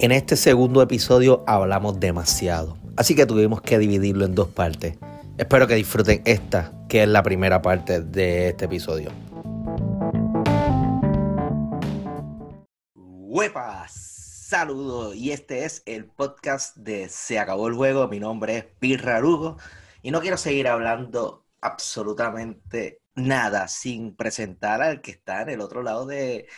En 0.00 0.10
este 0.10 0.36
segundo 0.36 0.82
episodio 0.82 1.44
hablamos 1.46 2.00
demasiado, 2.00 2.76
así 2.96 3.14
que 3.14 3.26
tuvimos 3.26 3.62
que 3.62 3.78
dividirlo 3.78 4.24
en 4.24 4.34
dos 4.34 4.48
partes. 4.48 4.98
Espero 5.38 5.68
que 5.68 5.76
disfruten 5.76 6.20
esta, 6.24 6.72
que 6.88 7.04
es 7.04 7.08
la 7.08 7.22
primera 7.22 7.62
parte 7.62 8.00
de 8.00 8.48
este 8.48 8.64
episodio. 8.64 9.12
¡Huepas! 12.96 13.92
Saludos, 13.92 15.14
y 15.14 15.30
este 15.30 15.64
es 15.64 15.84
el 15.86 16.06
podcast 16.06 16.76
de 16.76 17.08
Se 17.08 17.38
acabó 17.38 17.68
el 17.68 17.74
juego. 17.74 18.08
Mi 18.08 18.18
nombre 18.18 18.58
es 18.58 18.64
Pirra 18.64 19.20
Lugo 19.20 19.58
y 20.02 20.10
no 20.10 20.20
quiero 20.20 20.36
seguir 20.36 20.66
hablando 20.66 21.46
absolutamente 21.60 23.00
nada 23.14 23.68
sin 23.68 24.16
presentar 24.16 24.82
al 24.82 25.00
que 25.00 25.12
está 25.12 25.42
en 25.42 25.50
el 25.50 25.60
otro 25.60 25.84
lado 25.84 26.04
de, 26.04 26.48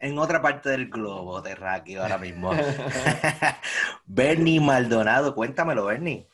en 0.00 0.18
otra 0.18 0.40
parte 0.40 0.70
del 0.70 0.88
globo 0.88 1.42
terráqueo 1.42 2.02
ahora 2.02 2.18
mismo. 2.18 2.52
Bernie 4.06 4.60
Maldonado, 4.60 5.34
cuéntamelo, 5.34 5.84
Bernie. 5.84 6.26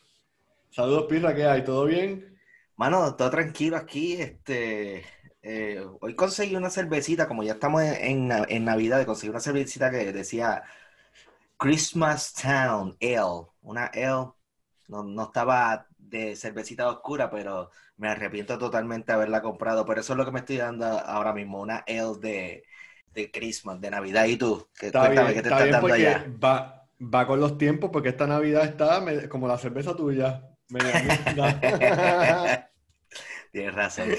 Saludos, 0.70 1.06
Pirra, 1.08 1.34
¿qué 1.34 1.46
hay? 1.46 1.64
¿Todo 1.64 1.84
bien? 1.86 2.38
Mano, 2.76 3.16
todo 3.16 3.30
tranquilo 3.30 3.76
aquí. 3.76 4.14
Este, 4.14 5.04
eh, 5.42 5.84
hoy 6.00 6.14
conseguí 6.14 6.54
una 6.54 6.70
cervecita, 6.70 7.26
como 7.26 7.42
ya 7.42 7.54
estamos 7.54 7.82
en, 7.82 8.30
en, 8.30 8.64
Navidad, 8.64 9.04
conseguí 9.04 9.30
una 9.30 9.40
cervecita 9.40 9.90
que 9.90 10.12
decía 10.12 10.62
Christmas 11.56 12.34
Town 12.34 12.96
Ale. 13.00 13.46
Una 13.62 13.86
ale, 13.86 14.30
no, 14.88 15.02
no 15.02 15.24
estaba 15.24 15.86
de 15.98 16.36
cervecita 16.36 16.88
oscura, 16.88 17.30
pero 17.30 17.70
me 17.96 18.08
arrepiento 18.08 18.58
totalmente 18.58 19.06
de 19.12 19.14
haberla 19.14 19.42
comprado. 19.42 19.84
Pero 19.86 20.00
eso 20.02 20.12
es 20.12 20.16
lo 20.18 20.24
que 20.24 20.32
me 20.32 20.40
estoy 20.40 20.58
dando 20.58 20.86
ahora 20.86 21.32
mismo, 21.32 21.60
una 21.60 21.78
ale 21.88 22.18
de, 22.20 22.64
de 23.16 23.30
Christmas, 23.30 23.80
de 23.80 23.90
Navidad. 23.90 24.26
¿Y 24.26 24.36
tú? 24.36 24.68
¿Qué, 24.78 24.86
está 24.86 25.08
bien, 25.08 25.26
¿qué 25.28 25.42
te 25.42 25.48
está 25.48 25.66
dando 25.66 25.92
allá? 25.92 26.26
Va, 26.42 26.88
va 27.00 27.26
con 27.26 27.40
los 27.40 27.58
tiempos 27.58 27.90
porque 27.92 28.10
esta 28.10 28.28
Navidad 28.28 28.64
está 28.64 29.02
como 29.28 29.48
la 29.48 29.58
cerveza 29.58 29.96
tuya. 29.96 30.48
Tienes 33.52 33.74
razón. 33.74 34.10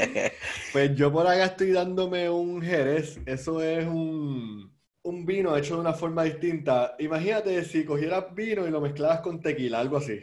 pues 0.72 0.94
yo 0.94 1.10
por 1.10 1.26
acá 1.26 1.46
estoy 1.46 1.72
dándome 1.72 2.28
un 2.28 2.60
Jerez. 2.60 3.18
Eso 3.24 3.62
es 3.62 3.86
un, 3.86 4.70
un 5.02 5.24
vino 5.24 5.56
hecho 5.56 5.76
de 5.76 5.80
una 5.80 5.94
forma 5.94 6.24
distinta. 6.24 6.94
Imagínate 6.98 7.64
si 7.64 7.86
cogieras 7.86 8.34
vino 8.34 8.66
y 8.66 8.70
lo 8.70 8.82
mezclaras 8.82 9.20
con 9.20 9.40
tequila, 9.40 9.80
algo 9.80 9.96
así. 9.96 10.22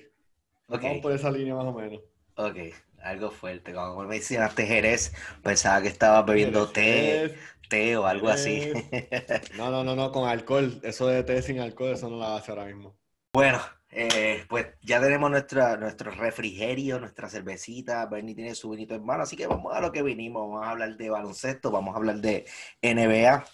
Vamos 0.68 1.00
por 1.02 1.12
esa 1.12 1.32
línea 1.32 1.56
más 1.56 1.66
o 1.66 1.74
menos. 1.74 2.02
Ok, 2.36 2.58
algo 3.02 3.32
fuerte. 3.32 3.74
Como 3.74 4.02
me 4.02 4.08
mencionaste 4.08 4.66
Jerez, 4.66 5.14
pensaba 5.42 5.82
que 5.82 5.88
estabas 5.88 6.26
bebiendo 6.26 6.70
té, 6.70 7.36
té 7.70 7.98
o 7.98 8.06
algo 8.06 8.30
así. 8.30 8.72
no, 9.58 9.70
no, 9.72 9.84
no, 9.84 9.96
no, 9.96 10.12
con 10.12 10.28
alcohol. 10.28 10.80
Eso 10.84 11.08
de 11.08 11.24
té 11.24 11.42
sin 11.42 11.60
alcohol, 11.60 11.94
eso 11.94 12.10
no 12.10 12.18
lo 12.18 12.26
hace 12.26 12.52
ahora 12.52 12.66
mismo. 12.66 12.98
Bueno, 13.34 13.60
eh, 13.90 14.46
pues 14.50 14.68
ya 14.82 15.00
tenemos 15.02 15.32
nuestra, 15.32 15.78
nuestro 15.78 16.12
refrigerio, 16.12 17.00
nuestra 17.00 17.30
cervecita. 17.30 18.06
Bernie 18.08 18.36
tiene 18.36 18.56
su 18.56 18.70
vinito 18.70 18.96
en 18.96 19.06
mano, 19.06 19.24
así 19.24 19.36
que 19.36 19.48
vamos 19.48 19.76
a 19.76 19.82
lo 19.82 19.92
que 19.92 20.04
vinimos. 20.04 20.42
Vamos 20.48 20.66
a 20.66 20.72
hablar 20.72 20.98
de 20.98 21.10
baloncesto, 21.10 21.72
vamos 21.72 21.94
a 21.94 21.98
hablar 21.98 22.18
de 22.18 22.46
NBA. 22.82 23.46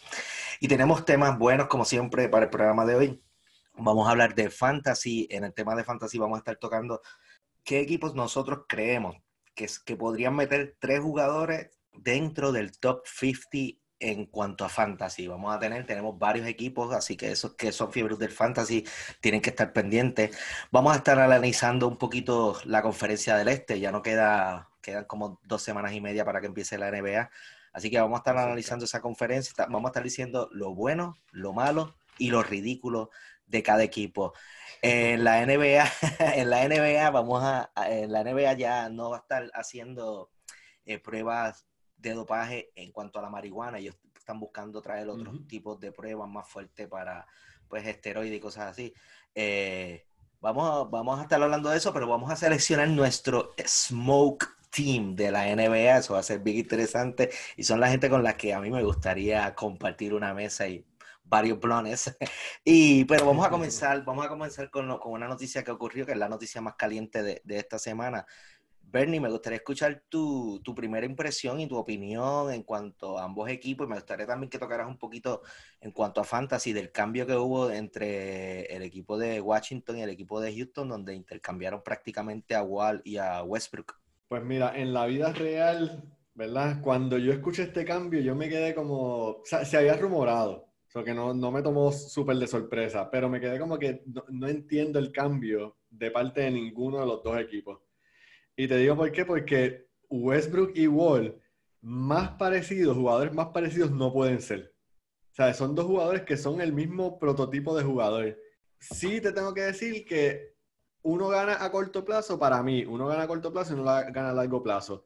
Y 0.59 0.67
tenemos 0.67 1.06
temas 1.06 1.38
buenos, 1.38 1.67
como 1.67 1.86
siempre, 1.86 2.30
para 2.30 2.45
el 2.45 2.52
programa 2.52 2.86
de 2.86 2.95
hoy. 2.95 3.23
Vamos 3.73 4.08
a 4.08 4.12
hablar 4.12 4.36
de 4.36 4.50
fantasy. 4.50 5.28
En 5.30 5.44
el 5.44 5.54
tema 5.54 5.76
de 5.76 5.84
fantasy 5.84 6.17
vamos 6.17 6.38
a 6.38 6.39
estar 6.39 6.58
tocando 6.58 7.02
qué 7.64 7.80
equipos 7.80 8.16
nosotros 8.16 8.66
creemos 8.67 9.16
que, 9.56 9.67
que 9.86 9.95
podrían 9.95 10.36
meter 10.36 10.76
tres 10.80 11.00
jugadores 11.00 11.70
dentro 11.94 12.52
del 12.52 12.78
top 12.80 13.06
50 13.06 13.80
en 14.02 14.25
cuanto 14.25 14.66
a 14.66 14.69
fantasy. 14.69 15.27
Vamos 15.27 15.55
a 15.55 15.59
tener, 15.59 15.85
tenemos 15.85 16.17
varios 16.17 16.47
equipos, 16.47 16.94
así 16.94 17.16
que 17.16 17.31
esos 17.31 17.53
que 17.55 17.71
son 17.71 17.91
fiebres 17.91 18.19
del 18.19 18.31
fantasy 18.31 18.85
tienen 19.21 19.41
que 19.41 19.52
estar 19.52 19.71
pendientes. 19.73 20.35
Vamos 20.71 20.93
a 20.93 20.98
estar 20.98 21.20
analizando 21.20 21.87
un 21.87 21.98
poquito 21.98 22.59
la 22.65 22.81
conferencia 22.81 23.37
del 23.37 23.48
este, 23.49 23.80
ya 23.80 23.92
no 23.92 24.02
queda, 24.02 24.70
quedan 24.81 25.05
como 25.05 25.39
dos 25.43 25.61
semanas 25.61 25.93
y 25.93 26.02
media 26.02 26.26
para 26.26 26.42
que 26.42 26.48
empiece 26.48 26.77
la 26.77 26.92
NBA. 26.92 27.30
Así 27.73 27.89
que 27.89 27.99
vamos 27.99 28.17
a 28.17 28.21
estar 28.21 28.37
analizando 28.37 28.86
esa 28.86 29.02
conferencia, 29.02 29.53
vamos 29.70 29.86
a 29.86 29.89
estar 29.89 30.03
diciendo 30.03 30.49
lo 30.52 30.73
bueno, 30.76 31.17
lo 31.31 31.53
malo 31.53 31.95
y 32.17 32.30
lo 32.31 32.43
ridículo 32.43 33.11
de 33.45 33.64
cada 33.64 33.83
equipo. 33.83 34.33
En 34.81 35.23
la 35.23 35.45
NBA, 35.45 35.86
en 36.36 36.49
la 36.49 36.67
NBA 36.67 37.09
vamos 37.11 37.43
a, 37.43 37.71
en 37.87 38.11
la 38.11 38.23
NBA 38.23 38.53
ya 38.53 38.89
no 38.89 39.11
va 39.11 39.17
a 39.17 39.20
estar 39.21 39.52
haciendo 39.53 40.31
eh, 40.86 40.97
pruebas 40.99 41.67
de 42.02 42.14
dopaje 42.14 42.72
en 42.76 42.92
cuanto 42.92 43.20
a 43.20 43.22
la 43.22 43.30
marihuana. 43.30 43.80
Ellos 43.80 43.95
están 44.17 44.39
buscando 44.39 44.82
traer 44.82 45.10
otros 45.10 45.48
tipos 45.48 45.80
de 45.80 45.92
pruebas 45.92 46.30
más 46.30 46.48
fuertes 46.48 46.88
para 46.88 47.26
pues 47.67 47.86
esteroides 47.86 48.38
y 48.38 48.39
cosas 48.39 48.72
así. 48.72 48.94
Eh, 49.34 50.06
vamos, 50.39 50.88
a, 50.88 50.89
vamos 50.89 51.20
a 51.20 51.23
estar 51.23 51.42
hablando 51.42 51.70
de 51.70 51.78
eso, 51.78 51.94
pero 51.94 52.08
vamos 52.08 52.32
a 52.32 52.36
seleccionar 52.36 52.88
nuestro 52.89 53.54
smoke 53.66 54.48
team 54.70 55.16
de 55.16 55.32
la 55.32 55.45
NBA. 55.56 55.98
Eso 55.98 56.14
va 56.14 56.20
a 56.20 56.23
ser 56.23 56.39
bien 56.39 56.58
interesante. 56.58 57.30
Y 57.56 57.64
son 57.64 57.80
la 57.80 57.89
gente 57.89 58.10
con 58.10 58.23
la 58.23 58.36
que 58.36 58.54
a 58.54 58.60
mí 58.60 58.72
me 58.72 58.83
gustaría 58.83 59.54
compartir 59.56 60.14
una 60.14 60.33
mesa 60.33 60.68
y 60.68 60.86
varios 61.23 61.60
blones. 61.60 62.16
Y, 62.64 63.06
pero 63.06 63.26
vamos 63.26 63.45
a 63.45 63.50
comenzar, 63.50 64.04
vamos 64.04 64.26
a 64.26 64.30
comenzar 64.30 64.70
con, 64.70 64.98
con, 65.00 65.14
una 65.14 65.28
noticia 65.28 65.64
que 65.64 65.72
ocurrió, 65.72 66.06
que 66.06 66.12
es 66.12 66.18
la 66.18 66.30
noticia 66.30 66.62
más 66.62 66.76
caliente 66.76 67.23
de, 67.23 67.42
de 67.44 67.58
esta 67.58 67.80
semana. 67.80 68.26
Bernie, 68.91 69.21
me 69.21 69.29
gustaría 69.29 69.57
escuchar 69.57 70.03
tu, 70.09 70.59
tu, 70.63 70.75
primera 70.75 71.05
impresión 71.05 71.61
y 71.61 71.67
tu 71.67 71.77
opinión 71.77 72.52
en 72.52 72.63
cuanto 72.63 73.17
a 73.17 73.23
ambos 73.23 73.49
equipos. 73.49 73.87
Y 73.87 73.89
me 73.89 73.95
gustaría 73.95 74.27
también 74.27 74.49
que 74.49 74.59
tocaras 74.59 74.87
un 74.87 74.97
poquito 74.97 75.41
en 75.79 75.91
cuanto 75.91 76.19
a 76.19 76.25
Fantasy, 76.25 76.73
del 76.73 76.91
cambio 76.91 77.25
que 77.25 77.35
hubo 77.35 77.71
entre 77.71 78.65
el 78.65 78.83
equipo 78.83 79.17
de 79.17 79.39
Washington 79.39 79.97
y 79.97 80.02
el 80.02 80.09
equipo 80.09 80.41
de 80.41 80.53
Houston, 80.53 80.89
donde 80.89 81.15
intercambiaron 81.15 81.81
prácticamente 81.83 82.53
a 82.53 82.63
Wall 82.63 83.02
y 83.05 83.15
a 83.15 83.43
Westbrook. 83.43 83.95
Pues 84.27 84.43
mira, 84.43 84.77
en 84.77 84.93
la 84.93 85.05
vida 85.05 85.31
real, 85.31 86.03
¿verdad? 86.33 86.81
Cuando 86.81 87.17
yo 87.17 87.31
escuché 87.31 87.63
este 87.63 87.85
cambio, 87.85 88.19
yo 88.19 88.35
me 88.35 88.49
quedé 88.49 88.75
como. 88.75 89.27
O 89.29 89.41
sea, 89.45 89.63
se 89.63 89.77
había 89.77 89.95
rumorado. 89.95 90.67
O 90.87 90.91
sea, 90.91 91.03
que 91.05 91.13
no, 91.13 91.33
no 91.33 91.52
me 91.52 91.61
tomó 91.61 91.93
súper 91.93 92.35
de 92.35 92.47
sorpresa, 92.47 93.09
pero 93.09 93.29
me 93.29 93.39
quedé 93.39 93.58
como 93.58 93.79
que 93.79 94.03
no, 94.08 94.25
no 94.27 94.49
entiendo 94.49 94.99
el 94.99 95.13
cambio 95.13 95.77
de 95.89 96.11
parte 96.11 96.41
de 96.41 96.52
ninguno 96.52 96.99
de 96.99 97.05
los 97.05 97.23
dos 97.23 97.39
equipos. 97.39 97.79
Y 98.61 98.67
te 98.67 98.77
digo 98.77 98.95
por 98.95 99.11
qué, 99.11 99.26
porque 99.26 99.89
Westbrook 100.08 100.73
y 100.76 100.86
Wall, 100.86 101.42
más 101.82 102.30
parecidos, 102.33 102.95
jugadores 102.95 103.33
más 103.33 103.48
parecidos 103.48 103.89
no 103.89 104.14
pueden 104.14 104.39
ser. 104.39 104.76
O 105.32 105.33
sea, 105.33 105.52
son 105.55 105.73
dos 105.73 105.88
jugadores 105.88 106.22
que 106.22 106.38
son 106.38 106.61
el 106.61 106.71
mismo 106.71 107.17
prototipo 107.17 107.76
de 107.76 107.83
jugador. 107.83 108.38
Sí 108.80 109.20
te 109.20 109.32
tengo 109.32 109.55
que 109.55 109.61
decir 109.61 110.05
que 110.05 110.54
uno 111.02 111.30
gana 111.30 111.66
a 111.66 111.71
corto 111.71 112.05
plazo 112.05 112.38
para 112.38 112.61
mí, 112.61 112.86
uno 112.86 113.08
gana 113.08 113.23
a 113.23 113.27
corto 113.27 113.52
plazo 113.52 113.71
y 113.71 113.80
uno 113.80 113.86
gana 113.86 114.30
a 114.30 114.33
largo 114.33 114.61
plazo. 114.61 115.05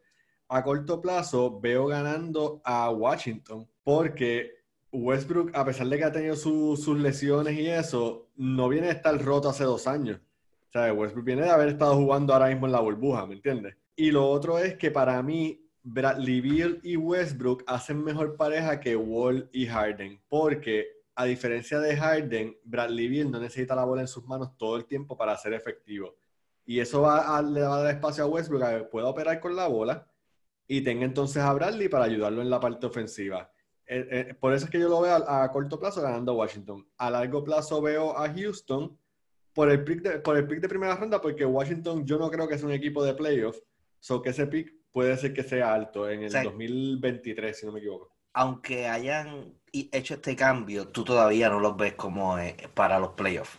A 0.50 0.62
corto 0.62 1.00
plazo 1.00 1.58
veo 1.62 1.88
ganando 1.88 2.62
a 2.66 2.90
Washington 2.90 3.70
porque 3.86 4.66
Westbrook, 4.92 5.56
a 5.56 5.64
pesar 5.64 5.88
de 5.88 5.98
que 5.98 6.04
ha 6.04 6.12
tenido 6.12 6.36
sus 6.36 6.84
sus 6.84 7.00
lesiones 7.00 7.58
y 7.58 7.70
eso, 7.70 8.28
no 8.36 8.68
viene 8.68 8.90
a 8.90 8.92
estar 8.92 9.18
roto 9.24 9.48
hace 9.48 9.64
dos 9.64 9.88
años 9.88 10.20
sea, 10.80 10.94
Westbrook 10.94 11.26
viene 11.26 11.44
de 11.44 11.50
haber 11.50 11.70
estado 11.70 11.96
jugando 11.96 12.34
ahora 12.34 12.48
mismo 12.48 12.66
en 12.66 12.72
la 12.72 12.80
burbuja, 12.80 13.26
¿me 13.26 13.36
entiendes? 13.36 13.76
Y 13.96 14.12
lo 14.12 14.30
otro 14.30 14.60
es 14.60 14.76
que 14.76 14.92
para 14.92 15.22
mí, 15.24 15.62
Bradley 15.84 16.42
Beal 16.42 16.80
y 16.84 16.98
Westbrook 16.98 17.64
hacen 17.68 18.04
mejor 18.04 18.36
pareja 18.36 18.80
que 18.80 18.96
Wall 18.96 19.50
y 19.54 19.68
Harden, 19.68 20.22
porque 20.28 20.88
a 21.16 21.26
diferencia 21.26 21.80
de 21.80 21.96
Harden, 21.96 22.58
Bradley 22.64 23.08
Beal 23.08 23.32
no 23.32 23.40
necesita 23.40 23.76
la 23.76 23.86
bola 23.86 24.02
en 24.02 24.08
sus 24.08 24.26
manos 24.26 24.58
todo 24.58 24.76
el 24.76 24.86
tiempo 24.86 25.16
para 25.16 25.38
ser 25.38 25.54
efectivo. 25.54 26.16
Y 26.66 26.80
eso 26.80 27.02
va 27.02 27.38
a, 27.38 27.42
le 27.42 27.62
va 27.62 27.78
a 27.78 27.84
dar 27.84 27.96
espacio 27.96 28.24
a 28.24 28.28
Westbrook 28.28 28.64
a 28.64 28.78
que 28.80 28.84
pueda 28.86 29.08
operar 29.08 29.40
con 29.40 29.56
la 29.56 29.68
bola 29.68 30.08
y 30.68 30.82
tenga 30.82 31.06
entonces 31.06 31.44
a 31.44 31.54
Bradley 31.54 31.88
para 31.88 32.06
ayudarlo 32.06 32.42
en 32.42 32.50
la 32.50 32.60
parte 32.60 32.88
ofensiva. 32.88 33.52
Eh, 33.88 34.08
eh, 34.12 34.34
por 34.34 34.54
eso 34.54 34.66
es 34.66 34.72
que 34.72 34.80
yo 34.80 34.90
lo 34.90 35.02
veo 35.02 35.14
a, 35.14 35.44
a 35.44 35.52
corto 35.52 35.80
plazo 35.80 36.02
ganando 36.02 36.34
Washington. 36.34 36.86
A 36.98 37.12
largo 37.12 37.44
plazo 37.44 37.82
veo 37.82 38.18
a 38.18 38.28
Houston 38.34 38.98
por 39.56 39.72
el 39.72 39.84
pick 39.84 40.02
de, 40.02 40.20
por 40.20 40.38
el 40.38 40.46
pick 40.46 40.60
de 40.60 40.70
primera 40.70 40.96
ronda, 40.96 41.20
porque 41.20 41.46
Washington 41.46 42.06
yo 42.06 42.20
no 42.20 42.30
creo 42.30 42.48
que 42.48 42.58
sea 42.58 42.68
un 42.68 42.74
equipo 42.74 43.04
de 43.04 43.16
playoffs, 43.16 43.64
so 44.00 44.22
que 44.22 44.30
ese 44.30 44.46
pick 44.46 44.72
puede 44.92 45.16
ser 45.18 45.34
que 45.34 45.44
sea 45.44 45.74
alto 45.74 46.08
en 46.10 46.24
el 46.24 46.32
2023, 46.32 47.58
si 47.58 47.66
no 47.66 47.72
me 47.72 47.80
equivoco. 47.80 48.12
Aunque 48.34 48.86
hayan 48.88 49.54
hecho 49.72 50.16
este 50.16 50.36
cambio, 50.36 50.90
tú 50.90 51.06
todavía 51.06 51.50
no 51.50 51.62
los 51.62 51.78
ves 51.78 51.94
como 51.94 52.38
eh, 52.38 52.56
para 52.74 53.00
los 53.00 53.14
playoffs. 53.14 53.58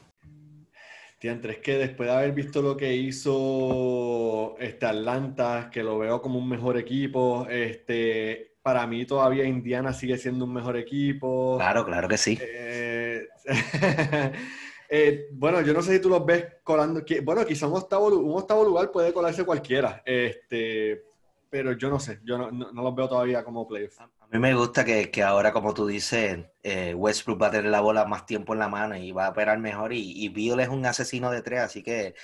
Tiantre, 1.19 1.55
es 1.55 1.59
que 1.61 1.79
después 1.79 2.11
de 2.11 2.15
haber 2.15 2.33
visto 2.33 2.61
lo 2.61 2.77
que 2.77 2.95
hizo 2.95 4.55
este 4.59 4.85
Atlanta, 4.85 5.71
que 5.73 5.83
lo 5.83 5.99
veo 5.99 6.21
como 6.21 6.39
un 6.39 6.47
mejor 6.47 6.77
equipo, 6.77 7.47
este, 7.49 8.57
para 8.61 8.87
mí 8.87 9.07
todavía 9.07 9.45
Indiana 9.45 9.95
sigue 9.95 10.19
siendo 10.19 10.45
un 10.45 10.53
mejor 10.53 10.77
equipo. 10.77 11.57
Claro, 11.57 11.87
claro 11.87 12.07
que 12.07 12.19
sí. 12.19 12.39
Eh, 12.43 13.27
Eh, 14.89 15.29
bueno, 15.33 15.61
yo 15.63 15.73
no 15.73 15.83
sé 15.83 15.95
si 15.95 16.01
tú 16.01 16.09
los 16.09 16.25
ves 16.25 16.47
colando. 16.63 17.03
bueno, 17.23 17.45
quizá 17.45 17.67
un 17.67 17.77
octavo, 17.77 18.09
un 18.09 18.39
octavo 18.39 18.65
lugar 18.65 18.91
puede 18.91 19.13
colarse 19.13 19.45
cualquiera. 19.45 20.03
Este, 20.05 21.05
pero 21.49 21.73
yo 21.73 21.89
no 21.89 21.99
sé, 21.99 22.21
yo 22.25 22.39
no, 22.39 22.51
no, 22.51 22.83
los 22.83 22.95
veo 22.95 23.09
todavía 23.09 23.45
como 23.45 23.67
playoffs. 23.67 24.01
A 24.01 24.09
mí 24.31 24.39
me 24.39 24.55
gusta 24.55 24.85
que, 24.85 25.11
que 25.11 25.23
ahora, 25.23 25.53
como 25.53 25.73
tú 25.73 25.87
dices, 25.87 26.39
eh, 26.63 26.95
Westbrook 26.95 27.43
va 27.43 27.47
a 27.49 27.51
tener 27.53 27.71
la 27.71 27.81
bola 27.81 28.05
más 28.05 28.27
tiempo 28.27 28.53
en 28.53 28.59
la 28.59 28.69
mano 28.69 28.97
y 28.97 29.13
va 29.13 29.27
a 29.27 29.31
operar 29.31 29.59
mejor 29.59 29.93
y, 29.93 30.27
y 30.27 30.51
es 30.61 30.69
un 30.69 30.85
asesino 30.85 31.31
de 31.31 31.43
tres, 31.43 31.61
así 31.61 31.83
que 31.83 32.15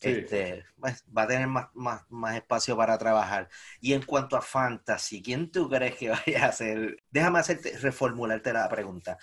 este, 0.00 0.64
pues, 0.78 1.04
va 1.16 1.22
a 1.22 1.26
tener 1.26 1.48
más, 1.48 1.68
más, 1.74 2.02
más, 2.08 2.36
espacio 2.36 2.76
para 2.76 2.96
trabajar. 2.98 3.48
Y 3.80 3.92
en 3.94 4.02
cuanto 4.02 4.36
a 4.36 4.40
fantasy, 4.40 5.22
¿quién 5.22 5.50
tú 5.50 5.68
crees 5.68 5.96
que 5.96 6.10
vaya 6.26 6.46
a 6.46 6.52
ser? 6.52 7.02
Déjame 7.10 7.40
hacerte, 7.40 7.76
reformularte 7.78 8.52
la 8.52 8.68
pregunta. 8.68 9.18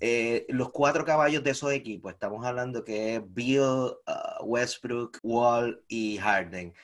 Eh, 0.00 0.44
los 0.48 0.70
cuatro 0.70 1.04
caballos 1.04 1.42
de 1.42 1.50
esos 1.50 1.72
equipos, 1.72 2.12
estamos 2.12 2.44
hablando 2.44 2.84
que 2.84 3.16
es 3.16 3.22
Bill, 3.26 3.60
uh, 3.60 4.44
Westbrook, 4.44 5.18
Wall 5.22 5.82
y 5.88 6.18
Harden. 6.18 6.74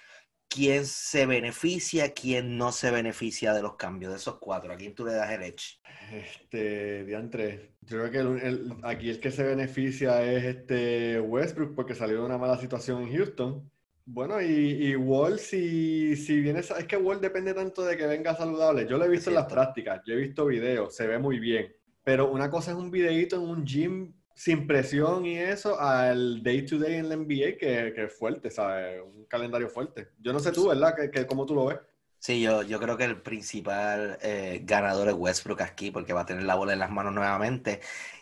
¿Quién 0.49 0.85
se 0.85 1.25
beneficia, 1.25 2.12
quién 2.12 2.59
no 2.59 2.73
se 2.73 2.91
beneficia 2.91 3.55
de 3.55 3.62
los 3.62 3.76
cambios 3.76 4.12
de 4.12 4.19
esos 4.19 4.38
cuatro? 4.38 4.73
¿A 4.73 4.76
quién 4.76 4.94
tú 4.94 5.05
le 5.06 5.14
das 5.14 5.31
el 5.31 5.43
edge? 5.43 5.81
Este, 6.12 7.05
diantre. 7.05 7.73
Yo 7.82 8.06
creo 8.06 8.37
que 8.37 8.61
aquí 8.82 9.09
el 9.09 9.19
que 9.19 9.31
se 9.31 9.44
beneficia 9.44 10.23
es 10.23 10.44
este 10.44 11.20
Westbrook 11.20 11.75
porque 11.75 11.94
salió 11.94 12.19
de 12.19 12.26
una 12.26 12.37
mala 12.37 12.58
situación 12.58 13.03
en 13.03 13.17
Houston. 13.17 13.70
Bueno, 14.05 14.43
y, 14.43 14.88
y 14.88 14.97
Wall, 14.97 15.38
si, 15.38 16.17
si 16.17 16.41
viene, 16.41 16.61
es 16.61 16.73
que 16.87 16.97
Wall 16.97 17.20
depende 17.20 17.55
tanto 17.55 17.82
de 17.82 17.97
que 17.97 18.06
venga 18.06 18.37
saludable. 18.37 18.87
Yo 18.87 18.99
lo 18.99 19.05
he 19.05 19.08
visto 19.08 19.31
en 19.31 19.37
las 19.37 19.47
prácticas, 19.47 20.03
yo 20.05 20.15
he 20.15 20.19
visto 20.19 20.44
videos, 20.44 20.94
se 20.94 21.06
ve 21.06 21.19
muy 21.19 21.38
bien. 21.38 21.75
Pero 22.04 22.31
una 22.31 22.50
cosa 22.50 22.72
es 22.72 22.76
un 22.76 22.90
videito 22.90 23.37
en 23.37 23.43
un 23.43 23.64
gym 23.64 24.12
sin 24.34 24.66
presión 24.66 25.26
y 25.26 25.38
eso 25.38 25.78
al 25.78 26.43
day 26.43 26.64
to 26.64 26.78
day 26.78 26.94
en 26.94 27.08
la 27.08 27.16
NBA 27.16 27.58
que, 27.58 27.93
que 27.94 28.04
es 28.04 28.12
fuerte, 28.12 28.50
¿sabes? 28.50 29.00
Un 29.02 29.25
calendario 29.26 29.69
fuerte. 29.69 30.08
Yo 30.19 30.32
no 30.32 30.40
sé 30.40 30.52
tú, 30.52 30.69
¿verdad? 30.69 30.94
Que, 30.96 31.10
que 31.10 31.26
¿Cómo 31.26 31.46
tú 31.46 31.54
lo 31.54 31.66
ves? 31.66 31.78
Sí, 32.19 32.40
yo, 32.40 32.62
yo 32.62 32.78
creo 32.78 32.96
que 32.96 33.04
el 33.04 33.20
principal 33.20 34.16
eh, 34.22 34.60
ganador 34.64 35.08
es 35.08 35.14
Westbrook 35.14 35.60
aquí 35.62 35.90
porque 35.90 36.12
va 36.12 36.20
a 36.20 36.26
tener 36.26 36.44
la 36.44 36.54
bola 36.54 36.72
en 36.72 36.78
las 36.78 36.90
manos 36.90 37.12
nuevamente. 37.12 37.81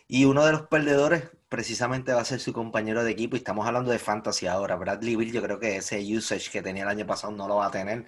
Y 0.09 0.25
uno 0.25 0.45
de 0.47 0.53
los 0.53 0.63
perdedores 0.63 1.25
precisamente 1.51 2.13
va 2.15 2.23
a 2.23 2.25
ser 2.25 2.41
su 2.41 2.53
compañero 2.55 3.05
de 3.05 3.11
equipo. 3.11 3.37
Y 3.37 3.41
estamos 3.41 3.67
hablando 3.67 3.91
de 3.91 3.99
fantasy 3.99 4.47
ahora. 4.47 4.77
Bradley 4.77 5.17
Bill, 5.17 5.33
yo 5.33 5.43
creo 5.43 5.61
que 5.61 5.77
ese 5.77 6.01
usage 6.17 6.51
que 6.51 6.63
tenía 6.63 6.85
el 6.85 6.89
año 6.89 7.07
pasado 7.07 7.33
no 7.33 7.47
lo 7.47 7.57
va 7.57 7.67
a 7.67 7.71
tener. 7.71 8.07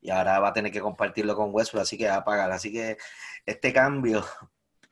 Y 0.00 0.10
ahora 0.10 0.40
va 0.40 0.48
a 0.48 0.52
tener 0.54 0.72
que 0.72 0.80
compartirlo 0.80 1.36
con 1.36 1.50
Westbrook, 1.52 1.82
así 1.82 1.98
que 1.98 2.08
va 2.08 2.16
a 2.16 2.24
pagar. 2.24 2.50
Así 2.50 2.72
que 2.72 2.96
este 3.44 3.72
cambio 3.72 4.24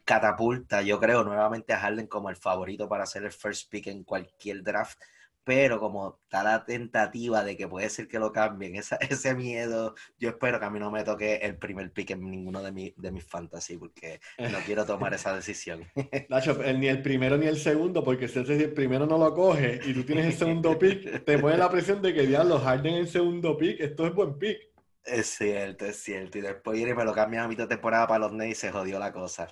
catapulta, 0.04 0.82
yo 0.82 0.98
creo, 1.00 1.24
nuevamente 1.24 1.72
a 1.72 1.80
Harden 1.80 2.06
como 2.06 2.30
el 2.30 2.36
favorito 2.36 2.88
para 2.88 3.06
ser 3.06 3.24
el 3.24 3.32
first 3.32 3.70
pick 3.70 3.86
en 3.86 4.04
cualquier 4.04 4.62
draft 4.62 4.98
pero 5.44 5.80
como 5.80 6.20
está 6.24 6.44
la 6.44 6.64
tentativa 6.64 7.42
de 7.42 7.56
que 7.56 7.66
puede 7.66 7.88
ser 7.90 8.06
que 8.06 8.18
lo 8.18 8.32
cambien, 8.32 8.74
ese 9.00 9.34
miedo, 9.34 9.94
yo 10.18 10.30
espero 10.30 10.58
que 10.58 10.66
a 10.66 10.70
mí 10.70 10.78
no 10.78 10.90
me 10.90 11.04
toque 11.04 11.36
el 11.36 11.56
primer 11.56 11.92
pick 11.92 12.10
en 12.10 12.30
ninguno 12.30 12.62
de, 12.62 12.94
de 12.96 13.10
mis 13.10 13.24
fantasy, 13.24 13.76
porque 13.76 14.20
no 14.38 14.58
quiero 14.66 14.84
tomar 14.84 15.14
esa 15.14 15.34
decisión. 15.34 15.84
Nacho, 16.28 16.54
ni 16.74 16.88
el 16.88 17.02
primero 17.02 17.36
ni 17.36 17.46
el 17.46 17.58
segundo, 17.58 18.04
porque 18.04 18.28
si 18.28 18.38
el 18.38 18.72
primero 18.72 19.06
no 19.06 19.18
lo 19.18 19.34
coge 19.34 19.80
y 19.84 19.92
tú 19.94 20.04
tienes 20.04 20.26
el 20.26 20.34
segundo 20.34 20.78
pick, 20.78 21.24
te 21.24 21.38
pone 21.38 21.56
la 21.56 21.70
presión 21.70 22.00
de 22.02 22.14
que 22.14 22.28
ya 22.28 22.44
los 22.44 22.62
Harden 22.62 22.94
el 22.94 23.08
segundo 23.08 23.56
pick, 23.56 23.80
esto 23.80 24.06
es 24.06 24.14
buen 24.14 24.38
pick. 24.38 24.58
Es 25.04 25.26
cierto, 25.26 25.84
es 25.86 25.96
cierto. 25.96 26.38
Y 26.38 26.42
después 26.42 26.76
viene 26.76 26.92
y 26.92 26.94
me 26.94 27.04
lo 27.04 27.12
cambian 27.12 27.44
a 27.44 27.48
mitad 27.48 27.64
de 27.64 27.74
temporada 27.74 28.06
para 28.06 28.20
los 28.20 28.32
Nets 28.32 28.52
y 28.52 28.54
se 28.54 28.70
jodió 28.70 29.00
la 29.00 29.12
cosa. 29.12 29.48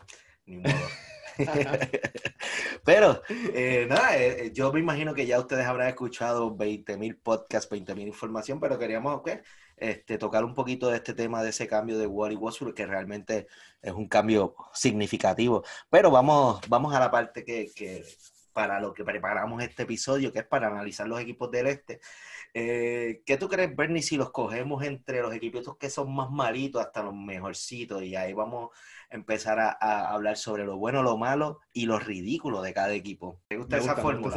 Ni 0.50 0.56
modo. 0.56 0.74
Pero, 2.84 3.22
eh, 3.54 3.86
nada, 3.88 4.16
eh, 4.16 4.46
eh, 4.46 4.52
yo 4.52 4.72
me 4.72 4.80
imagino 4.80 5.14
que 5.14 5.26
ya 5.26 5.38
ustedes 5.38 5.64
habrán 5.64 5.88
escuchado 5.88 6.56
20.000 6.56 7.20
podcasts, 7.22 7.70
20.000 7.70 8.06
información, 8.08 8.58
pero 8.58 8.78
queríamos 8.78 9.22
este, 9.76 10.18
tocar 10.18 10.44
un 10.44 10.54
poquito 10.54 10.88
de 10.88 10.96
este 10.96 11.14
tema 11.14 11.42
de 11.42 11.50
ese 11.50 11.68
cambio 11.68 11.98
de 11.98 12.06
Wally 12.06 12.36
Westbrook, 12.36 12.74
que 12.74 12.86
realmente 12.86 13.46
es 13.80 13.92
un 13.92 14.08
cambio 14.08 14.56
significativo. 14.74 15.62
Pero 15.88 16.10
vamos, 16.10 16.60
vamos 16.68 16.94
a 16.94 17.00
la 17.00 17.10
parte 17.10 17.44
que, 17.44 17.70
que 17.74 18.04
para 18.52 18.80
lo 18.80 18.92
que 18.92 19.04
preparamos 19.04 19.62
este 19.62 19.84
episodio, 19.84 20.32
que 20.32 20.40
es 20.40 20.46
para 20.46 20.68
analizar 20.68 21.06
los 21.06 21.20
equipos 21.20 21.50
del 21.50 21.66
este. 21.66 22.00
¿Qué 22.52 23.36
tú 23.38 23.48
crees, 23.48 23.74
Bernie, 23.76 24.02
si 24.02 24.16
los 24.16 24.32
cogemos 24.32 24.82
entre 24.82 25.22
los 25.22 25.32
equipos 25.32 25.76
que 25.78 25.88
son 25.88 26.14
más 26.14 26.30
malitos 26.30 26.84
hasta 26.84 27.02
los 27.02 27.14
mejorcitos? 27.14 28.02
Y 28.02 28.16
ahí 28.16 28.32
vamos 28.32 28.70
empezar 29.10 29.58
a, 29.58 30.10
hablar 30.12 30.36
sobre 30.36 30.64
lo 30.64 30.76
bueno, 30.76 31.02
lo 31.02 31.16
malo 31.16 31.60
y 31.72 31.86
lo 31.86 31.98
ridículo 31.98 32.62
de 32.62 32.72
cada 32.72 32.92
equipo. 32.92 33.40
¿Te 33.48 33.56
gusta, 33.56 33.78
esa 33.78 33.96
fórmula? 33.96 34.34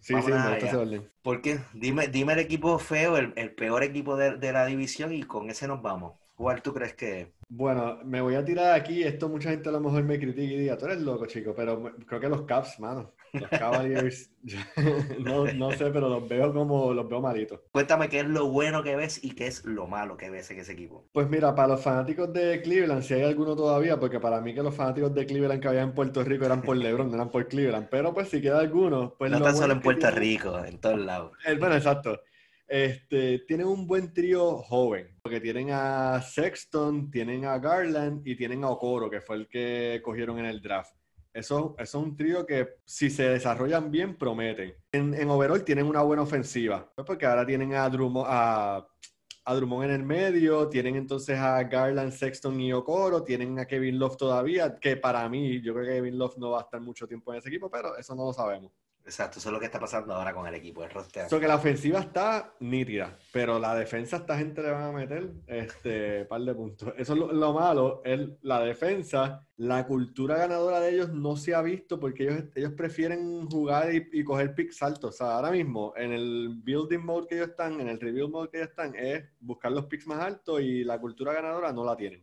Sí, 0.00 0.14
sí, 0.14 0.14
me 0.14 0.20
gusta 0.22 0.58
ese 0.58 0.76
orden. 0.76 1.10
¿Por 1.22 1.40
qué? 1.40 1.60
Dime, 1.72 2.08
dime 2.08 2.32
el 2.34 2.40
equipo 2.40 2.78
feo, 2.78 3.16
el, 3.16 3.54
peor 3.54 3.82
equipo 3.82 4.16
de, 4.16 4.52
la 4.52 4.66
división 4.66 5.12
y 5.12 5.22
con 5.22 5.50
ese 5.50 5.68
nos 5.68 5.80
vamos. 5.80 6.14
¿Cuál 6.38 6.62
tú 6.62 6.72
crees 6.72 6.94
que 6.94 7.20
es? 7.20 7.28
Bueno, 7.48 7.98
me 8.04 8.20
voy 8.20 8.36
a 8.36 8.44
tirar 8.44 8.72
aquí. 8.72 9.02
Esto 9.02 9.28
mucha 9.28 9.50
gente 9.50 9.70
a 9.70 9.72
lo 9.72 9.80
mejor 9.80 10.04
me 10.04 10.20
critica 10.20 10.52
y 10.54 10.56
diga, 10.56 10.78
tú 10.78 10.86
eres 10.86 11.00
loco, 11.00 11.26
chico, 11.26 11.52
pero 11.52 11.92
creo 12.06 12.20
que 12.20 12.28
los 12.28 12.42
Caps, 12.42 12.78
mano. 12.78 13.12
Los 13.32 13.50
Cavaliers, 13.50 14.30
no, 15.18 15.52
no, 15.52 15.72
sé, 15.72 15.90
pero 15.90 16.08
los 16.08 16.28
veo 16.28 16.54
como, 16.54 16.94
los 16.94 17.08
veo 17.08 17.20
malitos. 17.20 17.58
Cuéntame 17.72 18.08
qué 18.08 18.20
es 18.20 18.26
lo 18.26 18.46
bueno 18.46 18.84
que 18.84 18.94
ves 18.94 19.22
y 19.22 19.32
qué 19.32 19.48
es 19.48 19.64
lo 19.64 19.88
malo 19.88 20.16
que 20.16 20.30
ves 20.30 20.48
en 20.52 20.60
ese 20.60 20.72
equipo. 20.74 21.08
Pues 21.12 21.28
mira, 21.28 21.54
para 21.56 21.68
los 21.68 21.82
fanáticos 21.82 22.32
de 22.32 22.62
Cleveland, 22.62 23.02
si 23.02 23.14
hay 23.14 23.24
alguno 23.24 23.56
todavía, 23.56 23.98
porque 23.98 24.20
para 24.20 24.40
mí 24.40 24.54
que 24.54 24.62
los 24.62 24.74
fanáticos 24.74 25.12
de 25.12 25.26
Cleveland 25.26 25.60
que 25.60 25.68
había 25.68 25.82
en 25.82 25.92
Puerto 25.92 26.22
Rico 26.22 26.44
eran 26.44 26.62
por 26.62 26.76
LeBron, 26.76 27.08
no 27.08 27.16
eran 27.16 27.30
por 27.30 27.48
Cleveland, 27.48 27.88
pero 27.90 28.14
pues 28.14 28.28
si 28.28 28.40
queda 28.40 28.60
alguno, 28.60 29.16
pues... 29.18 29.30
No 29.32 29.38
están 29.38 29.56
solo 29.56 29.72
en 29.72 29.80
Puerto 29.80 30.08
Rico, 30.12 30.64
en 30.64 30.78
todos 30.78 31.00
lados. 31.00 31.32
bueno, 31.58 31.74
exacto. 31.74 32.20
Este, 32.68 33.38
tienen 33.40 33.66
un 33.66 33.86
buen 33.86 34.12
trío 34.12 34.58
joven, 34.58 35.16
porque 35.22 35.40
tienen 35.40 35.70
a 35.72 36.20
Sexton, 36.20 37.10
tienen 37.10 37.46
a 37.46 37.58
Garland 37.58 38.26
y 38.26 38.36
tienen 38.36 38.62
a 38.62 38.70
Okoro, 38.70 39.08
que 39.08 39.22
fue 39.22 39.36
el 39.36 39.48
que 39.48 40.02
cogieron 40.04 40.38
en 40.38 40.44
el 40.44 40.60
draft. 40.60 40.94
Eso, 41.32 41.74
es 41.78 41.94
un 41.94 42.14
trío 42.14 42.44
que 42.44 42.68
si 42.84 43.10
se 43.10 43.28
desarrollan 43.28 43.90
bien, 43.90 44.16
prometen. 44.16 44.74
En, 44.92 45.30
overall 45.30 45.64
tienen 45.64 45.86
una 45.86 46.02
buena 46.02 46.22
ofensiva, 46.22 46.92
porque 47.06 47.26
ahora 47.26 47.46
tienen 47.46 47.74
a 47.74 47.88
Drummond, 47.88 48.26
a 48.28 49.54
Drummond 49.54 49.84
en 49.84 49.90
el 49.92 50.02
medio, 50.02 50.68
tienen 50.68 50.96
entonces 50.96 51.38
a 51.38 51.62
Garland, 51.62 52.12
Sexton 52.12 52.60
y 52.60 52.72
Okoro, 52.72 53.24
tienen 53.24 53.58
a 53.58 53.66
Kevin 53.66 53.98
Love 53.98 54.18
todavía, 54.18 54.78
que 54.78 54.98
para 54.98 55.26
mí, 55.30 55.62
yo 55.62 55.72
creo 55.72 55.86
que 55.86 55.92
Kevin 55.94 56.18
Love 56.18 56.36
no 56.36 56.50
va 56.50 56.58
a 56.60 56.62
estar 56.64 56.82
mucho 56.82 57.08
tiempo 57.08 57.32
en 57.32 57.38
ese 57.38 57.48
equipo, 57.48 57.70
pero 57.70 57.96
eso 57.96 58.14
no 58.14 58.26
lo 58.26 58.32
sabemos. 58.34 58.72
Exacto, 59.08 59.38
eso 59.38 59.48
es 59.48 59.52
lo 59.54 59.58
que 59.58 59.64
está 59.64 59.80
pasando 59.80 60.12
ahora 60.12 60.34
con 60.34 60.46
el 60.46 60.54
equipo, 60.54 60.84
el 60.84 60.90
roster. 60.90 61.24
Eso 61.24 61.40
que 61.40 61.48
la 61.48 61.54
ofensiva 61.54 61.98
está 61.98 62.52
nítida, 62.60 63.16
pero 63.32 63.58
la 63.58 63.74
defensa 63.74 64.18
esta 64.18 64.36
gente 64.36 64.60
le 64.60 64.70
van 64.70 64.82
a 64.82 64.92
meter 64.92 65.32
este 65.46 66.26
par 66.26 66.42
de 66.42 66.54
puntos. 66.54 66.92
Eso 66.98 67.14
es 67.14 67.18
lo, 67.18 67.52
malo, 67.54 68.02
es 68.04 68.20
la 68.42 68.60
defensa, 68.60 69.48
la 69.56 69.86
cultura 69.86 70.36
ganadora 70.36 70.80
de 70.80 70.90
ellos 70.90 71.08
no 71.08 71.36
se 71.36 71.54
ha 71.54 71.62
visto 71.62 71.98
porque 71.98 72.24
ellos, 72.24 72.44
ellos 72.54 72.72
prefieren 72.74 73.48
jugar 73.48 73.94
y, 73.94 74.22
coger 74.22 74.54
picks 74.54 74.82
altos. 74.82 75.14
O 75.14 75.16
sea, 75.16 75.36
ahora 75.36 75.52
mismo 75.52 75.94
en 75.96 76.12
el 76.12 76.60
building 76.62 76.98
mode 76.98 77.28
que 77.28 77.36
ellos 77.36 77.48
están, 77.48 77.80
en 77.80 77.88
el 77.88 77.98
rebuild 77.98 78.30
mode 78.30 78.50
que 78.50 78.58
ellos 78.58 78.68
están, 78.68 78.94
es 78.94 79.24
buscar 79.40 79.72
los 79.72 79.86
picks 79.86 80.06
más 80.06 80.20
altos 80.20 80.60
y 80.60 80.84
la 80.84 81.00
cultura 81.00 81.32
ganadora 81.32 81.72
no 81.72 81.82
la 81.82 81.96
tienen. 81.96 82.22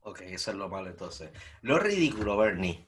Ok, 0.00 0.20
eso 0.20 0.50
es 0.50 0.56
lo 0.58 0.68
malo 0.68 0.90
entonces. 0.90 1.30
Lo 1.62 1.78
ridículo, 1.78 2.36
Bernie 2.36 2.86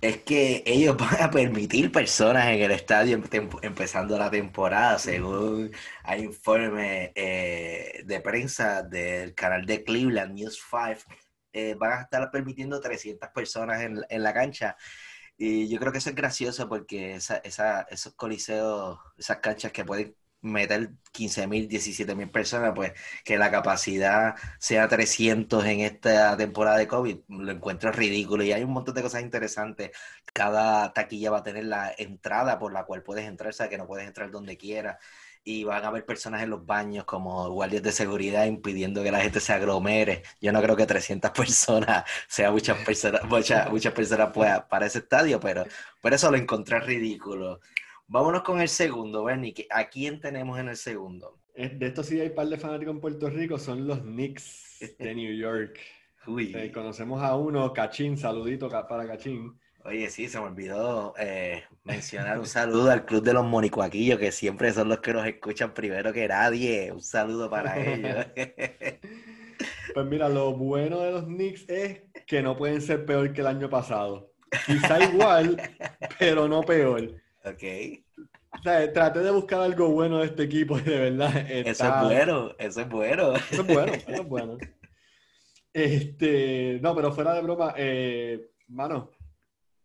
es 0.00 0.22
que 0.22 0.62
ellos 0.66 0.96
van 0.98 1.22
a 1.22 1.30
permitir 1.30 1.90
personas 1.92 2.46
en 2.48 2.60
el 2.62 2.70
estadio 2.70 3.20
empezando 3.62 4.18
la 4.18 4.30
temporada, 4.30 4.98
según 4.98 5.70
hay 6.04 6.22
informes 6.22 7.10
eh, 7.14 8.02
de 8.04 8.20
prensa 8.20 8.82
del 8.82 9.34
canal 9.34 9.66
de 9.66 9.84
Cleveland 9.84 10.34
News 10.34 10.60
5, 10.70 11.14
eh, 11.52 11.74
van 11.78 11.92
a 11.92 12.02
estar 12.02 12.30
permitiendo 12.30 12.80
300 12.80 13.30
personas 13.30 13.82
en, 13.82 14.00
en, 14.08 14.22
la 14.22 14.34
cancha. 14.34 14.76
Y 15.38 15.68
yo 15.68 15.78
creo 15.78 15.92
que 15.92 15.98
eso 15.98 16.10
es 16.10 16.16
gracioso 16.16 16.68
porque 16.68 17.16
esa, 17.16 17.38
esa, 17.38 17.82
esos 17.90 18.14
coliseos, 18.14 18.98
esas 19.18 19.38
canchas 19.38 19.72
que 19.72 19.84
pueden 19.84 20.16
meter 20.46 20.90
15 21.12 21.46
mil, 21.46 21.68
17 21.68 22.14
mil 22.14 22.30
personas, 22.30 22.72
pues 22.74 22.92
que 23.24 23.38
la 23.38 23.50
capacidad 23.50 24.34
sea 24.58 24.88
300 24.88 25.64
en 25.64 25.80
esta 25.80 26.36
temporada 26.36 26.78
de 26.78 26.88
COVID, 26.88 27.18
lo 27.28 27.52
encuentro 27.52 27.90
ridículo 27.92 28.44
y 28.44 28.52
hay 28.52 28.62
un 28.62 28.72
montón 28.72 28.94
de 28.94 29.02
cosas 29.02 29.22
interesantes. 29.22 29.90
Cada 30.32 30.92
taquilla 30.92 31.30
va 31.30 31.38
a 31.38 31.42
tener 31.42 31.64
la 31.64 31.92
entrada 31.96 32.58
por 32.58 32.72
la 32.72 32.84
cual 32.84 33.02
puedes 33.02 33.24
entrar, 33.26 33.50
o 33.50 33.52
sea, 33.52 33.68
que 33.68 33.78
no 33.78 33.86
puedes 33.86 34.06
entrar 34.06 34.30
donde 34.30 34.56
quieras. 34.56 34.98
Y 35.44 35.62
van 35.64 35.84
a 35.84 35.88
haber 35.88 36.04
personas 36.04 36.42
en 36.42 36.50
los 36.50 36.66
baños 36.66 37.04
como 37.04 37.48
guardias 37.50 37.82
de 37.82 37.92
seguridad 37.92 38.46
impidiendo 38.46 39.02
que 39.04 39.12
la 39.12 39.20
gente 39.20 39.38
se 39.40 39.52
aglomere. 39.52 40.24
Yo 40.40 40.52
no 40.52 40.60
creo 40.60 40.76
que 40.76 40.86
300 40.86 41.30
personas 41.30 42.04
sea 42.28 42.50
muchas 42.50 42.78
personas, 42.84 43.24
muchas, 43.24 43.70
muchas 43.70 43.92
personas 43.92 44.30
para 44.68 44.86
ese 44.86 44.98
estadio, 44.98 45.38
pero 45.40 45.64
por 46.00 46.12
eso 46.14 46.30
lo 46.30 46.36
encontré 46.36 46.80
ridículo. 46.80 47.60
Vámonos 48.08 48.42
con 48.42 48.60
el 48.60 48.68
segundo, 48.68 49.24
Bernie. 49.24 49.54
¿A 49.70 49.88
quién 49.88 50.20
tenemos 50.20 50.58
en 50.58 50.68
el 50.68 50.76
segundo? 50.76 51.38
De 51.54 51.86
esto 51.86 52.02
sí 52.02 52.20
hay 52.20 52.28
un 52.28 52.34
par 52.34 52.46
de 52.48 52.58
fanáticos 52.58 52.94
en 52.94 53.00
Puerto 53.00 53.30
Rico, 53.30 53.58
son 53.58 53.86
los 53.86 54.00
Knicks 54.00 54.78
de 54.98 55.14
New 55.14 55.34
York. 55.34 55.78
Uy. 56.26 56.52
Eh, 56.54 56.70
conocemos 56.72 57.22
a 57.22 57.34
uno, 57.36 57.72
Cachín, 57.72 58.16
saludito 58.16 58.68
para 58.68 59.06
Cachín. 59.06 59.58
Oye, 59.84 60.10
sí, 60.10 60.28
se 60.28 60.38
me 60.40 60.46
olvidó 60.46 61.14
eh, 61.16 61.62
mencionar 61.84 62.40
un 62.40 62.46
saludo 62.46 62.90
al 62.90 63.04
Club 63.06 63.22
de 63.22 63.32
los 63.32 63.46
Monicuaquillos, 63.46 64.18
que 64.18 64.32
siempre 64.32 64.72
son 64.72 64.88
los 64.88 64.98
que 64.98 65.12
nos 65.12 65.24
escuchan 65.26 65.72
primero 65.72 66.12
que 66.12 66.26
nadie. 66.26 66.90
Un 66.92 67.00
saludo 67.00 67.50
para 67.50 67.78
ellos. 67.78 68.26
Pues 69.94 70.04
mira, 70.04 70.28
lo 70.28 70.52
bueno 70.52 71.00
de 71.00 71.10
los 71.10 71.24
Knicks 71.24 71.66
es 71.70 72.02
que 72.26 72.42
no 72.42 72.54
pueden 72.54 72.82
ser 72.82 73.06
peor 73.06 73.32
que 73.32 73.40
el 73.40 73.46
año 73.46 73.70
pasado. 73.70 74.30
Quizá 74.66 75.02
igual, 75.02 75.56
pero 76.18 76.46
no 76.48 76.60
peor. 76.60 77.14
Ok. 77.46 77.62
O 78.58 78.62
sea, 78.62 78.92
traté 78.92 79.20
de 79.20 79.30
buscar 79.30 79.60
algo 79.60 79.88
bueno 79.90 80.18
de 80.18 80.26
este 80.26 80.42
equipo 80.42 80.78
y 80.78 80.82
de 80.82 81.10
verdad. 81.10 81.50
Eso 81.50 81.84
es 81.84 82.02
bueno, 82.02 82.50
eso 82.58 82.80
es 82.80 82.88
bueno. 82.88 83.34
Eso 83.34 83.62
es 83.62 83.66
bueno, 83.66 83.92
eso 83.92 84.10
es 84.10 84.28
bueno. 84.28 84.58
Este, 85.72 86.78
no, 86.80 86.96
pero 86.96 87.12
fuera 87.12 87.34
de 87.34 87.42
broma, 87.42 87.74
eh, 87.76 88.50
mano, 88.68 89.10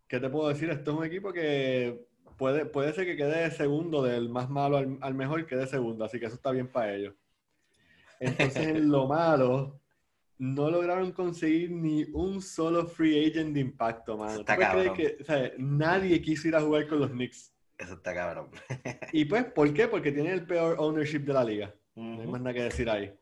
¿qué 0.08 0.20
te 0.20 0.30
puedo 0.30 0.48
decir? 0.48 0.70
Esto 0.70 0.92
es 0.92 0.98
un 0.98 1.04
equipo 1.04 1.34
que 1.34 2.08
puede, 2.38 2.66
puede 2.66 2.94
ser 2.94 3.06
que 3.06 3.18
quede 3.18 3.44
de 3.44 3.52
segundo, 3.52 4.02
del 4.02 4.30
más 4.30 4.50
malo 4.50 4.78
al, 4.78 4.98
al 5.02 5.14
mejor 5.14 5.46
quede 5.46 5.68
segundo, 5.68 6.06
así 6.06 6.18
que 6.18 6.28
eso 6.28 6.36
está 6.36 6.52
bien 6.52 6.70
para 6.70 6.96
ellos. 6.96 7.14
Entonces, 8.22 8.68
en 8.68 8.90
lo 8.90 9.06
malo, 9.06 9.81
no 10.42 10.72
lograron 10.72 11.12
conseguir 11.12 11.70
ni 11.70 12.04
un 12.14 12.42
solo 12.42 12.88
free 12.88 13.28
agent 13.30 13.54
de 13.54 13.60
impacto, 13.60 14.18
mano. 14.18 14.34
¿Tú 14.34 14.40
Está 14.40 14.58
cabrón. 14.58 14.96
que 14.96 15.18
o 15.22 15.24
sea, 15.24 15.52
nadie 15.60 16.20
quiso 16.20 16.48
ir 16.48 16.56
a 16.56 16.62
jugar 16.62 16.88
con 16.88 17.00
los 17.00 17.12
Knicks? 17.12 17.54
Eso 17.78 17.94
está 17.94 18.12
cabrón. 18.14 18.50
Y 19.14 19.26
pues, 19.26 19.46
¿por 19.46 19.72
qué? 19.72 19.88
Porque 19.88 20.12
tienen 20.12 20.34
el 20.34 20.48
peor 20.48 20.78
ownership 20.80 21.20
de 21.20 21.34
la 21.34 21.44
liga. 21.44 21.76
No 21.96 22.22
hay 22.22 22.28
más 22.28 22.42
nada 22.42 22.56
que 22.56 22.64
decir 22.64 22.90
ahí. 22.90 23.14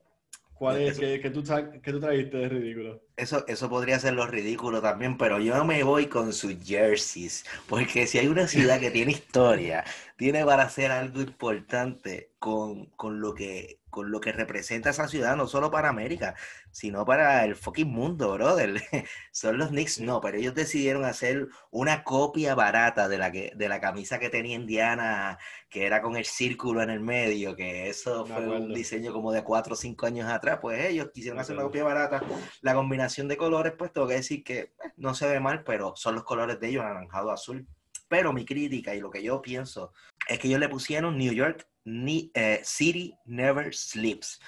¿Cuál 0.53 0.81
es? 0.81 0.91
Eso- 0.93 1.01
¿Qué, 1.01 1.19
qué 1.19 1.29
tú, 1.29 1.43
tú 1.43 1.99
trajiste 1.99 2.37
de 2.37 2.47
ridículo? 2.49 3.01
Eso, 3.17 3.45
eso 3.47 3.69
podría 3.69 3.99
ser 3.99 4.13
lo 4.13 4.25
ridículo 4.25 4.81
también, 4.81 5.17
pero 5.17 5.39
yo 5.39 5.57
no 5.57 5.65
me 5.65 5.83
voy 5.83 6.07
con 6.07 6.31
sus 6.31 6.55
jerseys, 6.65 7.45
porque 7.67 8.07
si 8.07 8.17
hay 8.17 8.27
una 8.27 8.47
ciudad 8.47 8.79
que 8.79 8.91
tiene 8.91 9.11
historia, 9.11 9.83
tiene 10.17 10.45
para 10.45 10.63
hacer 10.63 10.91
algo 10.91 11.19
importante 11.21 12.31
con, 12.39 12.85
con 12.95 13.19
lo 13.19 13.33
que, 13.33 13.79
con 13.99 14.11
lo 14.11 14.21
que 14.21 14.31
representa 14.31 14.91
esa 14.91 15.09
ciudad, 15.09 15.35
no 15.35 15.45
solo 15.45 15.69
para 15.69 15.89
América, 15.89 16.35
sino 16.71 17.03
para 17.05 17.43
el 17.43 17.57
fucking 17.57 17.91
mundo, 17.91 18.33
brother. 18.33 18.81
Son 19.33 19.57
los 19.57 19.69
Knicks, 19.69 19.99
no, 19.99 20.21
pero 20.21 20.37
ellos 20.37 20.55
decidieron 20.55 21.03
hacer 21.03 21.49
una 21.69 22.05
copia 22.05 22.55
barata 22.55 23.09
de 23.09 23.17
la, 23.17 23.29
que, 23.29 23.51
de 23.57 23.67
la 23.67 23.81
camisa 23.81 24.17
que 24.17 24.29
tenía 24.29 24.55
Indiana, 24.55 25.37
que 25.69 25.85
era 25.85 26.01
con 26.01 26.15
el 26.15 26.23
círculo 26.23 26.81
en 26.81 26.91
el 26.91 27.01
medio, 27.01 27.57
que 27.57 27.89
eso 27.89 28.25
fue 28.25 28.47
un 28.47 28.73
diseño 28.73 29.11
como 29.11 29.33
de 29.33 29.43
4 29.43 29.73
o 29.73 29.75
5 29.75 30.05
años 30.05 30.29
atrás, 30.29 30.59
pues 30.61 30.85
ellos 30.85 31.09
quisieron 31.13 31.39
hacer 31.39 31.55
una 31.55 31.65
copia 31.65 31.83
barata 31.83 32.23
la 32.61 32.73
combinación 32.73 33.27
de 33.27 33.35
colores, 33.35 33.73
pues 33.77 33.91
tengo 33.91 34.07
que 34.07 34.13
decir 34.13 34.45
que 34.45 34.59
eh, 34.59 34.71
no 34.95 35.13
se 35.13 35.27
ve 35.27 35.41
mal, 35.41 35.65
pero 35.65 35.93
son 35.97 36.15
los 36.15 36.23
colores 36.23 36.57
de 36.61 36.69
ellos, 36.69 36.85
anaranjado 36.85 37.31
azul. 37.31 37.67
Pero 38.07 38.31
mi 38.31 38.45
crítica 38.45 38.95
y 38.95 39.01
lo 39.01 39.11
que 39.11 39.21
yo 39.21 39.41
pienso 39.41 39.91
es 40.29 40.39
que 40.39 40.47
ellos 40.47 40.59
le 40.59 40.69
pusieron 40.69 41.17
New 41.17 41.33
York 41.33 41.67
ni, 41.89 42.31
eh, 42.35 42.61
City 42.63 43.15
Never 43.25 43.73
Sleeps. 43.75 44.39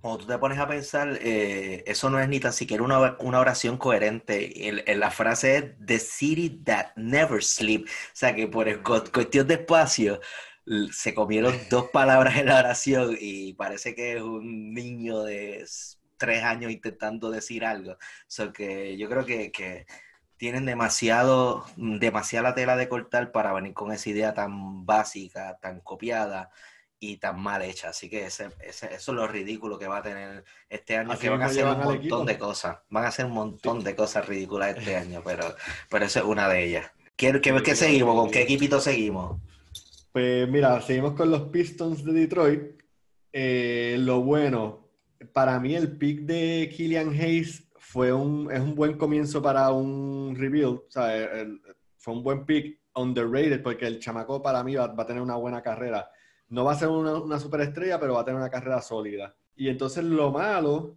Cuando 0.00 0.20
tú 0.20 0.26
te 0.28 0.38
pones 0.38 0.58
a 0.58 0.66
pensar, 0.68 1.18
eh, 1.20 1.84
eso 1.86 2.08
no 2.10 2.18
es 2.20 2.28
ni 2.28 2.40
tan 2.40 2.52
siquiera 2.54 2.82
una, 2.82 3.16
una 3.20 3.40
oración 3.40 3.76
coherente. 3.78 4.68
El- 4.68 4.82
el- 4.86 5.00
la 5.00 5.10
frase 5.10 5.56
es 5.58 5.64
The 5.84 5.98
City 5.98 6.62
That 6.64 6.92
Never 6.96 7.42
Sleep. 7.44 7.86
O 7.86 7.90
sea 8.14 8.34
que 8.34 8.46
por 8.48 8.68
el 8.68 8.82
cu- 8.82 9.04
cuestión 9.12 9.46
de 9.48 9.54
espacio 9.54 10.20
se 10.92 11.14
comieron 11.14 11.54
dos 11.70 11.90
palabras 11.90 12.36
en 12.36 12.46
la 12.46 12.58
oración 12.58 13.16
y 13.18 13.54
parece 13.54 13.94
que 13.94 14.16
es 14.16 14.22
un 14.22 14.72
niño 14.74 15.22
de 15.22 15.66
tres 16.16 16.42
años 16.44 16.70
intentando 16.70 17.30
decir 17.30 17.64
algo. 17.64 17.96
So 18.26 18.52
que 18.52 18.96
yo 18.98 19.08
creo 19.08 19.24
que, 19.26 19.50
que 19.52 19.86
tienen 20.36 20.66
demasiado, 20.66 21.64
demasiada 21.76 22.54
tela 22.54 22.76
de 22.76 22.88
cortar 22.88 23.32
para 23.32 23.52
venir 23.52 23.74
con 23.74 23.92
esa 23.92 24.10
idea 24.10 24.34
tan 24.34 24.86
básica, 24.86 25.58
tan 25.60 25.80
copiada 25.80 26.50
y 27.02 27.16
tan 27.16 27.40
mal 27.40 27.62
hecha. 27.62 27.88
Así 27.88 28.08
que 28.10 28.26
ese, 28.26 28.50
ese- 28.60 28.94
eso 28.94 29.12
es 29.12 29.16
lo 29.16 29.26
ridículo 29.26 29.78
que 29.78 29.88
va 29.88 29.98
a 29.98 30.02
tener 30.02 30.44
este 30.68 30.96
año, 30.98 31.12
Así 31.12 31.22
que 31.22 31.30
van 31.30 31.42
a 31.42 31.46
hacer 31.46 31.64
un 31.64 31.78
montón 31.78 31.96
equipo. 31.96 32.24
de 32.24 32.38
cosas. 32.38 32.78
Van 32.90 33.04
a 33.04 33.08
hacer 33.08 33.24
un 33.26 33.32
montón 33.32 33.82
de 33.82 33.96
cosas 33.96 34.28
ridículas 34.28 34.76
este 34.76 34.94
año, 34.96 35.22
pero, 35.24 35.54
pero 35.88 36.04
eso 36.04 36.18
es 36.20 36.24
una 36.26 36.48
de 36.48 36.64
ellas. 36.64 36.90
¿Qué, 37.16 37.40
qué, 37.40 37.62
qué 37.62 37.74
seguimos? 37.74 38.14
¿Con 38.14 38.30
qué 38.30 38.42
equipito 38.42 38.80
seguimos? 38.80 39.40
Pues 40.12 40.48
mira, 40.48 40.80
seguimos 40.82 41.14
con 41.14 41.30
los 41.30 41.42
Pistons 41.48 42.04
de 42.04 42.12
Detroit. 42.12 42.62
Eh, 43.32 43.96
lo 43.98 44.20
bueno, 44.22 44.88
para 45.32 45.58
mí 45.60 45.74
el 45.74 45.96
pick 45.96 46.20
de 46.20 46.70
Killian 46.74 47.10
Hayes 47.10 47.64
fue 47.78 48.12
un, 48.12 48.50
es 48.52 48.60
un 48.60 48.74
buen 48.74 48.96
comienzo 48.98 49.40
para 49.40 49.70
un 49.70 50.34
rebuild. 50.36 50.80
O 50.86 50.90
sea, 50.90 51.16
el- 51.16 51.60
fue 51.96 52.14
un 52.14 52.22
buen 52.22 52.44
pick 52.46 52.80
underrated 52.94 53.62
porque 53.62 53.86
el 53.86 54.00
chamaco 54.00 54.42
para 54.42 54.62
mí 54.64 54.74
va, 54.74 54.86
va 54.88 55.02
a 55.02 55.06
tener 55.06 55.22
una 55.22 55.36
buena 55.36 55.62
carrera. 55.62 56.10
No 56.50 56.64
va 56.64 56.72
a 56.72 56.76
ser 56.78 56.88
una, 56.88 57.14
una 57.14 57.38
superestrella, 57.40 57.98
pero 57.98 58.14
va 58.14 58.20
a 58.20 58.24
tener 58.24 58.38
una 58.40 58.50
carrera 58.50 58.82
sólida. 58.82 59.34
Y 59.56 59.68
entonces 59.68 60.04
lo 60.04 60.30
malo 60.32 60.96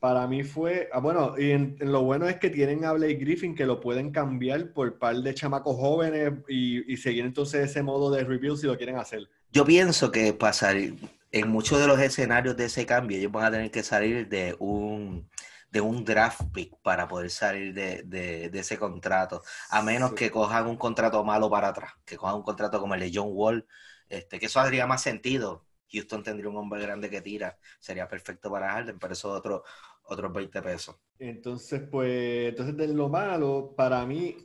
para 0.00 0.26
mí 0.26 0.42
fue, 0.44 0.90
ah, 0.92 1.00
bueno, 1.00 1.34
y 1.38 1.52
en- 1.52 1.76
en 1.80 1.90
lo 1.90 2.02
bueno 2.02 2.28
es 2.28 2.36
que 2.36 2.50
tienen 2.50 2.84
a 2.84 2.92
Blake 2.92 3.14
Griffin 3.14 3.54
que 3.54 3.64
lo 3.66 3.80
pueden 3.80 4.10
cambiar 4.12 4.72
por 4.74 4.98
par 4.98 5.16
de 5.16 5.32
chamacos 5.34 5.76
jóvenes 5.76 6.34
y, 6.48 6.92
y 6.92 6.96
seguir 6.98 7.24
entonces 7.24 7.70
ese 7.70 7.82
modo 7.82 8.10
de 8.10 8.22
rebuild 8.24 8.58
si 8.58 8.66
lo 8.66 8.76
quieren 8.76 8.96
hacer. 8.96 9.28
Yo 9.50 9.64
pienso 9.64 10.10
que 10.10 10.34
para 10.34 10.52
salir, 10.52 10.96
en 11.32 11.48
muchos 11.48 11.80
de 11.80 11.86
los 11.86 11.98
escenarios 12.00 12.56
de 12.56 12.66
ese 12.66 12.84
cambio, 12.84 13.16
ellos 13.16 13.32
van 13.32 13.44
a 13.44 13.50
tener 13.50 13.70
que 13.70 13.82
salir 13.82 14.28
de 14.28 14.54
un, 14.58 15.26
de 15.70 15.80
un 15.80 16.04
draft 16.04 16.42
pick 16.52 16.74
para 16.82 17.08
poder 17.08 17.30
salir 17.30 17.72
de, 17.72 18.02
de- 18.04 18.50
de 18.50 18.58
ese 18.58 18.76
contrato, 18.78 19.42
a 19.70 19.82
menos 19.82 20.10
Sí. 20.10 20.16
que 20.16 20.30
cojan 20.30 20.66
un 20.66 20.76
contrato 20.76 21.24
malo 21.24 21.48
para 21.48 21.68
atrás, 21.68 21.92
que 22.04 22.16
cojan 22.16 22.36
un 22.36 22.42
contrato 22.42 22.78
como 22.80 22.94
el 22.94 23.00
de 23.00 23.10
John 23.14 23.28
Wall, 23.32 23.66
este, 24.14 24.38
que 24.38 24.46
eso 24.46 24.60
haría 24.60 24.86
más 24.86 25.02
sentido. 25.02 25.64
Houston 25.92 26.22
tendría 26.22 26.48
un 26.48 26.56
hombre 26.56 26.82
grande 26.82 27.08
que 27.08 27.20
tira, 27.20 27.56
sería 27.78 28.08
perfecto 28.08 28.50
para 28.50 28.72
Harden, 28.72 28.98
pero 28.98 29.12
eso 29.12 29.32
es 29.32 29.38
otro, 29.38 29.64
otros 30.04 30.32
20 30.32 30.62
pesos. 30.62 30.96
Entonces, 31.18 31.82
pues, 31.90 32.48
entonces 32.48 32.76
de 32.76 32.88
lo 32.88 33.08
malo, 33.08 33.74
para 33.76 34.04
mí, 34.04 34.36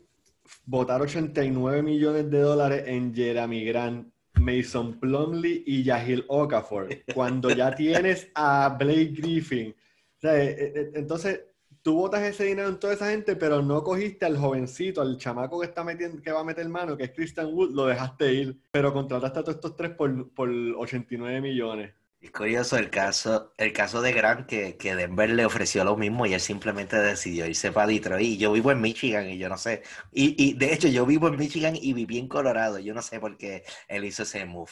votar 0.66 1.02
89 1.02 1.82
millones 1.82 2.30
de 2.30 2.40
dólares 2.40 2.84
en 2.86 3.14
Jeremy 3.14 3.66
Grant, 3.66 4.14
Mason 4.40 5.00
Plumlee 5.00 5.64
y 5.66 5.84
Yahil 5.84 6.24
Okafor, 6.28 6.90
cuando 7.14 7.50
ya 7.50 7.72
tienes 7.76 8.30
a 8.36 8.76
Blake 8.80 9.14
Griffin. 9.16 9.72
O 9.72 10.22
sea, 10.22 10.42
eh, 10.42 10.74
eh, 10.76 10.92
entonces, 10.96 11.42
tú 11.82 11.96
votas 11.96 12.22
ese 12.24 12.46
dinero 12.46 12.70
en 12.70 12.80
toda 12.80 12.94
esa 12.94 13.10
gente, 13.12 13.36
pero 13.36 13.62
no 13.62 13.84
cogiste 13.84 14.26
al 14.26 14.38
jovencito, 14.38 15.02
al 15.02 15.18
chamaco 15.18 15.60
que 15.60 15.68
está 15.68 15.84
metiendo, 15.84 16.22
que 16.22 16.32
va 16.32 16.42
a 16.42 16.44
meter 16.44 16.68
mano, 16.70 16.98
que 16.98 17.04
es 17.06 17.12
Christian 17.12 17.48
Wood, 17.54 17.72
lo 17.74 17.86
dejaste 17.88 18.34
ir, 18.34 18.58
pero 18.72 18.94
contrataste 18.94 19.40
a 19.40 19.44
todos 19.44 19.56
estos 19.56 19.76
tres 19.76 19.92
por, 19.92 20.34
por 20.34 20.50
89 20.50 21.42
millones. 21.42 21.94
Es 22.22 22.32
curioso 22.32 22.78
el 22.78 22.90
caso, 22.90 23.54
el 23.58 23.72
caso 23.72 24.02
de 24.02 24.12
Grant 24.12 24.46
que, 24.46 24.76
que 24.76 24.94
Denver 24.94 25.30
le 25.30 25.46
ofreció 25.46 25.86
lo 25.86 25.96
mismo 25.96 26.26
y 26.26 26.34
él 26.34 26.42
simplemente 26.42 26.98
decidió 26.98 27.46
irse 27.46 27.72
para 27.72 27.88
Detroit. 27.88 28.26
Y 28.26 28.38
yo 28.38 28.52
vivo 28.52 28.72
en 28.72 28.82
Michigan 28.82 29.30
y 29.30 29.38
yo 29.38 29.48
no 29.48 29.58
sé. 29.58 29.84
Y, 30.12 30.36
y 30.44 30.54
de 30.54 30.74
hecho 30.74 30.90
yo 30.90 31.06
vivo 31.06 31.30
en 31.30 31.38
Michigan 31.38 31.78
y 31.82 31.94
viví 31.94 32.18
en 32.18 32.28
Colorado. 32.28 32.78
Yo 32.80 32.94
no 32.94 33.02
sé 33.02 33.22
por 33.22 33.38
qué 33.38 33.64
él 33.88 34.04
hizo 34.04 34.24
ese 34.24 34.46
move. 34.46 34.72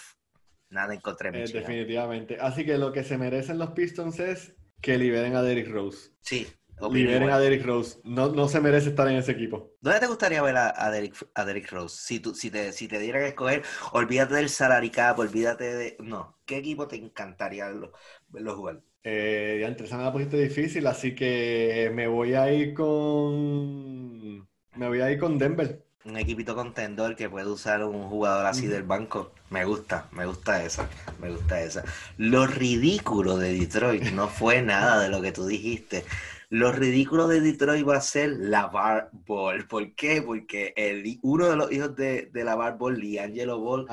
Nada 0.70 0.94
encontré 0.94 1.30
en 1.30 1.36
Eh, 1.36 1.40
Michigan. 1.40 1.62
definitivamente. 1.62 2.38
Así 2.42 2.66
que 2.66 2.78
lo 2.78 2.92
que 2.92 3.04
se 3.06 3.18
merecen 3.18 3.58
los 3.58 3.72
Pistons 3.72 4.20
es 4.20 4.56
que 4.82 4.98
liberen 4.98 5.36
a 5.36 5.42
Derrick 5.42 5.70
Rose. 5.70 6.12
Sí, 6.22 6.48
Liberen 6.92 7.30
a 7.30 7.40
Derrick 7.40 7.66
Rose. 7.66 8.00
No, 8.04 8.30
no 8.30 8.48
se 8.48 8.62
merece 8.62 8.90
estar 8.90 9.08
en 9.08 9.18
ese 9.18 9.32
equipo. 9.32 9.72
¿Dónde 9.82 10.00
te 10.00 10.08
gustaría 10.08 10.42
ver 10.42 10.58
a, 10.58 10.74
a 10.76 10.92
Derrick, 10.92 11.16
a 11.34 11.46
Derrick 11.46 11.72
Rose? 11.72 11.98
Si, 12.00 12.20
tú, 12.20 12.36
si, 12.36 12.52
te, 12.52 12.72
si 12.72 12.88
te 12.88 13.00
dieran 13.00 13.24
que 13.24 13.30
escoger, 13.30 13.64
olvídate 13.94 14.36
del 14.36 14.50
salary 14.50 14.90
cap, 14.90 15.18
olvídate 15.20 15.76
de... 15.76 15.98
No, 16.00 16.38
¿qué 16.46 16.58
equipo 16.58 16.88
te 16.88 16.96
encantaría 16.98 17.68
verlo, 17.68 17.94
verlo 18.30 18.56
jugar? 18.56 18.82
Eh, 19.04 19.60
ya 19.62 19.68
entre 19.68 19.88
esa 19.88 19.98
me 19.98 20.04
la 20.04 20.12
pusiste 20.12 20.38
difícil, 20.38 20.86
así 20.86 21.16
que 21.16 21.90
me 21.94 22.08
voy 22.08 22.34
a 22.34 22.52
ir 22.52 22.74
con. 22.74 24.40
Me 24.76 24.88
voy 24.88 25.00
a 25.00 25.10
ir 25.10 25.18
con 25.18 25.38
Denver. 25.38 25.82
Un 26.04 26.18
equipito 26.18 26.56
contendor 26.56 27.16
que 27.16 27.30
puede 27.30 27.48
usar 27.48 27.84
un 27.84 28.10
jugador 28.10 28.46
así 28.46 28.68
del 28.68 28.84
banco. 28.84 29.32
Me 29.50 29.64
gusta, 29.64 30.10
me 30.12 30.26
gusta 30.26 30.62
esa, 30.64 30.90
me 31.22 31.30
gusta 31.30 31.62
esa. 31.62 31.86
Lo 32.18 32.48
ridículo 32.48 33.38
de 33.38 33.54
Detroit 33.54 34.04
no 34.12 34.28
fue 34.28 34.62
nada 34.62 35.02
de 35.02 35.10
lo 35.10 35.22
que 35.22 35.32
tú 35.32 35.46
dijiste. 35.46 36.04
Lo 36.50 36.72
ridículo 36.72 37.28
de 37.28 37.42
Detroit 37.42 37.86
va 37.86 37.98
a 37.98 38.02
ser 38.02 38.30
la 38.30 38.68
Bar 38.68 39.10
Ball. 39.12 39.68
¿Por 39.68 39.94
qué? 39.96 40.22
Porque 40.22 40.74
el, 40.78 41.20
uno 41.22 41.48
de 41.50 41.56
los 41.58 41.72
hijos 41.72 41.94
de, 41.98 42.30
de 42.32 42.44
la 42.46 42.56
Bar 42.56 42.78
Ball, 42.78 42.98
Liangelo 42.98 43.60
Ball, 43.60 43.86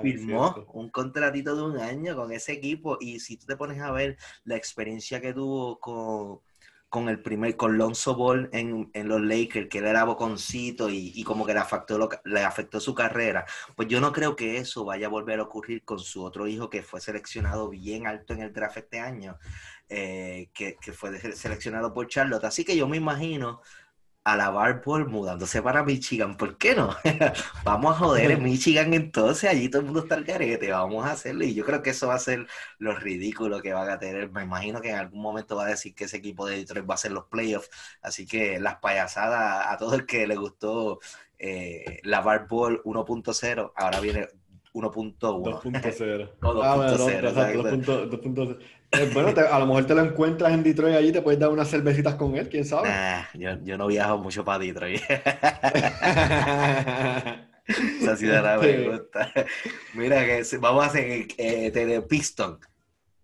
firmó 0.00 0.66
un 0.72 0.88
contratito 0.88 1.54
de 1.54 1.62
un 1.62 1.78
año 1.78 2.16
con 2.16 2.32
ese 2.32 2.52
equipo 2.52 2.96
y 3.00 3.20
si 3.20 3.36
tú 3.36 3.44
te 3.44 3.56
pones 3.56 3.80
a 3.82 3.92
ver 3.92 4.16
la 4.44 4.56
experiencia 4.56 5.20
que 5.20 5.34
tuvo 5.34 5.78
con, 5.78 6.40
con 6.90 7.08
el 7.08 7.22
primer, 7.22 7.56
con 7.56 7.78
Lonzo 7.78 8.14
Ball 8.16 8.50
en, 8.52 8.90
en 8.94 9.08
los 9.08 9.20
Lakers, 9.22 9.68
que 9.70 9.78
él 9.78 9.86
era 9.86 10.04
boconcito 10.04 10.90
y, 10.90 11.12
y 11.14 11.24
como 11.24 11.46
que 11.46 11.54
le 11.54 11.60
afectó, 11.60 11.98
lo- 11.98 12.10
le 12.24 12.42
afectó 12.44 12.80
su 12.80 12.94
carrera, 12.94 13.46
pues 13.76 13.88
yo 13.88 14.00
no 14.00 14.12
creo 14.12 14.36
que 14.36 14.58
eso 14.58 14.84
vaya 14.84 15.06
a 15.06 15.10
volver 15.10 15.40
a 15.40 15.44
ocurrir 15.44 15.84
con 15.84 15.98
su 16.00 16.24
otro 16.24 16.46
hijo 16.48 16.68
que 16.70 16.82
fue 16.82 17.00
seleccionado 17.00 17.70
bien 17.70 18.06
alto 18.06 18.34
en 18.34 18.42
el 18.42 18.52
draft 18.52 18.78
este 18.78 19.00
año, 19.00 19.38
eh, 19.88 20.50
que, 20.54 20.76
que 20.80 20.92
fue 20.92 21.18
seleccionado 21.34 21.92
por 21.94 22.08
Charlotte. 22.08 22.44
Así 22.44 22.64
que 22.64 22.76
yo 22.76 22.88
me 22.88 22.96
imagino 22.96 23.62
a 24.24 24.36
la 24.36 24.50
Ball 24.50 25.08
mudándose 25.08 25.62
para 25.62 25.82
Michigan, 25.82 26.36
¿por 26.36 26.58
qué 26.58 26.74
no? 26.74 26.94
vamos 27.64 27.96
a 27.96 27.98
joder 27.98 28.30
en 28.32 28.42
Michigan 28.44 28.92
entonces, 28.92 29.48
allí 29.48 29.68
todo 29.68 29.80
el 29.80 29.86
mundo 29.86 30.00
está 30.00 30.14
al 30.14 30.26
carete, 30.26 30.70
vamos 30.70 31.06
a 31.06 31.12
hacerlo 31.12 31.44
y 31.44 31.54
yo 31.54 31.64
creo 31.64 31.82
que 31.82 31.90
eso 31.90 32.08
va 32.08 32.14
a 32.14 32.18
ser 32.18 32.46
lo 32.78 32.94
ridículo 32.94 33.62
que 33.62 33.72
van 33.72 33.88
a 33.88 33.98
tener, 33.98 34.30
me 34.30 34.42
imagino 34.42 34.80
que 34.80 34.90
en 34.90 34.96
algún 34.96 35.22
momento 35.22 35.56
va 35.56 35.66
a 35.66 35.70
decir 35.70 35.94
que 35.94 36.04
ese 36.04 36.18
equipo 36.18 36.46
de 36.46 36.56
Detroit 36.56 36.88
va 36.88 36.94
a 36.94 36.98
ser 36.98 37.12
los 37.12 37.24
playoffs, 37.24 37.70
así 38.02 38.26
que 38.26 38.60
las 38.60 38.76
payasadas 38.76 39.66
a 39.68 39.76
todo 39.78 39.94
el 39.94 40.04
que 40.06 40.26
le 40.26 40.36
gustó 40.36 41.00
eh, 41.38 42.00
la 42.02 42.20
Ball 42.20 42.82
1.0, 42.84 43.72
ahora 43.74 44.00
viene 44.00 44.28
1.1. 44.74 45.18
2.0. 45.18 46.30
ah, 46.62 46.76
bueno, 46.76 46.96
2.0. 46.96 48.58
Eh, 48.92 49.10
bueno, 49.14 49.28
a 49.28 49.58
lo 49.58 49.66
mejor 49.66 49.86
te 49.86 49.94
lo 49.94 50.02
encuentras 50.02 50.52
en 50.52 50.64
Detroit 50.64 50.96
allí, 50.96 51.12
te 51.12 51.22
puedes 51.22 51.38
dar 51.38 51.50
unas 51.50 51.70
cervecitas 51.70 52.16
con 52.16 52.36
él, 52.36 52.48
quién 52.48 52.64
sabe. 52.64 52.88
yo, 53.34 53.50
yo, 53.62 53.78
no 53.78 53.86
viajo 53.86 54.18
mucho 54.18 54.44
para 54.44 54.58
Detroit. 54.58 55.00
Esa 58.00 58.16
ciudad 58.16 58.60
me 58.60 58.88
gusta. 58.88 59.32
Mira, 59.94 60.24
que 60.24 60.42
vamos 60.58 60.84
a 60.84 60.86
hacer 60.88 61.28
eh, 61.38 62.02
Piston. 62.08 62.58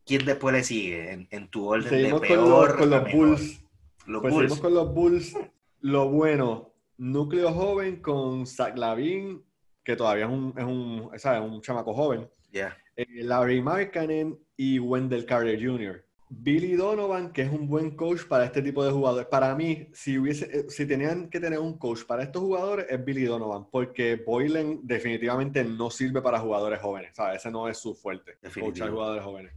¿Quién 0.05 0.25
después 0.25 0.55
le 0.55 0.63
sigue 0.63 1.13
en, 1.13 1.27
en 1.31 1.49
tu 1.49 1.67
orden 1.67 1.89
seguimos 1.89 2.21
de 2.21 2.29
peor 2.29 2.77
con, 2.77 2.91
los, 2.91 3.01
con 3.01 3.11
los 3.11 3.13
Bulls. 3.13 3.65
Los 4.07 4.23
pues 4.23 4.35
Bulls. 4.35 4.53
Seguimos 4.53 4.61
con 4.61 4.75
los 4.75 4.95
Bulls. 4.95 5.37
Lo 5.81 6.09
bueno, 6.09 6.73
núcleo 6.97 7.53
joven 7.53 7.97
con 7.97 8.47
Zach 8.47 8.77
Lavin, 8.79 9.43
que 9.83 9.97
todavía 9.97 10.27
es 10.27 10.31
un, 10.31 10.55
es 10.57 10.65
un, 10.65 11.11
¿sabes? 11.19 11.41
un 11.41 11.61
chamaco 11.61 11.93
joven. 11.93 12.29
Yeah. 12.53 12.77
Eh, 12.95 13.05
Larry 13.25 13.61
Markkanen 13.61 14.39
y 14.57 14.79
Wendell 14.79 15.27
Carter 15.27 15.59
Jr. 15.63 16.07
Billy 16.29 16.75
Donovan, 16.75 17.33
que 17.33 17.43
es 17.43 17.53
un 17.53 17.69
buen 17.69 17.93
coach 17.93 18.25
para 18.27 18.45
este 18.45 18.61
tipo 18.61 18.85
de 18.85 18.91
jugadores. 18.91 19.29
Para 19.29 19.55
mí, 19.55 19.89
si, 19.93 20.19
hubiese, 20.19 20.45
eh, 20.47 20.65
si 20.69 20.87
tenían 20.87 21.31
que 21.31 21.39
tener 21.39 21.59
un 21.59 21.79
coach 21.79 22.05
para 22.05 22.25
estos 22.25 22.43
jugadores, 22.43 22.87
es 22.89 23.05
Billy 23.05 23.25
Donovan, 23.25 23.67
porque 23.71 24.17
Boylan 24.17 24.81
definitivamente 24.83 25.63
no 25.63 25.89
sirve 25.89 26.21
para 26.21 26.41
jugadores 26.41 26.81
jóvenes. 26.81 27.13
¿sabes? 27.15 27.39
Ese 27.39 27.51
no 27.51 27.69
es 27.69 27.79
su 27.79 27.95
fuerte, 27.95 28.39
coachar 28.59 28.91
jugadores 28.91 29.23
jóvenes. 29.23 29.53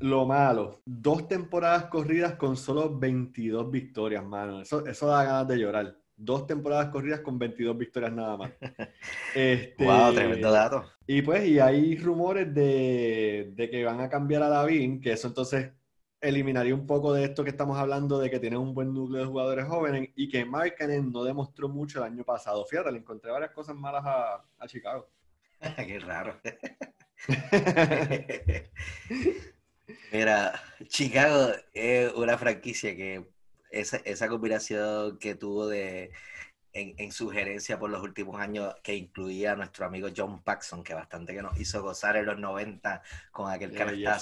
Lo 0.00 0.26
malo, 0.26 0.80
dos 0.84 1.28
temporadas 1.28 1.84
corridas 1.86 2.34
con 2.34 2.56
solo 2.56 2.98
22 2.98 3.70
victorias, 3.70 4.24
mano. 4.24 4.62
Eso, 4.62 4.84
eso 4.86 5.06
da 5.06 5.24
ganas 5.24 5.48
de 5.48 5.56
llorar. 5.56 5.96
Dos 6.16 6.46
temporadas 6.46 6.90
corridas 6.90 7.20
con 7.20 7.38
22 7.38 7.76
victorias 7.76 8.12
nada 8.12 8.36
más. 8.36 8.52
Este, 9.34 9.84
wow, 9.84 10.14
tremendo 10.14 10.50
dato. 10.50 10.84
Y 11.06 11.22
pues, 11.22 11.44
y 11.46 11.58
hay 11.58 11.96
rumores 11.96 12.54
de, 12.54 13.50
de 13.52 13.70
que 13.70 13.84
van 13.84 14.00
a 14.00 14.08
cambiar 14.08 14.42
a 14.44 14.48
David, 14.48 15.00
que 15.02 15.12
eso 15.12 15.26
entonces 15.26 15.72
eliminaría 16.20 16.74
un 16.74 16.86
poco 16.86 17.12
de 17.12 17.24
esto 17.24 17.44
que 17.44 17.50
estamos 17.50 17.76
hablando 17.78 18.18
de 18.18 18.30
que 18.30 18.40
tiene 18.40 18.56
un 18.56 18.74
buen 18.74 18.94
núcleo 18.94 19.20
de 19.20 19.26
jugadores 19.26 19.66
jóvenes 19.66 20.10
y 20.16 20.28
que 20.28 20.44
Markkanen 20.44 21.12
no 21.12 21.24
demostró 21.24 21.68
mucho 21.68 21.98
el 21.98 22.12
año 22.12 22.24
pasado. 22.24 22.64
Fíjate, 22.64 22.92
le 22.92 22.98
encontré 22.98 23.30
varias 23.30 23.50
cosas 23.50 23.76
malas 23.76 24.04
a, 24.06 24.44
a 24.58 24.66
Chicago. 24.66 25.10
Qué 25.76 25.98
raro. 25.98 26.40
Mira, 30.12 30.60
Chicago 30.86 31.52
es 31.72 32.12
una 32.14 32.38
franquicia 32.38 32.94
que 32.96 33.33
esa, 33.80 33.98
esa 33.98 34.28
combinación 34.28 35.18
que 35.18 35.34
tuvo 35.34 35.66
de 35.66 36.12
en, 36.74 36.94
en, 36.98 37.12
sugerencia 37.12 37.78
por 37.78 37.88
los 37.88 38.02
últimos 38.02 38.40
años 38.40 38.74
que 38.82 38.94
incluía 38.96 39.52
a 39.52 39.56
nuestro 39.56 39.86
amigo 39.86 40.08
John 40.14 40.42
Paxson, 40.42 40.82
que 40.82 40.92
bastante 40.92 41.34
que 41.34 41.42
nos 41.42 41.58
hizo 41.58 41.82
gozar 41.82 42.16
en 42.16 42.26
los 42.26 42.38
90 42.38 43.02
con 43.30 43.50
aquel 43.50 43.70
yeah, 43.96 44.18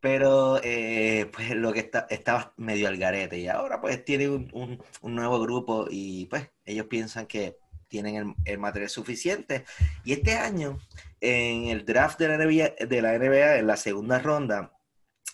Pero 0.00 0.60
eh, 0.62 1.28
pues 1.32 1.50
lo 1.50 1.72
que 1.72 1.80
está, 1.80 2.06
estaba 2.08 2.54
medio 2.56 2.86
al 2.86 2.96
garete. 2.96 3.38
Y 3.38 3.48
ahora 3.48 3.80
pues 3.80 4.04
tiene 4.04 4.28
un, 4.28 4.48
un, 4.52 4.82
un, 5.02 5.14
nuevo 5.14 5.40
grupo 5.40 5.86
y 5.90 6.26
pues 6.26 6.48
ellos 6.64 6.86
piensan 6.86 7.26
que 7.26 7.58
tienen 7.88 8.14
el, 8.14 8.34
el, 8.44 8.58
material 8.58 8.90
suficiente. 8.90 9.64
Y 10.04 10.12
este 10.12 10.34
año, 10.34 10.78
en 11.20 11.66
el 11.66 11.84
draft 11.84 12.20
de 12.20 12.28
la, 12.28 12.36
NBA, 12.38 12.86
de 12.86 13.02
la 13.02 13.18
NBA, 13.18 13.56
en 13.58 13.66
la 13.66 13.76
segunda 13.76 14.20
ronda, 14.20 14.72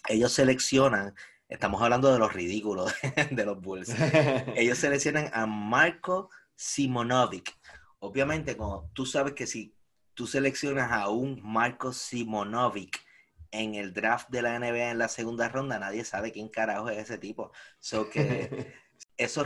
ellos 0.09 0.33
seleccionan 0.33 1.15
Estamos 1.53 1.83
hablando 1.83 2.11
de 2.11 2.19
los 2.19 2.33
ridículos 2.33 2.95
de 3.31 3.45
los 3.45 3.61
Bulls. 3.61 3.91
Ellos 4.57 4.79
seleccionan 4.79 5.29
a 5.35 5.45
Marco 5.45 6.31
Simonovic. 6.55 7.55
Obviamente, 7.99 8.57
como 8.57 8.91
tú 8.95 9.05
sabes 9.05 9.35
que 9.35 9.47
si 9.47 9.77
tú 10.15 10.27
seleccionas 10.27 10.91
a 10.91 11.11
un 11.11 11.41
Marco 11.43 11.93
Simonovic 11.93 13.05
en 13.51 13.75
el 13.75 13.93
draft 13.93 14.31
de 14.31 14.41
la 14.41 14.59
NBA 14.59 14.93
en 14.93 14.99
la 14.99 15.09
segunda 15.09 15.51
ronda, 15.51 15.79
nadie 15.79 16.05
sabe 16.05 16.33
quién 16.33 16.49
carajo 16.49 16.89
es 16.89 16.97
ese 16.97 17.19
tipo. 17.19 17.53
So 17.79 18.09
que 18.09 18.73
eso, 19.19 19.45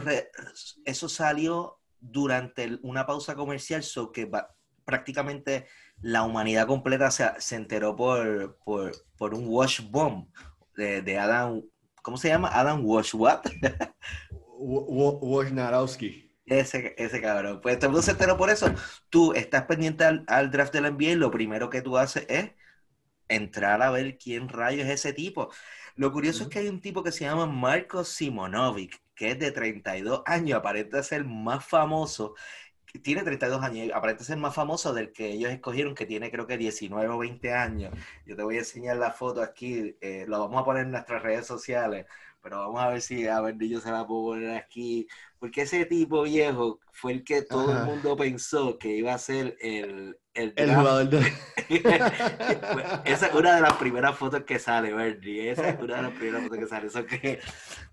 eso 0.85 1.09
salió 1.09 1.81
durante 1.99 2.79
una 2.83 3.05
pausa 3.05 3.35
comercial, 3.35 3.83
so 3.83 4.12
que 4.12 4.31
prácticamente 4.85 5.66
la 6.01 6.23
humanidad 6.23 6.69
completa 6.69 7.11
se, 7.11 7.29
se 7.40 7.57
enteró 7.57 7.97
por, 7.97 8.59
por, 8.64 8.92
por, 9.19 9.35
un 9.35 9.49
wash 9.49 9.81
bomb 9.90 10.29
de, 10.77 11.03
de 11.03 11.19
Adam 11.19 11.62
¿Cómo 12.07 12.19
se 12.19 12.29
llama? 12.29 12.51
Adam 12.53 12.85
Wash, 12.85 13.16
what? 13.16 13.40
Wojnarowski. 14.61 16.33
Ese, 16.47 16.95
ese 16.97 17.21
cabrón. 17.21 17.61
Pues 17.61 17.81
todo 17.81 17.87
el 17.87 17.90
mundo 17.95 18.03
se 18.03 18.12
enteró 18.12 18.37
por 18.37 18.49
eso. 18.49 18.73
Tú 19.11 19.33
estás 19.33 19.64
pendiente 19.64 20.05
al, 20.05 20.51
draft 20.53 20.73
de 20.73 20.83
la 20.83 20.92
NBA 20.92 21.11
y 21.11 21.14
lo 21.16 21.33
primero 21.33 21.69
que 21.69 21.83
tú 21.83 21.99
haces 21.99 22.25
es 22.29 22.53
entrar 23.27 23.83
a 23.83 23.90
ver 23.90 24.19
quién 24.19 24.49
rayos 24.49 24.87
es 24.87 25.05
ese 25.05 25.14
tipo. 25.14 25.51
Lo 25.97 26.12
curioso 26.12 26.45
es 26.45 26.49
que 26.49 26.61
hay 26.61 26.69
un 26.69 26.81
tipo 26.81 27.03
que 27.03 27.11
se 27.11 27.25
llama 27.25 27.45
Marco 27.47 28.05
Simonovic, 28.05 29.03
que 29.16 29.33
es 29.33 29.40
de 29.40 29.51
32 29.51 30.23
años, 30.27 30.61
aparenta 30.61 31.03
ser 31.03 31.25
más 31.25 31.64
famoso 31.64 32.37
tiene 33.03 33.23
32 33.23 33.63
años, 33.63 33.91
aparenta 33.95 34.25
ser 34.25 34.39
más 34.39 34.55
famoso 34.55 34.93
del 34.93 35.13
que 35.13 35.29
ellos 35.33 35.51
escogieron, 35.51 35.95
que 35.95 36.07
tiene 36.07 36.31
creo 36.31 36.47
que 36.47 36.57
19 36.59 37.09
o 37.09 37.19
20 37.19 37.53
años. 37.53 37.95
Yo 38.27 38.37
te 38.37 38.43
voy 38.43 38.57
a 38.57 38.61
enseñar 38.61 38.97
la 38.97 39.13
foto 39.13 39.43
aquí, 39.43 39.97
eh, 40.01 40.25
lo 40.29 40.41
vamos 40.41 40.61
a 40.61 40.65
poner 40.65 40.85
en 40.85 40.93
nuestras 40.93 41.23
redes 41.23 41.47
sociales, 41.47 42.07
pero 42.43 42.59
vamos 42.59 42.81
a 42.81 42.89
ver 42.89 43.03
si 43.03 43.27
a 43.27 43.43
yo 43.51 43.81
se 43.81 43.91
la 43.91 44.07
puedo 44.07 44.27
poner 44.27 44.57
aquí, 44.57 45.09
porque 45.39 45.63
ese 45.63 45.85
tipo 45.87 46.23
viejo 46.23 46.81
fue 46.97 47.13
el 47.13 47.25
que 47.25 47.43
todo 47.43 47.73
el 47.73 47.85
mundo 47.85 48.17
pensó 48.17 48.79
que 48.79 48.89
iba 48.89 49.13
a 49.13 49.19
ser 49.19 49.57
el, 49.61 50.19
el, 50.37 50.75
jugador 50.75 51.09
de... 51.09 51.19
Esa 53.05 53.27
es 53.27 53.35
una 53.35 53.57
de 53.57 53.61
las 53.61 53.73
primeras 53.75 54.17
fotos 54.17 54.45
que 54.45 54.59
sale, 54.59 54.93
Bernie. 54.93 55.51
Esa 55.51 55.69
es 55.71 55.81
una 55.81 55.97
de 55.97 56.03
las 56.03 56.13
primeras 56.13 56.43
fotos 56.43 56.59
que 56.59 56.67
sale. 56.67 56.87
Eso 56.87 57.07
que, 57.07 57.41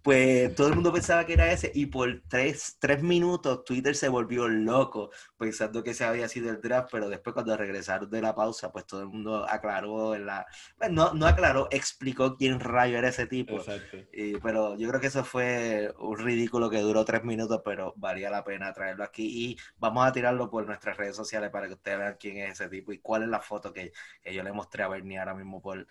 pues 0.02 0.54
todo 0.56 0.68
el 0.68 0.76
mundo 0.76 0.92
pensaba 0.92 1.26
que 1.26 1.34
era 1.34 1.52
ese 1.52 1.72
y 1.74 1.86
por 1.86 2.22
tres, 2.28 2.78
tres 2.80 3.02
minutos 3.02 3.63
Twitter 3.63 3.96
se 3.96 4.10
volvió 4.10 4.48
loco 4.48 5.12
pensando 5.38 5.84
que 5.84 5.94
se 5.94 6.04
había 6.04 6.28
sido 6.28 6.50
el 6.50 6.62
draft, 6.62 6.89
pero 6.92 7.10
después 7.10 7.34
cuando 7.34 7.56
regresaron 7.56 8.10
de 8.10 8.22
la 8.22 8.36
pausa, 8.36 8.72
pues 8.72 8.86
todo 8.86 9.02
el 9.02 9.08
mundo 9.08 9.46
aclaró 9.50 10.16
en 10.16 10.26
la... 10.26 10.46
Pues 10.78 10.92
no, 10.92 11.13
no 11.13 11.26
aclaró, 11.26 11.68
explicó 11.72 12.36
quién 12.36 12.60
rayo 12.60 12.98
era 12.98 13.10
ese 13.10 13.26
tipo. 13.26 13.56
Exacto. 13.56 13.98
Y, 14.12 14.38
pero 14.39 14.78
yo 14.78 14.89
creo 14.89 15.00
que 15.02 15.08
eso 15.08 15.24
fue 15.24 15.94
un 16.00 16.18
ridículo 16.18 16.70
que 16.70 16.80
duró 16.80 17.06
tres 17.06 17.24
minutos, 17.24 17.62
pero 17.63 17.94
valía 17.98 18.30
la 18.30 18.44
pena 18.44 18.74
traerlo 18.93 19.03
aquí 19.03 19.51
y 19.51 19.58
vamos 19.79 20.06
a 20.06 20.12
tirarlo 20.12 20.49
por 20.49 20.65
nuestras 20.65 20.97
redes 20.97 21.15
sociales 21.15 21.49
para 21.49 21.67
que 21.67 21.73
ustedes 21.73 21.99
vean 21.99 22.17
quién 22.19 22.38
es 22.38 22.53
ese 22.53 22.69
tipo 22.69 22.91
y 22.91 22.99
cuál 22.99 23.23
es 23.23 23.29
la 23.29 23.39
foto 23.39 23.73
que, 23.73 23.91
que 24.21 24.34
yo 24.34 24.43
le 24.43 24.51
mostré 24.51 24.84
a 24.84 24.88
Bernie 24.88 25.19
ahora 25.19 25.34
mismo 25.34 25.62
por, 25.62 25.88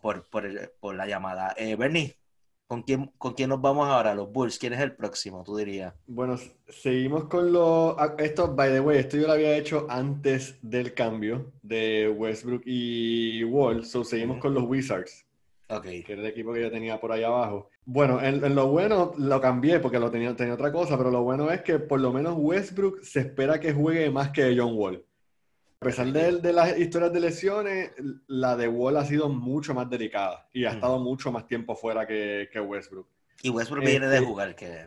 por, 0.00 0.26
por, 0.28 0.46
el, 0.46 0.70
por 0.80 0.94
la 0.94 1.06
llamada. 1.06 1.54
Eh, 1.56 1.76
Bernie, 1.76 2.16
¿con 2.66 2.82
quién, 2.82 3.06
¿con 3.18 3.34
quién 3.34 3.48
nos 3.48 3.60
vamos 3.60 3.88
ahora? 3.88 4.14
Los 4.14 4.30
Bulls. 4.30 4.58
¿Quién 4.58 4.74
es 4.74 4.80
el 4.80 4.94
próximo, 4.94 5.42
tú 5.44 5.56
dirías? 5.56 5.94
Bueno, 6.06 6.36
seguimos 6.68 7.24
con 7.24 7.52
los... 7.52 7.94
Ah, 7.98 8.14
esto, 8.18 8.54
by 8.54 8.70
the 8.70 8.80
way, 8.80 8.98
esto 8.98 9.16
yo 9.16 9.26
lo 9.26 9.32
había 9.32 9.56
hecho 9.56 9.86
antes 9.88 10.58
del 10.62 10.94
cambio 10.94 11.52
de 11.62 12.08
Westbrook 12.08 12.62
y 12.66 13.44
Wall, 13.44 13.84
so 13.84 14.04
seguimos 14.04 14.36
uh 14.36 14.38
-huh. 14.38 14.42
con 14.42 14.54
los 14.54 14.64
Wizards. 14.64 15.26
Okay. 15.66 16.02
Que 16.02 16.12
era 16.12 16.22
el 16.22 16.28
equipo 16.28 16.52
que 16.52 16.60
yo 16.60 16.70
tenía 16.70 17.00
por 17.00 17.10
ahí 17.12 17.24
abajo. 17.24 17.70
Bueno, 17.86 18.20
en, 18.22 18.44
en, 18.44 18.54
lo 18.54 18.68
bueno 18.68 19.14
lo 19.16 19.40
cambié 19.40 19.80
porque 19.80 19.98
lo 19.98 20.10
tenía, 20.10 20.36
tenía 20.36 20.54
otra 20.54 20.70
cosa, 20.70 20.96
pero 20.98 21.10
lo 21.10 21.22
bueno 21.22 21.50
es 21.50 21.62
que 21.62 21.78
por 21.78 22.00
lo 22.00 22.12
menos 22.12 22.34
Westbrook 22.36 23.02
se 23.02 23.20
espera 23.20 23.58
que 23.58 23.72
juegue 23.72 24.10
más 24.10 24.30
que 24.30 24.54
John 24.56 24.74
Wall. 24.74 25.04
A 25.80 25.84
pesar 25.84 26.06
de, 26.06 26.40
de, 26.40 26.52
las 26.52 26.78
historias 26.78 27.12
de 27.12 27.20
lesiones, 27.20 27.90
la 28.26 28.56
de 28.56 28.68
Wall 28.68 28.96
ha 28.96 29.04
sido 29.04 29.28
mucho 29.28 29.74
más 29.74 29.88
delicada 29.90 30.48
y 30.52 30.64
ha 30.64 30.70
mm. 30.70 30.74
estado 30.74 30.98
mucho 30.98 31.30
más 31.30 31.46
tiempo 31.46 31.76
fuera 31.76 32.06
que, 32.06 32.48
que 32.50 32.60
Westbrook. 32.60 33.06
Y 33.42 33.50
Westbrook 33.50 33.82
este, 33.82 33.90
viene 33.90 34.08
de 34.08 34.20
jugar 34.20 34.54
que... 34.54 34.86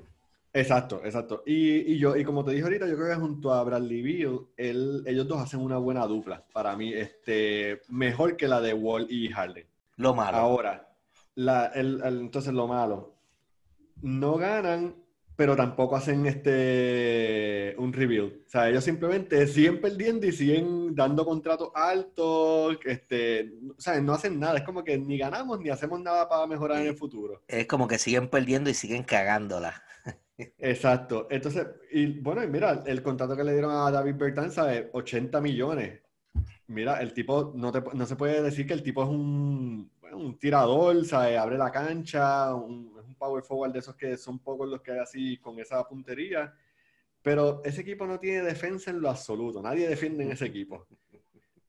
Exacto, 0.53 1.01
exacto. 1.03 1.43
Y, 1.45 1.93
y, 1.93 1.99
yo, 1.99 2.15
y 2.15 2.23
como 2.23 2.43
te 2.43 2.51
dije 2.51 2.63
ahorita, 2.63 2.87
yo 2.87 2.95
creo 2.95 3.09
que 3.09 3.21
junto 3.21 3.53
a 3.53 3.63
Bradley 3.63 4.01
Beal, 4.01 4.39
él, 4.57 5.03
ellos 5.05 5.27
dos 5.27 5.39
hacen 5.39 5.59
una 5.59 5.77
buena 5.77 6.07
dupla. 6.07 6.43
Para 6.51 6.75
mí, 6.75 6.91
este, 6.93 7.81
mejor 7.89 8.35
que 8.35 8.47
la 8.47 8.59
de 8.59 8.73
Wall 8.73 9.05
y 9.07 9.27
Harden. 9.27 9.67
Lo 9.97 10.15
malo. 10.15 10.37
Ahora, 10.37 10.95
la, 11.35 11.67
el, 11.67 12.01
el, 12.03 12.19
entonces 12.21 12.53
lo 12.53 12.67
malo. 12.67 13.15
No 14.01 14.37
ganan 14.37 14.95
pero 15.37 15.55
tampoco 15.55 15.95
hacen 15.95 16.25
este 16.25 17.75
un 17.77 17.93
rebuild. 17.93 18.41
O 18.47 18.49
sea, 18.49 18.67
ellos 18.69 18.83
simplemente 18.83 19.45
siguen 19.47 19.79
perdiendo 19.79 20.25
y 20.25 20.31
siguen 20.31 20.95
dando 20.95 21.23
contratos 21.25 21.69
altos, 21.75 22.79
este, 22.83 23.53
o 23.77 23.79
sea, 23.79 24.01
no 24.01 24.13
hacen 24.13 24.39
nada, 24.39 24.57
es 24.57 24.63
como 24.63 24.83
que 24.83 24.97
ni 24.97 25.19
ganamos 25.19 25.59
ni 25.59 25.69
hacemos 25.69 26.01
nada 26.01 26.27
para 26.27 26.47
mejorar 26.47 26.81
en 26.81 26.87
el 26.87 26.97
futuro. 26.97 27.43
Es 27.47 27.67
como 27.67 27.87
que 27.87 27.99
siguen 27.99 28.29
perdiendo 28.29 28.71
y 28.71 28.73
siguen 28.73 29.03
cagándola. 29.03 29.83
Exacto. 30.57 31.27
Entonces, 31.29 31.67
y 31.91 32.19
bueno, 32.19 32.43
y 32.43 32.47
mira, 32.47 32.83
el 32.87 33.03
contrato 33.03 33.37
que 33.37 33.43
le 33.43 33.53
dieron 33.53 33.71
a 33.71 33.91
David 33.91 34.15
Bertans, 34.15 34.55
¿sabes? 34.55 34.87
80 34.91 35.39
millones. 35.39 36.01
Mira, 36.67 37.01
el 37.01 37.13
tipo, 37.13 37.53
no, 37.55 37.71
no 37.71 38.05
se 38.05 38.15
puede 38.15 38.41
decir 38.41 38.67
que 38.67 38.73
el 38.73 38.83
tipo 38.83 39.03
es 39.03 39.09
un, 39.09 39.89
un 40.13 40.37
tirador, 40.37 41.05
¿sabes? 41.05 41.37
Abre 41.37 41.57
la 41.57 41.71
cancha, 41.71 42.53
un, 42.53 42.93
es 42.99 43.05
un 43.05 43.15
power 43.15 43.43
forward 43.43 43.71
de 43.71 43.79
esos 43.79 43.95
que 43.95 44.17
son 44.17 44.39
pocos 44.39 44.67
los 44.67 44.81
que 44.81 44.91
hay 44.91 44.99
así 44.99 45.37
con 45.37 45.59
esa 45.59 45.87
puntería. 45.87 46.53
Pero 47.21 47.61
ese 47.63 47.81
equipo 47.81 48.05
no 48.05 48.19
tiene 48.19 48.41
defensa 48.41 48.91
en 48.91 49.01
lo 49.01 49.09
absoluto. 49.09 49.61
Nadie 49.61 49.87
defiende 49.87 50.23
en 50.23 50.31
ese 50.31 50.45
equipo. 50.45 50.87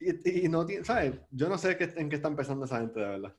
Y, 0.01 0.49
no 0.49 0.65
tiene, 0.65 0.85
¿sabes? 0.85 1.15
Yo 1.31 1.49
no 1.49 1.59
sé 1.59 1.77
en 1.97 2.09
qué 2.09 2.17
está 2.17 2.29
empezando 2.29 2.65
esa 2.65 2.79
gente, 2.79 3.01
de 3.01 3.07
verdad. 3.07 3.37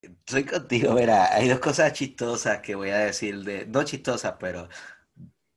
Estoy 0.00 0.44
contigo, 0.44 0.92
mira, 0.94 1.34
hay 1.34 1.48
dos 1.48 1.58
cosas 1.58 1.92
chistosas 1.92 2.60
que 2.60 2.76
voy 2.76 2.90
a 2.90 2.98
decir, 2.98 3.42
de, 3.42 3.66
no 3.66 3.82
chistosas, 3.82 4.36
pero 4.38 4.68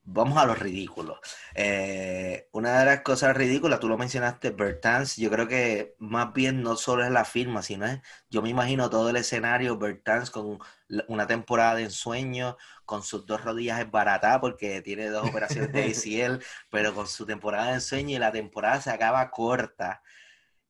vamos 0.04 0.38
a 0.38 0.46
lo 0.46 0.56
ridículo. 0.56 1.20
Eh, 1.56 2.48
una 2.52 2.80
de 2.80 2.86
las 2.86 3.02
cosas 3.02 3.36
ridículas, 3.36 3.80
tú 3.80 3.88
lo 3.88 3.98
mencionaste, 3.98 4.52
Bertans, 4.52 5.18
yo 5.18 5.30
creo 5.30 5.48
que 5.48 5.96
más 6.00 6.34
bien 6.34 6.62
no 6.64 6.76
solo 6.76 7.04
es 7.06 7.12
la 7.12 7.26
firma, 7.26 7.62
sino 7.62 7.86
es, 7.86 8.00
yo 8.30 8.42
me 8.42 8.50
imagino 8.50 8.90
todo 8.90 9.10
el 9.10 9.16
escenario, 9.18 9.78
Bertans 9.78 10.32
con 10.32 10.60
una 11.08 11.28
temporada 11.28 11.76
de 11.76 11.84
ensueño, 11.84 12.58
con 12.86 13.04
sus 13.04 13.26
dos 13.26 13.44
rodillas 13.44 13.80
esbaratadas 13.80 14.40
porque 14.40 14.82
tiene 14.82 15.10
dos 15.10 15.28
operaciones 15.28 15.72
de 15.72 15.84
ACL, 15.92 16.44
pero 16.70 16.94
con 16.94 17.08
su 17.08 17.26
temporada 17.26 17.68
de 17.68 17.76
ensueño 17.76 18.16
y 18.18 18.20
la 18.20 18.32
temporada 18.32 18.82
se 18.82 18.90
acaba 18.92 19.30
corta. 19.32 20.02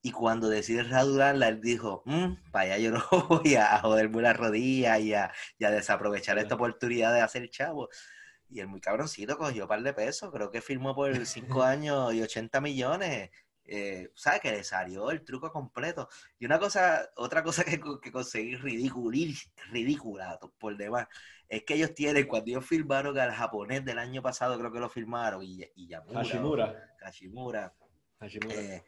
Y 0.02 0.10
cuando 0.12 0.48
decide 0.48 0.82
radurarla, 0.84 1.48
él 1.48 1.60
dijo, 1.60 2.02
mmm, 2.06 2.34
vaya, 2.50 2.78
yo 2.78 2.90
no 2.90 3.04
voy 3.28 3.54
a 3.56 3.78
joderme 3.78 4.22
la 4.22 4.32
rodilla 4.32 4.98
y 4.98 5.14
a, 5.14 5.32
y 5.58 5.64
a 5.64 5.70
desaprovechar 5.70 6.38
esta 6.38 6.56
oportunidad 6.56 7.12
de 7.14 7.20
hacer 7.20 7.48
chavo. 7.50 7.88
Y 8.52 8.60
el 8.60 8.68
muy 8.68 8.80
cabroncito 8.80 9.38
cogió 9.38 9.64
un 9.64 9.68
par 9.68 9.82
de 9.82 9.94
pesos, 9.94 10.30
creo 10.32 10.50
que 10.50 10.60
firmó 10.60 10.94
por 10.94 11.12
5 11.26 11.62
años 11.62 12.14
y 12.14 12.22
80 12.22 12.60
millones. 12.60 13.30
Eh, 13.64 14.10
¿Sabes? 14.14 14.40
Que 14.40 14.50
le 14.50 14.64
salió 14.64 15.10
el 15.10 15.24
truco 15.24 15.50
completo. 15.50 16.08
Y 16.38 16.44
una 16.44 16.58
cosa, 16.58 17.08
otra 17.16 17.42
cosa 17.42 17.64
que, 17.64 17.80
que 18.02 18.12
conseguí 18.12 18.56
ridícula 18.56 20.38
por 20.58 20.76
demás, 20.76 21.06
es 21.48 21.64
que 21.64 21.74
ellos 21.74 21.94
tienen, 21.94 22.26
cuando 22.26 22.50
ellos 22.50 22.66
firmaron 22.66 23.18
al 23.18 23.32
japonés 23.32 23.84
del 23.84 23.98
año 23.98 24.22
pasado, 24.22 24.58
creo 24.58 24.72
que 24.72 24.80
lo 24.80 24.88
firmaron, 24.88 25.42
y, 25.42 25.62
y 25.74 25.86
Yamura, 25.86 26.20
Hashimura. 26.20 26.92
Hashimura, 26.98 27.74
eh, 28.50 28.82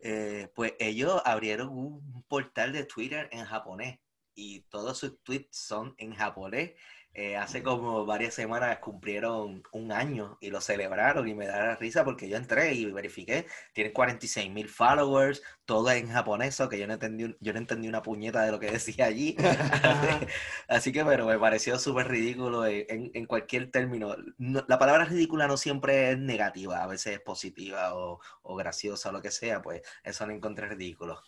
eh, 0.00 0.48
pues 0.54 0.74
ellos 0.78 1.20
abrieron 1.24 1.68
un 1.68 2.22
portal 2.28 2.72
de 2.72 2.84
Twitter 2.84 3.28
en 3.32 3.44
japonés 3.44 3.98
y 4.34 4.60
todos 4.68 4.98
sus 4.98 5.22
tweets 5.22 5.56
son 5.56 5.94
en 5.96 6.14
japonés 6.14 6.72
eh, 7.18 7.34
hace 7.34 7.62
como 7.62 8.04
varias 8.04 8.34
semanas 8.34 8.78
cumplieron 8.78 9.62
un 9.72 9.90
año 9.90 10.36
y 10.38 10.50
lo 10.50 10.60
celebraron 10.60 11.26
y 11.26 11.34
me 11.34 11.46
da 11.46 11.64
la 11.68 11.76
risa 11.76 12.04
porque 12.04 12.28
yo 12.28 12.36
entré 12.36 12.74
y 12.74 12.84
verifiqué, 12.92 13.46
tienen 13.72 13.94
46 13.94 14.52
mil 14.52 14.68
followers, 14.68 15.42
todo 15.64 15.90
en 15.92 16.10
japonés, 16.10 16.60
que 16.68 16.78
yo 16.78 16.86
no 16.86 16.92
entendí, 16.92 17.34
yo 17.40 17.54
no 17.54 17.58
entendí 17.58 17.88
una 17.88 18.02
puñeta 18.02 18.44
de 18.44 18.52
lo 18.52 18.60
que 18.60 18.70
decía 18.70 19.06
allí. 19.06 19.34
Así 20.68 20.92
que 20.92 21.02
bueno, 21.04 21.24
me 21.24 21.38
pareció 21.38 21.78
súper 21.78 22.08
ridículo 22.08 22.66
en, 22.66 23.10
en, 23.14 23.24
cualquier 23.24 23.70
término. 23.70 24.14
la 24.36 24.78
palabra 24.78 25.06
ridícula 25.06 25.46
no 25.46 25.56
siempre 25.56 26.10
es 26.10 26.18
negativa, 26.18 26.82
a 26.82 26.86
veces 26.86 27.14
es 27.14 27.20
positiva 27.20 27.94
o, 27.94 28.20
o 28.42 28.56
graciosa 28.56 29.08
o 29.08 29.12
lo 29.12 29.22
que 29.22 29.30
sea, 29.30 29.62
pues 29.62 29.80
eso 30.04 30.26
no 30.26 30.34
encontré 30.34 30.68
ridículo. 30.68 31.22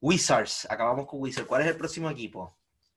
Wizards, 0.00 0.66
acabamos 0.70 1.06
con 1.06 1.20
Wizards. 1.20 1.46
¿Cuál 1.46 1.60
es 1.60 1.68
el 1.68 1.76
próximo 1.76 2.08
equipo? 2.08 2.56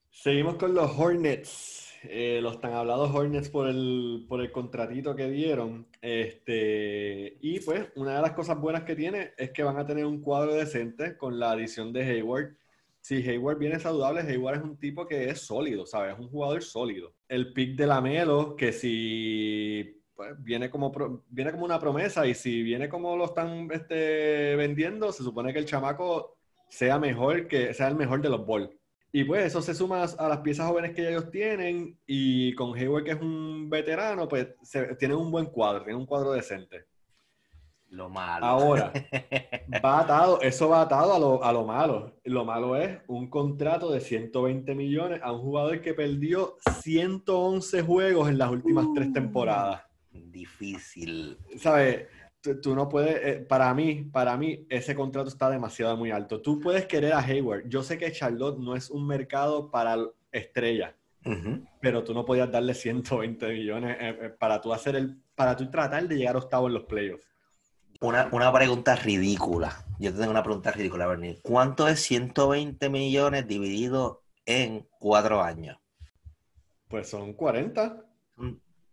Seguimos 0.10 0.56
con 0.56 0.73
los 0.73 0.89
Hornets. 0.97 1.88
Eh, 2.04 2.40
los 2.42 2.62
tan 2.62 2.74
hablados 2.74 3.14
Hornets 3.14 3.50
por 3.50 3.68
el, 3.68 4.26
por 4.28 4.42
el 4.42 4.52
contratito 4.52 5.16
que 5.16 5.30
dieron. 5.30 5.88
Este, 6.02 7.38
y 7.42 7.60
pues 7.60 7.88
una 7.96 8.16
de 8.16 8.22
las 8.22 8.32
cosas 8.32 8.60
buenas 8.60 8.84
que 8.84 8.96
tiene 8.96 9.32
es 9.38 9.52
que 9.52 9.64
van 9.64 9.78
a 9.78 9.86
tener 9.86 10.06
un 10.06 10.22
cuadro 10.22 10.54
decente 10.54 11.18
con 11.18 11.40
la 11.40 11.52
adición 11.52 11.92
de 11.92 12.04
Hayward. 12.04 12.56
Si 13.02 13.16
Hayward 13.16 13.58
viene 13.58 13.80
saludable, 13.80 14.22
Hayward 14.22 14.58
es 14.58 14.64
un 14.64 14.78
tipo 14.78 15.08
que 15.08 15.30
es 15.30 15.42
sólido, 15.42 15.86
¿sabes? 15.86 16.14
Es 16.14 16.20
un 16.20 16.30
jugador 16.30 16.64
sólido. 16.64 17.14
El 17.28 17.54
pick 17.54 17.76
de 17.76 17.88
Lamelo, 17.88 18.56
que 18.56 18.72
si 18.72 20.02
pues, 20.16 20.32
viene, 20.44 20.70
como, 20.70 20.92
viene 21.30 21.52
como 21.52 21.66
una 21.66 21.80
promesa 21.80 22.28
y 22.28 22.34
si 22.34 22.62
viene 22.64 22.90
como 22.90 23.16
lo 23.16 23.26
están 23.26 23.70
este, 23.72 24.56
vendiendo, 24.56 25.12
se 25.12 25.24
supone 25.24 25.54
que 25.54 25.60
el 25.60 25.66
chamaco 25.66 26.38
sea 26.70 27.00
mejor 27.00 27.48
que 27.48 27.74
sea 27.74 27.88
el 27.88 27.96
mejor 27.96 28.22
de 28.22 28.30
los 28.30 28.46
Bulls. 28.46 28.70
Y 29.12 29.24
pues 29.24 29.45
eso 29.45 29.62
se 29.62 29.74
suma 29.74 30.04
a 30.04 30.30
las 30.30 30.39
piezas 30.39 30.67
jóvenes 30.67 30.93
que 30.93 31.10
ellos 31.10 31.32
tienen 31.32 31.98
y 32.06 32.54
con 32.54 32.78
Hayward 32.78 33.04
que 33.04 33.12
es 33.12 33.22
un 33.22 33.69
veterano, 33.69 34.28
pues 34.28 34.50
se, 34.62 34.95
tienen 34.95 35.17
un 35.17 35.32
buen 35.32 35.48
cuadro, 35.48 35.84
tienen 35.84 36.02
un 36.02 36.06
cuadro 36.06 36.32
decente. 36.32 36.86
Lo 37.89 38.08
malo. 38.08 38.45
Ahora, 38.45 38.93
va 39.84 40.02
atado, 40.02 40.39
eso 40.41 40.69
va 40.69 40.82
atado 40.82 41.13
a 41.13 41.19
lo, 41.19 41.43
a 41.43 41.52
lo 41.52 41.65
malo. 41.65 42.19
Lo 42.24 42.45
malo 42.45 42.76
es 42.76 43.00
un 43.08 43.32
contrato 43.32 43.91
de 43.91 44.00
120 44.00 44.76
millones 44.76 45.22
a 45.24 45.32
un 45.32 45.41
jugador 45.41 45.82
que 45.82 45.95
perdió 45.95 46.58
111 46.84 47.82
juegos 47.82 48.30
en 48.30 48.38
las 48.38 48.52
últimas 48.52 48.86
tres 48.93 49.08
uh. 49.08 49.13
temporadas. 49.13 49.82
Difícil. 50.12 51.39
¿Sabes? 51.58 52.08
Tú, 52.41 52.75
no 52.75 52.89
puedes, 52.89 53.15
eh, 53.23 53.39
para 53.39 53.73
mí, 53.73 54.04
para 54.12 54.38
mí, 54.38 54.65
ese 54.69 54.95
contrato 54.95 55.30
está 55.30 55.49
demasiado 55.49 55.97
muy 55.97 56.12
alto. 56.12 56.41
Tú 56.41 56.60
puedes 56.60 56.86
querer 56.86 57.13
a 57.13 57.19
Hayward. 57.19 57.67
Yo 57.67 57.84
sé 57.84 57.97
que 57.97 58.12
Charlotte 58.12 58.60
no 58.60 58.75
es 58.75 58.89
un 58.89 59.06
mercado 59.06 59.69
para 59.69 59.97
estrella, 60.32 60.95
pero 61.82 62.04
tú 62.04 62.13
no 62.13 62.25
podías 62.25 62.52
darle 62.52 62.73
120 62.73 63.47
millones 63.49 63.97
eh, 63.99 64.17
eh, 64.21 64.30
para 64.30 64.62
tú 64.62 64.73
hacer 64.73 64.95
el, 64.95 65.21
para 65.36 65.56
tú 65.56 65.69
tratar 65.69 66.08
de 66.08 66.15
llegar 66.15 66.38
octavo 66.38 66.67
en 66.67 66.73
los 66.73 66.84
playoffs. 66.84 67.28
Una, 68.02 68.30
una, 68.32 68.52
pregunta 68.54 68.95
ridícula. 68.95 69.86
Yo 69.99 70.12
te 70.13 70.19
tengo 70.19 70.32
una 70.32 70.43
pregunta 70.43 70.71
ridícula, 70.71 71.06
Bernie. 71.06 71.39
¿Cuánto 71.41 71.88
es 71.89 71.99
120 72.02 72.89
millones 72.89 73.45
dividido 73.45 74.23
en 74.45 74.88
cuatro 74.99 75.41
años? 75.43 75.78
Pues 76.88 77.10
son 77.10 77.34
40. 77.34 78.06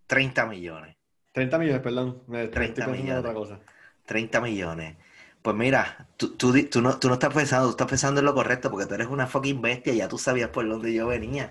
30 0.09 0.47
millones. 0.47 0.96
30 1.37 1.59
millones, 1.59 1.83
perdón. 1.83 2.23
30 2.51 2.87
millones. 2.87 3.19
Otra 3.19 3.35
cosa. 3.35 3.61
30 4.07 4.41
millones. 4.41 4.97
Pues 5.43 5.55
mira, 5.55 6.09
tú, 6.17 6.31
tú, 6.31 6.81
no, 6.81 6.99
tú 6.99 7.09
no 7.09 7.15
estás 7.15 7.35
pensando, 7.35 7.67
tú 7.67 7.73
estás 7.73 7.89
pensando 7.89 8.21
en 8.21 8.25
lo 8.25 8.33
correcto 8.33 8.71
porque 8.71 8.87
tú 8.87 8.95
eres 8.95 9.09
una 9.09 9.27
fucking 9.27 9.61
bestia, 9.61 9.93
ya 9.93 10.09
tú 10.09 10.17
sabías 10.17 10.49
por 10.49 10.67
dónde 10.67 10.95
yo 10.95 11.07
venía. 11.09 11.51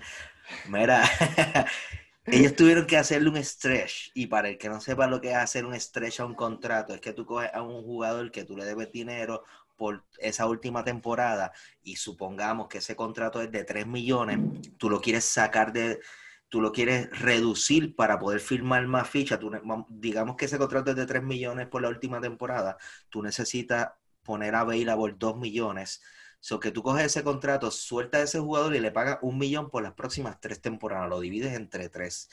Mira, 0.68 1.04
ellos 2.26 2.56
tuvieron 2.56 2.84
que 2.84 2.96
hacerle 2.96 3.28
un 3.28 3.36
stretch 3.44 4.10
y 4.12 4.26
para 4.26 4.48
el 4.48 4.58
que 4.58 4.68
no 4.68 4.80
sepa 4.80 5.06
lo 5.06 5.20
que 5.20 5.30
es 5.30 5.36
hacer 5.36 5.64
un 5.64 5.78
stretch 5.78 6.18
a 6.18 6.26
un 6.26 6.34
contrato, 6.34 6.92
es 6.92 7.00
que 7.00 7.12
tú 7.12 7.24
coges 7.24 7.50
a 7.54 7.62
un 7.62 7.84
jugador 7.84 8.32
que 8.32 8.42
tú 8.42 8.56
le 8.56 8.64
debes 8.64 8.90
dinero 8.90 9.44
por 9.76 10.04
esa 10.18 10.46
última 10.46 10.82
temporada 10.82 11.52
y 11.84 11.94
supongamos 11.94 12.66
que 12.66 12.78
ese 12.78 12.96
contrato 12.96 13.40
es 13.40 13.52
de 13.52 13.62
3 13.62 13.86
millones, 13.86 14.40
tú 14.78 14.90
lo 14.90 15.00
quieres 15.00 15.26
sacar 15.26 15.72
de, 15.72 16.00
tú 16.48 16.60
lo 16.60 16.72
quieres 16.72 17.10
reducir 17.18 17.96
para 17.96 18.18
poder 18.18 18.40
firmar 18.40 18.86
más 18.86 19.08
fichas, 19.08 19.40
digamos 19.88 20.36
que 20.36 20.44
ese 20.46 20.58
contrato 20.58 20.90
es 20.90 20.96
de 20.96 21.06
3 21.06 21.22
millones 21.22 21.66
por 21.66 21.82
la 21.82 21.88
última 21.88 22.20
temporada, 22.20 22.76
tú 23.08 23.22
necesitas 23.22 23.90
poner 24.22 24.54
a 24.54 24.60
available 24.60 25.14
2 25.18 25.36
millones. 25.36 26.02
So 26.40 26.60
que 26.60 26.70
tú 26.70 26.82
coges 26.82 27.06
ese 27.06 27.24
contrato, 27.24 27.70
sueltas 27.70 28.20
a 28.20 28.24
ese 28.24 28.38
jugador 28.40 28.76
y 28.76 28.80
le 28.80 28.92
pagas 28.92 29.18
un 29.22 29.38
millón 29.38 29.70
por 29.70 29.82
las 29.82 29.94
próximas 29.94 30.40
tres 30.40 30.60
temporadas, 30.60 31.08
lo 31.08 31.20
divides 31.20 31.54
entre 31.54 31.88
tres. 31.88 32.28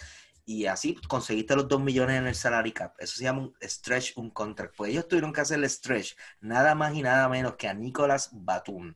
Y 0.46 0.66
así 0.66 0.96
conseguiste 1.08 1.56
los 1.56 1.70
2 1.70 1.82
millones 1.82 2.18
en 2.18 2.28
el 2.28 2.36
salary 2.36 2.74
cap. 2.74 2.96
Eso 3.00 3.16
se 3.16 3.24
llama 3.24 3.44
un 3.44 3.56
stretch, 3.62 4.18
un 4.18 4.30
contract. 4.30 4.76
Pues 4.76 4.92
ellos 4.92 5.08
tuvieron 5.08 5.32
que 5.32 5.42
hacer 5.42 5.58
el 5.58 5.70
stretch, 5.70 6.16
nada 6.42 6.76
más 6.76 6.94
y 6.96 7.02
nada 7.02 7.30
menos 7.30 7.56
que 7.56 7.70
a 7.70 7.74
Nicolás 7.74 8.30
Batum. 8.34 8.94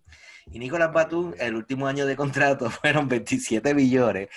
Y 0.52 0.60
Nicolás 0.60 0.92
Batum, 0.92 1.34
el 1.40 1.56
último 1.56 1.88
año 1.88 2.06
de 2.06 2.16
contrato 2.18 2.70
fueron 2.70 3.08
27 3.08 3.74
millones. 3.74 4.30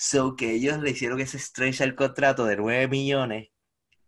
So 0.00 0.34
que 0.34 0.52
ellos 0.52 0.78
le 0.78 0.92
hicieron 0.92 1.20
ese 1.20 1.38
stretch 1.38 1.82
al 1.82 1.94
contrato 1.94 2.46
de 2.46 2.56
9 2.56 2.88
millones 2.88 3.50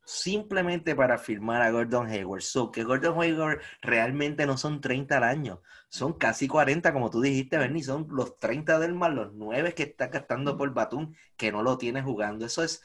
simplemente 0.06 0.96
para 0.96 1.18
firmar 1.18 1.60
a 1.60 1.70
Gordon 1.70 2.06
Hayward. 2.06 2.40
So 2.40 2.70
que 2.70 2.82
Gordon 2.82 3.20
Hayward 3.20 3.60
realmente 3.82 4.46
no 4.46 4.56
son 4.56 4.80
30 4.80 5.18
al 5.18 5.24
año, 5.24 5.60
son 5.90 6.14
casi 6.14 6.48
40, 6.48 6.94
como 6.94 7.10
tú 7.10 7.20
dijiste, 7.20 7.58
Bernie, 7.58 7.82
son 7.82 8.06
los 8.10 8.38
30 8.38 8.78
del 8.78 8.94
más 8.94 9.12
los 9.12 9.34
9 9.34 9.74
que 9.74 9.82
está 9.82 10.06
gastando 10.06 10.56
por 10.56 10.72
Batum, 10.72 11.14
que 11.36 11.52
no 11.52 11.62
lo 11.62 11.76
tiene 11.76 12.00
jugando. 12.00 12.46
Eso 12.46 12.64
es 12.64 12.82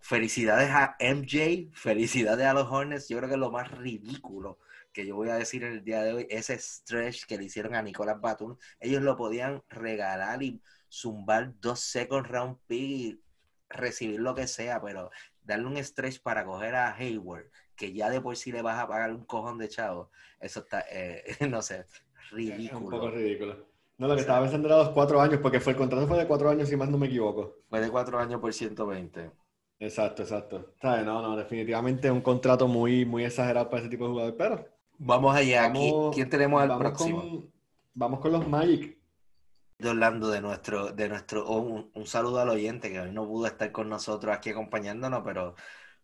felicidades 0.00 0.70
a 0.70 0.96
MJ, 0.98 1.70
felicidades 1.72 2.46
a 2.46 2.54
los 2.54 2.68
Hornets. 2.68 3.08
Yo 3.08 3.18
creo 3.18 3.30
que 3.30 3.36
lo 3.36 3.52
más 3.52 3.70
ridículo 3.70 4.58
que 4.92 5.06
yo 5.06 5.14
voy 5.14 5.28
a 5.28 5.36
decir 5.36 5.62
el 5.62 5.84
día 5.84 6.02
de 6.02 6.14
hoy, 6.14 6.26
ese 6.28 6.58
stretch 6.58 7.26
que 7.26 7.38
le 7.38 7.44
hicieron 7.44 7.76
a 7.76 7.82
Nicolás 7.82 8.20
Batum, 8.20 8.56
ellos 8.80 9.02
lo 9.02 9.16
podían 9.16 9.62
regalar 9.68 10.42
y 10.42 10.60
zumbar 10.90 11.54
dos 11.60 11.80
second 11.80 12.26
round 12.26 12.58
pick 12.66 12.80
y 12.80 13.20
recibir 13.68 14.20
lo 14.20 14.34
que 14.34 14.46
sea, 14.46 14.82
pero 14.82 15.10
darle 15.42 15.66
un 15.66 15.76
stretch 15.82 16.20
para 16.20 16.44
coger 16.44 16.74
a 16.74 16.94
Hayward, 16.94 17.46
que 17.76 17.92
ya 17.92 18.10
de 18.10 18.20
por 18.20 18.36
sí 18.36 18.52
le 18.52 18.62
vas 18.62 18.78
a 18.78 18.88
pagar 18.88 19.12
un 19.12 19.24
cojón 19.24 19.58
de 19.58 19.68
chavo, 19.68 20.10
eso 20.40 20.60
está, 20.60 20.84
eh, 20.90 21.24
no 21.48 21.62
sé, 21.62 21.86
ridículo. 22.30 22.86
un 22.86 22.90
poco 22.90 23.10
ridículo. 23.10 23.70
No, 23.98 24.08
lo 24.08 24.14
que 24.14 24.22
estaba 24.22 24.40
pensando 24.40 24.66
era 24.66 24.78
los 24.78 24.90
cuatro 24.90 25.20
años, 25.20 25.40
porque 25.42 25.60
fue 25.60 25.72
el 25.74 25.78
contrato 25.78 26.06
fue 26.06 26.18
de 26.18 26.26
cuatro 26.26 26.48
años, 26.48 26.68
si 26.68 26.76
más 26.76 26.88
no 26.88 26.96
me 26.96 27.06
equivoco. 27.06 27.58
Fue 27.68 27.80
de 27.80 27.90
cuatro 27.90 28.18
años 28.18 28.40
por 28.40 28.52
120. 28.52 29.30
Exacto, 29.78 30.22
exacto. 30.22 30.74
No, 30.82 31.20
no, 31.20 31.36
definitivamente 31.36 32.08
es 32.08 32.12
un 32.12 32.22
contrato 32.22 32.66
muy, 32.66 33.04
muy 33.04 33.24
exagerado 33.24 33.68
para 33.68 33.80
ese 33.80 33.90
tipo 33.90 34.04
de 34.04 34.10
jugador, 34.10 34.36
pero... 34.36 34.66
Vamos 34.96 35.34
allá, 35.34 35.66
aquí. 35.66 35.92
¿quién 36.14 36.30
tenemos 36.30 36.62
al 36.62 36.78
próximo? 36.78 37.44
vamos 37.92 38.20
con 38.20 38.32
los 38.32 38.46
Magic. 38.48 38.99
De 39.80 39.88
Orlando, 39.88 40.28
de 40.28 40.40
nuestro, 40.40 40.92
de 40.92 41.08
nuestro, 41.08 41.48
un, 41.48 42.06
saludo 42.06 42.40
al 42.40 42.50
oyente 42.50 42.90
que 42.90 43.00
hoy 43.00 43.12
no 43.12 43.26
pudo 43.26 43.46
estar 43.46 43.72
con 43.72 43.88
nosotros 43.88 44.34
aquí 44.36 44.50
acompañándonos, 44.50 45.22
pero 45.24 45.54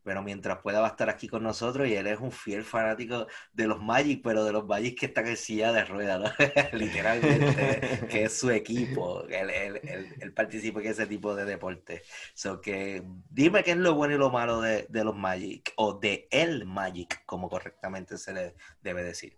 pero 0.06 0.22
mientras 0.22 0.58
pueda 0.58 0.78
va 0.78 0.86
a 0.86 0.90
estar 0.90 1.10
aquí 1.10 1.26
con 1.26 1.42
nosotros 1.42 1.88
y 1.88 1.94
él 1.96 2.06
es 2.06 2.20
un 2.20 2.30
fiel 2.30 2.62
fanático 2.62 3.26
de 3.52 3.66
los 3.66 3.82
Magic, 3.82 4.20
pero 4.22 4.44
de 4.44 4.52
los 4.52 4.64
Magic 4.64 4.96
que 5.00 5.06
están 5.06 5.26
en 5.26 5.36
silla 5.36 5.72
de 5.72 5.84
ruedas, 5.84 6.32
literalmente, 6.72 8.06
que 8.08 8.22
es 8.22 8.38
su 8.38 8.52
equipo, 8.52 9.24
él, 9.28 9.50
él, 9.50 10.32
participa 10.32 10.80
en 10.80 10.86
ese 10.86 11.08
tipo 11.08 11.34
de 11.34 11.44
deporte. 11.44 12.04
So 12.34 12.60
que 12.60 13.02
dime 13.30 13.64
qué 13.64 13.72
es 13.72 13.78
lo 13.78 13.94
bueno 13.94 14.14
y 14.14 14.18
lo 14.18 14.30
malo 14.30 14.60
de, 14.60 14.86
los 14.88 15.16
Magic, 15.16 15.72
o 15.74 15.94
de 15.94 16.28
el 16.30 16.66
Magic, 16.66 17.24
como 17.26 17.48
correctamente 17.48 18.16
se 18.16 18.32
le 18.32 18.54
debe 18.82 19.02
decir. 19.02 19.36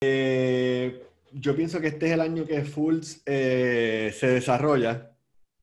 Eh, 0.00 1.06
yo 1.32 1.56
pienso 1.56 1.80
que 1.80 1.88
este 1.88 2.06
es 2.06 2.12
el 2.12 2.20
año 2.20 2.44
que 2.44 2.64
Fultz 2.64 3.22
eh, 3.26 4.14
se 4.18 4.28
desarrolla. 4.28 5.10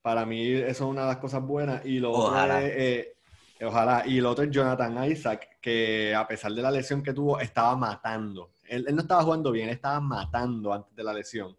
Para 0.01 0.25
mí 0.25 0.51
eso 0.51 0.69
es 0.69 0.81
una 0.81 1.01
de 1.01 1.07
las 1.07 1.17
cosas 1.17 1.41
buenas. 1.43 1.85
Y 1.85 1.99
lo 1.99 2.11
otro 2.11 2.57
es... 2.57 2.73
Eh, 2.75 3.15
Ojalá. 3.61 4.03
Y 4.05 4.19
el 4.19 4.25
otro 4.25 4.43
es 4.43 4.51
Jonathan 4.51 5.11
Isaac, 5.11 5.57
que 5.61 6.15
a 6.15 6.27
pesar 6.27 6.53
de 6.53 6.61
la 6.61 6.71
lesión 6.71 7.03
que 7.03 7.13
tuvo, 7.13 7.39
estaba 7.39 7.75
matando. 7.75 8.51
Él, 8.67 8.85
no 8.93 9.01
estaba 9.01 9.23
jugando 9.23 9.51
bien, 9.51 9.69
estaba 9.69 9.99
matando 9.99 10.73
antes 10.73 10.95
de 10.95 11.03
la 11.03 11.13
lesión. 11.13 11.55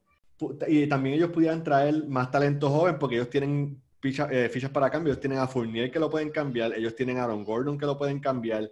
Y 0.68 0.86
también 0.86 1.16
ellos 1.16 1.30
pudieran 1.30 1.62
traer 1.62 2.06
más 2.08 2.30
talento 2.30 2.70
joven 2.70 2.98
porque 2.98 3.16
ellos 3.16 3.28
tienen 3.28 3.82
eh, 4.02 4.48
fichas 4.50 4.70
para 4.70 4.90
cambio. 4.90 5.12
Ellos 5.12 5.20
tienen 5.20 5.38
a 5.38 5.46
Fournier 5.46 5.90
que 5.90 5.98
lo 5.98 6.08
pueden 6.08 6.30
cambiar, 6.30 6.72
ellos 6.74 6.94
tienen 6.94 7.18
a 7.18 7.24
Aaron 7.24 7.44
Gordon 7.44 7.76
que 7.76 7.86
lo 7.86 7.98
pueden 7.98 8.20
cambiar. 8.20 8.70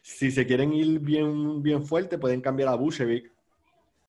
Si 0.00 0.30
se 0.30 0.46
quieren 0.46 0.72
ir 0.72 0.98
bien, 0.98 1.62
bien 1.62 1.84
fuerte, 1.84 2.18
pueden 2.18 2.40
cambiar 2.40 2.70
a 2.70 2.74
Bushevik. 2.74 3.31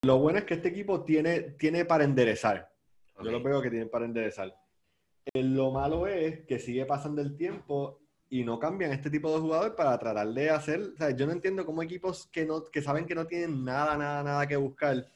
Lo 0.03 0.19
bueno 0.19 0.39
es 0.39 0.43
que 0.43 0.55
este 0.55 0.67
equipo 0.67 1.03
tiene, 1.05 1.41
tiene 1.41 1.85
para 1.85 2.03
enderezar. 2.03 2.69
Yo 3.23 3.31
lo 3.31 3.41
veo 3.41 3.61
que 3.61 3.69
tienen 3.69 3.89
para 3.89 4.03
enderezar. 4.03 4.53
Eh, 5.33 5.43
lo 5.43 5.71
malo 5.71 6.07
es 6.07 6.41
que 6.45 6.59
sigue 6.59 6.85
pasando 6.85 7.21
el 7.21 7.37
tiempo 7.37 8.01
y 8.29 8.43
no 8.43 8.59
cambian 8.59 8.91
este 8.91 9.09
tipo 9.09 9.33
de 9.33 9.39
jugador 9.39 9.75
para 9.75 9.97
tratar 9.97 10.27
de 10.27 10.49
hacer. 10.49 10.81
O 10.81 10.97
sea, 10.97 11.11
yo 11.11 11.25
no 11.25 11.31
entiendo 11.31 11.65
cómo 11.65 11.81
equipos 11.81 12.27
que, 12.27 12.45
no, 12.45 12.65
que 12.65 12.81
saben 12.81 13.05
que 13.05 13.15
no 13.15 13.25
tienen 13.25 13.63
nada, 13.63 13.95
nada, 13.95 14.23
nada 14.23 14.45
que 14.45 14.57
buscar, 14.57 15.07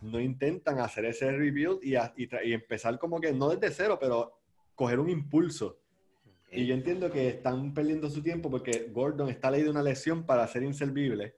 no 0.00 0.20
intentan 0.20 0.78
hacer 0.78 1.06
ese 1.06 1.32
rebuild 1.32 1.80
y, 1.82 1.96
y, 1.96 2.52
empezar 2.52 3.00
como 3.00 3.20
que 3.20 3.32
no 3.32 3.48
desde 3.48 3.74
cero, 3.74 3.98
pero 4.00 4.38
coger 4.76 5.00
un 5.00 5.10
impulso. 5.10 5.80
Y 6.52 6.66
yo 6.66 6.74
entiendo 6.74 7.10
que 7.10 7.28
están 7.28 7.74
perdiendo 7.74 8.08
su 8.08 8.22
tiempo 8.22 8.48
porque 8.48 8.90
Gordon 8.92 9.28
está 9.28 9.50
leído 9.50 9.72
una 9.72 9.82
lesión 9.82 10.24
para 10.24 10.46
ser 10.46 10.62
inservible. 10.62 11.34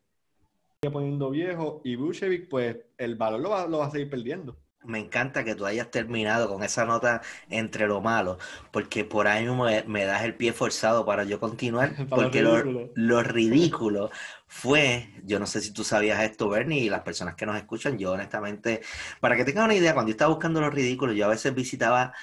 Poniendo 0.81 1.31
viejo 1.31 1.81
y 1.83 1.97
Bushevik, 1.97 2.49
pues 2.49 2.77
el 2.99 3.17
valor 3.17 3.41
lo 3.41 3.51
va, 3.51 3.67
lo 3.67 3.79
va 3.79 3.87
a 3.87 3.91
seguir 3.91 4.09
perdiendo. 4.09 4.57
Me 4.85 5.01
encanta 5.01 5.43
que 5.43 5.57
tú 5.57 5.67
hayas 5.67 5.91
terminado 5.91 6.49
con 6.49 6.62
esa 6.62 6.85
nota 6.85 7.21
entre 7.51 7.88
lo 7.88 8.01
malo, 8.01 8.38
porque 8.71 9.05
por 9.05 9.27
ahí 9.27 9.45
me, 9.45 9.83
me 9.88 10.05
das 10.05 10.23
el 10.23 10.37
pie 10.37 10.53
forzado 10.53 11.05
para 11.05 11.25
yo 11.25 11.41
continuar, 11.41 11.97
porque 12.09 12.43
lo, 12.95 13.23
ridículo 13.25 14.12
fue, 14.47 15.12
yo 15.25 15.41
no 15.41 15.47
sé 15.47 15.62
si 15.62 15.73
tú 15.73 15.83
sabías 15.83 16.23
esto, 16.23 16.49
Bernie, 16.49 16.79
y 16.79 16.88
las 16.88 17.03
personas 17.03 17.35
que 17.35 17.45
nos 17.45 17.57
escuchan, 17.57 17.99
yo 17.99 18.12
honestamente, 18.12 18.81
para 19.19 19.37
que 19.37 19.45
tengan 19.45 19.64
una 19.64 19.75
idea, 19.75 19.95
cuando 19.95 20.11
yo 20.11 20.12
estaba 20.12 20.31
buscando 20.33 20.61
lo 20.61 20.71
ridículo, 20.71 21.12
yo 21.12 21.25
a 21.25 21.31
veces 21.31 21.53
visitaba 21.57 22.14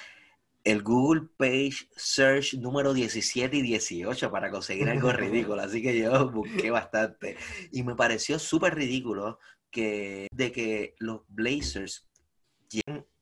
el 0.66 0.82
Google 0.82 1.30
Page 1.38 1.88
Search 1.96 2.56
número 2.56 2.94
17 2.94 3.56
y 3.56 3.62
18 3.62 4.32
para 4.32 4.50
conseguir 4.50 4.90
algo 4.90 5.12
ridículo, 5.12 5.62
así 5.62 5.82
que 5.82 5.98
yo 5.98 6.30
busqué 6.32 6.72
bastante. 6.72 7.38
Y 7.72 7.84
me 7.84 7.96
pareció 7.96 8.40
súper 8.40 8.76
ridículo 8.76 9.40
que 9.70 10.28
de 10.34 10.52
que 10.52 10.96
los 11.00 11.22
Blazers 11.28 12.10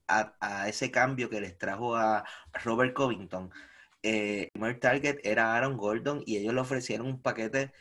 a, 0.07 0.67
ese 0.69 0.89
cambio 0.89 1.29
que 1.29 1.41
les 1.41 1.57
trajo 1.57 1.95
a 1.95 2.23
Robert 2.63 2.93
Covington, 2.93 3.51
eh, 4.03 4.43
el 4.43 4.51
primer 4.51 4.79
target 4.79 5.19
era 5.23 5.55
Aaron 5.55 5.77
Gordon 5.77 6.23
y 6.25 6.37
ellos 6.37 6.53
le 6.53 6.61
ofrecieron 6.61 7.07
un 7.07 7.21
paquete 7.21 7.73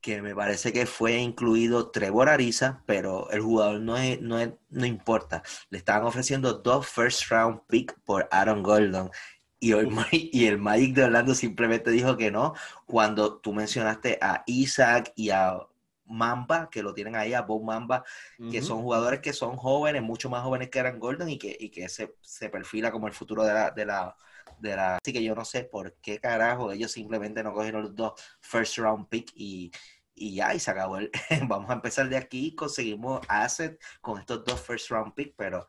que 0.00 0.22
me 0.22 0.34
parece 0.34 0.72
que 0.72 0.86
fue 0.86 1.16
incluido 1.18 1.90
Trevor 1.90 2.28
Ariza, 2.28 2.82
pero 2.86 3.30
el 3.30 3.40
jugador 3.42 3.80
no, 3.80 3.96
es, 3.96 4.20
no, 4.20 4.38
no 4.70 4.86
importa. 4.86 5.42
Le 5.70 5.78
estaban 5.78 6.06
ofreciendo 6.06 6.54
dos 6.54 6.86
first 6.86 7.30
round 7.30 7.60
pick 7.68 7.98
por 8.04 8.28
Aaron 8.30 8.62
Gordon. 8.62 9.10
Y 9.58 9.72
el, 9.72 9.88
y 10.10 10.46
el 10.46 10.58
Magic 10.58 10.94
de 10.94 11.04
Orlando 11.04 11.34
simplemente 11.34 11.90
dijo 11.90 12.16
que 12.16 12.30
no. 12.30 12.54
Cuando 12.86 13.38
tú 13.38 13.52
mencionaste 13.52 14.18
a 14.22 14.42
Isaac 14.46 15.12
y 15.16 15.30
a 15.30 15.58
Mamba, 16.06 16.68
que 16.70 16.82
lo 16.82 16.94
tienen 16.94 17.14
ahí, 17.16 17.34
a 17.34 17.42
Bob 17.42 17.62
Mamba, 17.64 18.04
que 18.50 18.62
son 18.62 18.82
jugadores 18.82 19.20
que 19.20 19.32
son 19.32 19.56
jóvenes, 19.56 20.02
mucho 20.02 20.28
más 20.28 20.42
jóvenes 20.42 20.70
que 20.70 20.80
Aaron 20.80 20.98
Gordon 20.98 21.28
y 21.28 21.38
que, 21.38 21.56
y 21.58 21.70
que 21.70 21.88
se, 21.88 22.16
se, 22.20 22.48
perfila 22.48 22.90
como 22.90 23.06
el 23.06 23.12
futuro 23.12 23.44
de 23.44 23.54
la, 23.54 23.70
de 23.70 23.86
la, 23.86 24.16
de 24.60 24.76
la... 24.76 24.96
Así 24.96 25.12
que 25.12 25.22
yo 25.22 25.34
no 25.34 25.44
sé 25.44 25.64
por 25.64 25.96
qué 26.00 26.18
carajo 26.18 26.72
ellos 26.72 26.92
simplemente 26.92 27.42
no 27.42 27.52
cogieron 27.52 27.82
los 27.82 27.94
dos 27.94 28.12
first 28.40 28.78
round 28.78 29.08
pick 29.08 29.30
y, 29.34 29.70
y 30.14 30.34
ya, 30.34 30.54
y 30.54 30.60
se 30.60 30.70
acabó 30.70 30.98
el... 30.98 31.10
Vamos 31.48 31.70
a 31.70 31.74
empezar 31.74 32.08
de 32.08 32.16
aquí, 32.16 32.54
conseguimos 32.54 33.20
asset 33.28 33.80
con 34.00 34.18
estos 34.18 34.44
dos 34.44 34.60
first 34.60 34.90
round 34.90 35.14
pick, 35.14 35.34
pero 35.36 35.68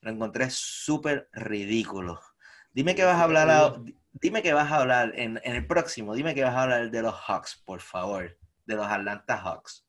lo 0.00 0.10
encontré 0.10 0.48
súper 0.50 1.28
ridículo. 1.32 2.20
Dime 2.72 2.94
que 2.94 3.04
vas 3.04 3.16
a 3.16 3.24
hablar, 3.24 3.80
dime 4.12 4.42
que 4.42 4.52
vas 4.52 4.70
a 4.70 4.80
hablar 4.80 5.12
en, 5.16 5.40
en 5.42 5.56
el 5.56 5.66
próximo, 5.66 6.14
dime 6.14 6.34
que 6.34 6.44
vas 6.44 6.54
a 6.54 6.62
hablar 6.62 6.90
de 6.90 7.02
los 7.02 7.14
Hawks, 7.14 7.62
por 7.64 7.80
favor 7.80 8.38
de 8.68 8.76
los 8.76 8.86
Atlanta 8.86 9.36
Hawks. 9.38 9.84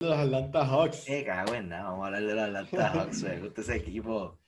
De 0.00 0.08
los 0.08 0.18
Atlanta 0.18 0.66
Hawks. 0.66 1.08
Eh, 1.08 1.24
cago 1.24 1.54
en 1.54 1.68
nada, 1.68 1.84
vamos 1.84 2.02
a 2.02 2.06
hablar 2.06 2.22
de 2.22 2.34
los 2.34 2.44
Atlanta 2.44 2.88
Hawks, 2.94 3.22
me 3.22 3.38
gusta 3.38 3.60
ese 3.60 3.76
equipo. 3.76 4.40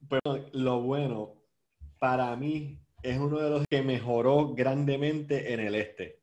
Bueno, 0.00 0.48
lo 0.52 0.80
bueno, 0.80 1.43
para 2.04 2.36
mí, 2.36 2.78
es 3.02 3.16
uno 3.16 3.38
de 3.38 3.48
los 3.48 3.64
que 3.66 3.80
mejoró 3.80 4.52
grandemente 4.54 5.54
en 5.54 5.60
el 5.60 5.74
este. 5.74 6.20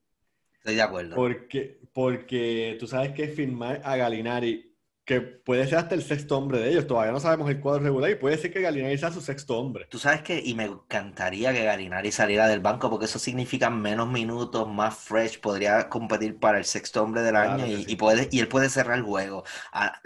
Estoy 0.60 0.76
de 0.76 0.82
acuerdo. 0.84 1.16
Porque, 1.16 1.80
porque 1.92 2.78
tú 2.80 2.86
sabes 2.86 3.14
que 3.14 3.30
firmar 3.30 3.82
a 3.84 3.96
Galinari 3.96 4.76
que 5.04 5.22
puede 5.22 5.66
ser 5.68 5.80
hasta 5.80 5.96
el 5.96 6.04
sexto 6.04 6.38
hombre 6.38 6.60
de 6.60 6.70
ellos. 6.70 6.86
Todavía 6.86 7.12
no 7.12 7.20
sabemos 7.20 7.50
el 7.50 7.60
cuadro 7.60 7.82
regular 7.82 8.12
y 8.12 8.16
puede 8.16 8.38
ser 8.38 8.54
que 8.54 8.62
Galinari 8.62 8.96
sea 9.00 9.12
su 9.12 9.22
sexto 9.22 9.58
hombre. 9.58 9.88
Tú 9.90 9.98
sabes 9.98 10.22
que, 10.22 10.40
y 10.40 10.54
me 10.54 10.66
encantaría 10.66 11.52
que 11.52 11.64
Galinari 11.64 12.12
saliera 12.12 12.48
del 12.48 12.60
banco 12.60 12.88
porque 12.92 13.06
eso 13.06 13.18
significa 13.18 13.72
menos 13.72 14.08
minutos, 14.08 14.68
más 14.68 14.96
fresh, 14.96 15.40
podría 15.40 15.90
competir 15.90 16.38
para 16.38 16.60
el 16.60 16.66
sexto 16.66 17.02
hombre 17.02 17.24
del 17.24 17.38
año 17.38 17.66
y, 17.66 17.96
puede, 17.96 18.30
y 18.32 18.40
él 18.40 18.48
puede 18.48 18.70
cerrar 18.70 19.00
el 19.00 19.04
juego. 19.04 19.44
Ah, 19.74 20.00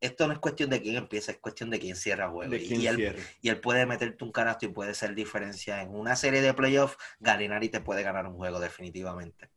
esto 0.00 0.26
no 0.26 0.32
es 0.32 0.38
cuestión 0.38 0.70
de 0.70 0.80
quién 0.80 0.96
empieza, 0.96 1.32
es 1.32 1.38
cuestión 1.38 1.70
de 1.70 1.78
quién 1.78 1.96
cierra 1.96 2.30
juego. 2.30 2.54
y, 2.54 2.86
él, 2.86 3.16
y, 3.42 3.48
él, 3.48 3.60
puede 3.60 3.86
meterte 3.86 4.24
un 4.24 4.32
canasto 4.32 4.66
y 4.66 4.68
puede 4.68 4.94
ser 4.94 5.14
diferencia. 5.14 5.82
En 5.82 5.94
una 5.94 6.16
serie 6.16 6.40
de 6.40 6.54
playoffs, 6.54 6.96
Galinari 7.20 7.68
te 7.68 7.80
puede 7.80 8.02
ganar 8.02 8.26
un 8.26 8.36
juego 8.36 8.60
definitivamente 8.60 9.50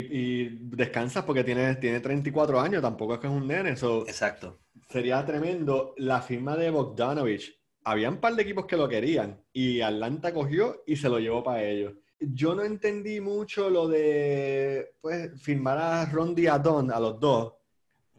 y 0.00 0.48
descansas 0.76 1.24
porque 1.24 1.44
tiene, 1.44 1.74
tiene 1.76 2.00
34 2.00 2.60
años, 2.60 2.82
tampoco 2.82 3.14
es 3.14 3.20
que 3.20 3.26
es 3.26 3.32
un 3.32 3.46
nene. 3.46 3.70
Exacto. 3.70 4.60
Sería 4.88 5.24
tremendo 5.24 5.94
la 5.98 6.22
firma 6.22 6.56
de 6.56 6.70
Bogdanovich. 6.70 7.58
Había 7.84 8.08
un 8.08 8.18
par 8.18 8.34
de 8.34 8.42
equipos 8.42 8.66
que 8.66 8.76
lo 8.76 8.88
querían 8.88 9.42
y 9.52 9.80
Atlanta 9.80 10.32
cogió 10.32 10.82
y 10.86 10.96
se 10.96 11.08
lo 11.08 11.18
llevó 11.18 11.42
para 11.42 11.64
ellos. 11.64 11.94
Yo 12.20 12.54
no 12.54 12.62
entendí 12.62 13.20
mucho 13.20 13.70
lo 13.70 13.88
de 13.88 14.92
pues, 15.00 15.40
firmar 15.40 15.78
a 15.78 16.04
Ron 16.06 16.34
Diadon 16.34 16.90
a 16.90 16.98
los 16.98 17.18
dos, 17.20 17.54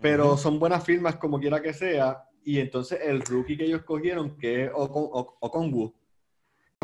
pero 0.02 0.38
son 0.38 0.60
buenas 0.60 0.84
firmas 0.84 1.16
como 1.16 1.40
quiera 1.40 1.62
que 1.62 1.74
sea. 1.74 2.26
Y 2.44 2.60
entonces 2.60 3.00
el 3.04 3.22
rookie 3.22 3.58
que 3.58 3.66
ellos 3.66 3.84
cogieron, 3.84 4.38
que 4.38 4.66
es 4.66 4.72
Okongwu, 4.74 5.94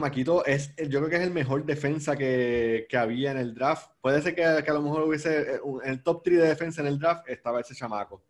Maquito 0.01 0.45
es, 0.45 0.75
yo 0.75 0.99
creo 0.99 1.09
que 1.09 1.15
es 1.15 1.21
el 1.21 1.31
mejor 1.31 1.65
defensa 1.65 2.17
que, 2.17 2.85
había 2.97 3.31
en 3.31 3.37
el 3.37 3.55
draft. 3.55 3.91
Puede 4.01 4.21
ser 4.21 4.35
que, 4.35 4.43
a 4.43 4.73
lo 4.73 4.81
mejor 4.81 5.03
hubiese, 5.03 5.53
eh, 5.53 5.59
en 5.83 5.91
el 5.91 6.03
top 6.03 6.21
3 6.21 6.41
de 6.41 6.47
defensa 6.49 6.81
en 6.81 6.87
el 6.87 6.99
draft 6.99 7.29
estaba 7.29 7.61
ese 7.61 7.73
chamaco. 7.73 8.21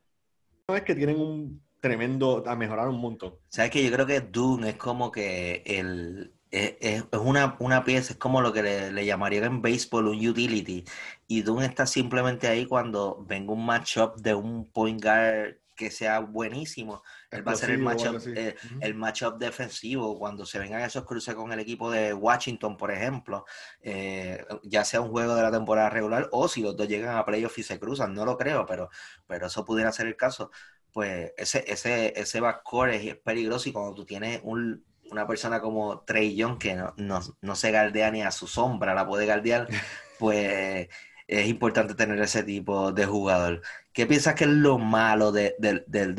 Es 0.68 0.84
que 0.84 0.94
tienen 0.94 1.20
un 1.20 1.64
tremendo, 1.80 2.44
a 2.46 2.56
mejorar 2.56 2.88
un 2.88 3.00
montón. 3.00 3.36
Sabes 3.50 3.72
que 3.72 3.84
yo 3.84 3.92
creo 3.92 4.06
que 4.06 4.22
Dune 4.22 4.70
es 4.70 4.76
como 4.76 5.12
que 5.12 5.64
el, 5.66 6.35
es, 6.56 7.04
una, 7.12 7.56
una, 7.60 7.84
pieza, 7.84 8.14
es 8.14 8.20
como 8.20 8.42
lo 8.42 8.54
que 8.54 8.64
le, 8.64 8.92
le, 8.92 9.06
llamarían 9.06 9.44
en 9.46 9.62
béisbol 9.62 10.08
un 10.08 10.28
utility. 10.28 10.86
Y 11.28 11.42
Dune 11.42 11.66
está 11.66 11.86
simplemente 11.86 12.48
ahí 12.48 12.66
cuando 12.66 13.24
venga 13.28 13.54
un 13.54 13.66
matchup 13.66 14.16
de 14.18 14.34
un 14.36 14.72
point 14.72 15.02
guard 15.02 15.58
que 15.76 15.92
sea 15.92 16.20
buenísimo. 16.20 17.04
Él 17.30 17.48
va 17.48 17.52
a 17.52 17.56
ser 17.56 17.72
el 17.72 17.80
matchup, 17.80 18.22
eh, 18.28 18.56
el 18.80 18.96
matchup 18.96 19.38
defensivo 19.38 20.18
cuando 20.18 20.46
se 20.46 20.58
vengan 20.58 20.82
esos 20.82 21.04
cruces 21.04 21.36
con 21.36 21.52
el 21.52 21.60
equipo 21.60 21.92
de 21.92 22.14
Washington, 22.14 22.78
por 22.78 22.92
ejemplo, 22.92 23.46
eh, 23.82 24.44
ya 24.64 24.86
sea 24.86 25.02
un 25.02 25.10
juego 25.10 25.36
de 25.36 25.44
la 25.44 25.52
temporada 25.52 25.90
regular 25.90 26.30
o 26.32 26.48
si 26.48 26.62
los 26.62 26.76
dos 26.78 26.88
llegan 26.88 27.18
a 27.18 27.26
playoff 27.26 27.58
y 27.58 27.64
se 27.64 27.80
cruzan, 27.80 28.14
no 28.14 28.26
lo 28.26 28.38
creo, 28.38 28.66
pero, 28.66 28.90
pero 29.28 29.48
eso 29.48 29.66
pudiera 29.66 29.92
ser 29.92 30.08
el 30.08 30.16
caso. 30.16 30.50
Pues 30.92 31.34
ese, 31.36 31.66
ese, 31.68 32.14
ese 32.16 32.40
backcourt 32.40 32.94
es 32.94 33.18
peligroso 33.18 33.68
y 33.68 33.74
cuando 33.74 33.94
tú 33.94 34.06
tienes 34.06 34.40
un, 34.44 34.86
una 35.12 35.28
persona 35.28 35.62
como 35.62 36.02
Trey 36.02 36.36
Young, 36.36 36.58
que 36.58 36.76
no, 36.76 36.94
no, 36.98 37.20
no 37.42 37.56
se 37.56 37.72
galdea 37.72 38.12
ni 38.12 38.22
a 38.22 38.32
su 38.32 38.48
sombra, 38.48 38.94
la 38.94 39.08
puede 39.08 39.26
galdear, 39.26 39.68
pues 40.20 40.88
es 41.28 41.48
importante 41.48 41.96
tener 41.96 42.20
ese 42.20 42.44
tipo 42.44 42.92
de 42.92 43.06
jugador. 43.06 43.62
¿Qué 43.92 44.06
piensas 44.06 44.36
que 44.36 44.44
es 44.44 44.50
lo 44.50 44.78
malo 44.78 45.32
de, 45.32 45.56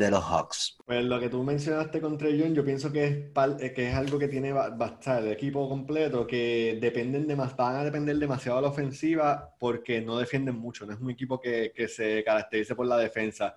los 0.09 0.23
Hawks? 0.23 0.77
Pues 0.85 1.05
lo 1.05 1.19
que 1.19 1.29
tú 1.29 1.43
mencionaste 1.43 2.01
con 2.01 2.17
Trey 2.17 2.37
Young, 2.37 2.53
yo 2.53 2.65
pienso 2.65 2.91
que 2.91 3.05
es, 3.05 3.13
eh, 3.61 3.73
que 3.73 3.89
es 3.89 3.95
algo 3.95 4.19
que 4.19 4.27
tiene 4.27 4.51
bastante 4.51 5.27
el 5.27 5.31
equipo 5.31 5.69
completo, 5.69 6.27
que 6.27 6.77
dependen 6.81 7.27
de 7.27 7.35
más, 7.35 7.55
van 7.55 7.77
a 7.77 7.83
depender 7.83 8.17
demasiado 8.17 8.57
de 8.57 8.63
la 8.63 8.69
ofensiva 8.69 9.55
porque 9.59 10.01
no 10.01 10.17
defienden 10.17 10.55
mucho, 10.55 10.85
no 10.85 10.93
es 10.93 10.99
un 10.99 11.11
equipo 11.11 11.39
que, 11.39 11.71
se 11.87 12.23
caracterice 12.23 12.75
por 12.75 12.87
la 12.87 12.97
defensa. 12.97 13.55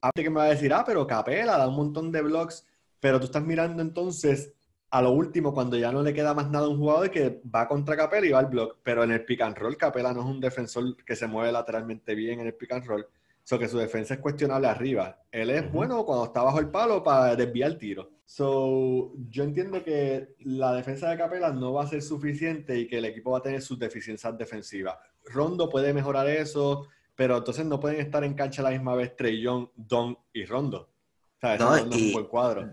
Aparte 0.00 0.22
que 0.22 0.30
me 0.30 0.36
va 0.36 0.44
a 0.44 0.50
decir, 0.50 0.72
ah, 0.72 0.84
pero 0.86 1.06
Capela 1.06 1.56
da 1.56 1.66
un 1.66 1.76
montón 1.76 2.12
de 2.12 2.22
blocks, 2.22 2.64
pero 3.06 3.20
tú 3.20 3.26
estás 3.26 3.44
mirando 3.44 3.82
entonces 3.82 4.52
a 4.90 5.00
lo 5.00 5.12
último, 5.12 5.54
cuando 5.54 5.76
ya 5.76 5.92
no 5.92 6.02
le 6.02 6.12
queda 6.12 6.34
más 6.34 6.50
nada 6.50 6.66
a 6.66 6.68
un 6.68 6.76
jugador 6.76 7.08
que 7.08 7.40
va 7.54 7.68
contra 7.68 7.96
Capela 7.96 8.26
y 8.26 8.30
va 8.30 8.40
al 8.40 8.46
block, 8.46 8.78
pero 8.82 9.04
en 9.04 9.12
el 9.12 9.24
pick 9.24 9.42
and 9.42 9.56
roll 9.56 9.76
Capela 9.76 10.12
no 10.12 10.22
es 10.22 10.26
un 10.26 10.40
defensor 10.40 10.96
que 11.04 11.14
se 11.14 11.28
mueve 11.28 11.52
lateralmente 11.52 12.16
bien 12.16 12.40
en 12.40 12.48
el 12.48 12.54
pick 12.54 12.72
and 12.72 12.84
roll 12.84 13.06
So 13.44 13.60
que 13.60 13.68
su 13.68 13.78
defensa 13.78 14.14
es 14.14 14.20
cuestionable 14.20 14.66
arriba. 14.66 15.22
Él 15.30 15.50
es 15.50 15.70
bueno 15.70 16.04
cuando 16.04 16.24
está 16.24 16.42
bajo 16.42 16.58
el 16.58 16.68
palo 16.68 17.04
para 17.04 17.36
desviar 17.36 17.70
el 17.70 17.78
tiro. 17.78 18.10
So, 18.24 19.12
yo 19.30 19.44
entiendo 19.44 19.84
que 19.84 20.34
la 20.40 20.74
defensa 20.74 21.08
de 21.08 21.16
Capela 21.16 21.52
no 21.52 21.74
va 21.74 21.84
a 21.84 21.86
ser 21.86 22.02
suficiente 22.02 22.76
y 22.76 22.88
que 22.88 22.98
el 22.98 23.04
equipo 23.04 23.30
va 23.30 23.38
a 23.38 23.42
tener 23.42 23.62
sus 23.62 23.78
deficiencias 23.78 24.36
defensivas. 24.36 24.98
Rondo 25.26 25.70
puede 25.70 25.94
mejorar 25.94 26.28
eso, 26.28 26.88
pero 27.14 27.36
entonces 27.36 27.64
no 27.66 27.78
pueden 27.78 28.00
estar 28.00 28.24
en 28.24 28.34
cancha 28.34 28.62
a 28.62 28.64
la 28.64 28.70
misma 28.70 28.96
vez 28.96 29.14
Trey 29.14 29.40
Young, 29.40 29.68
Don 29.76 30.18
y 30.32 30.44
Rondo. 30.44 30.95
O 31.36 31.40
sea, 31.40 31.56
no, 31.58 31.76
es 31.76 31.82
un 31.82 32.12
buen 32.12 32.26
cuadro. 32.26 32.72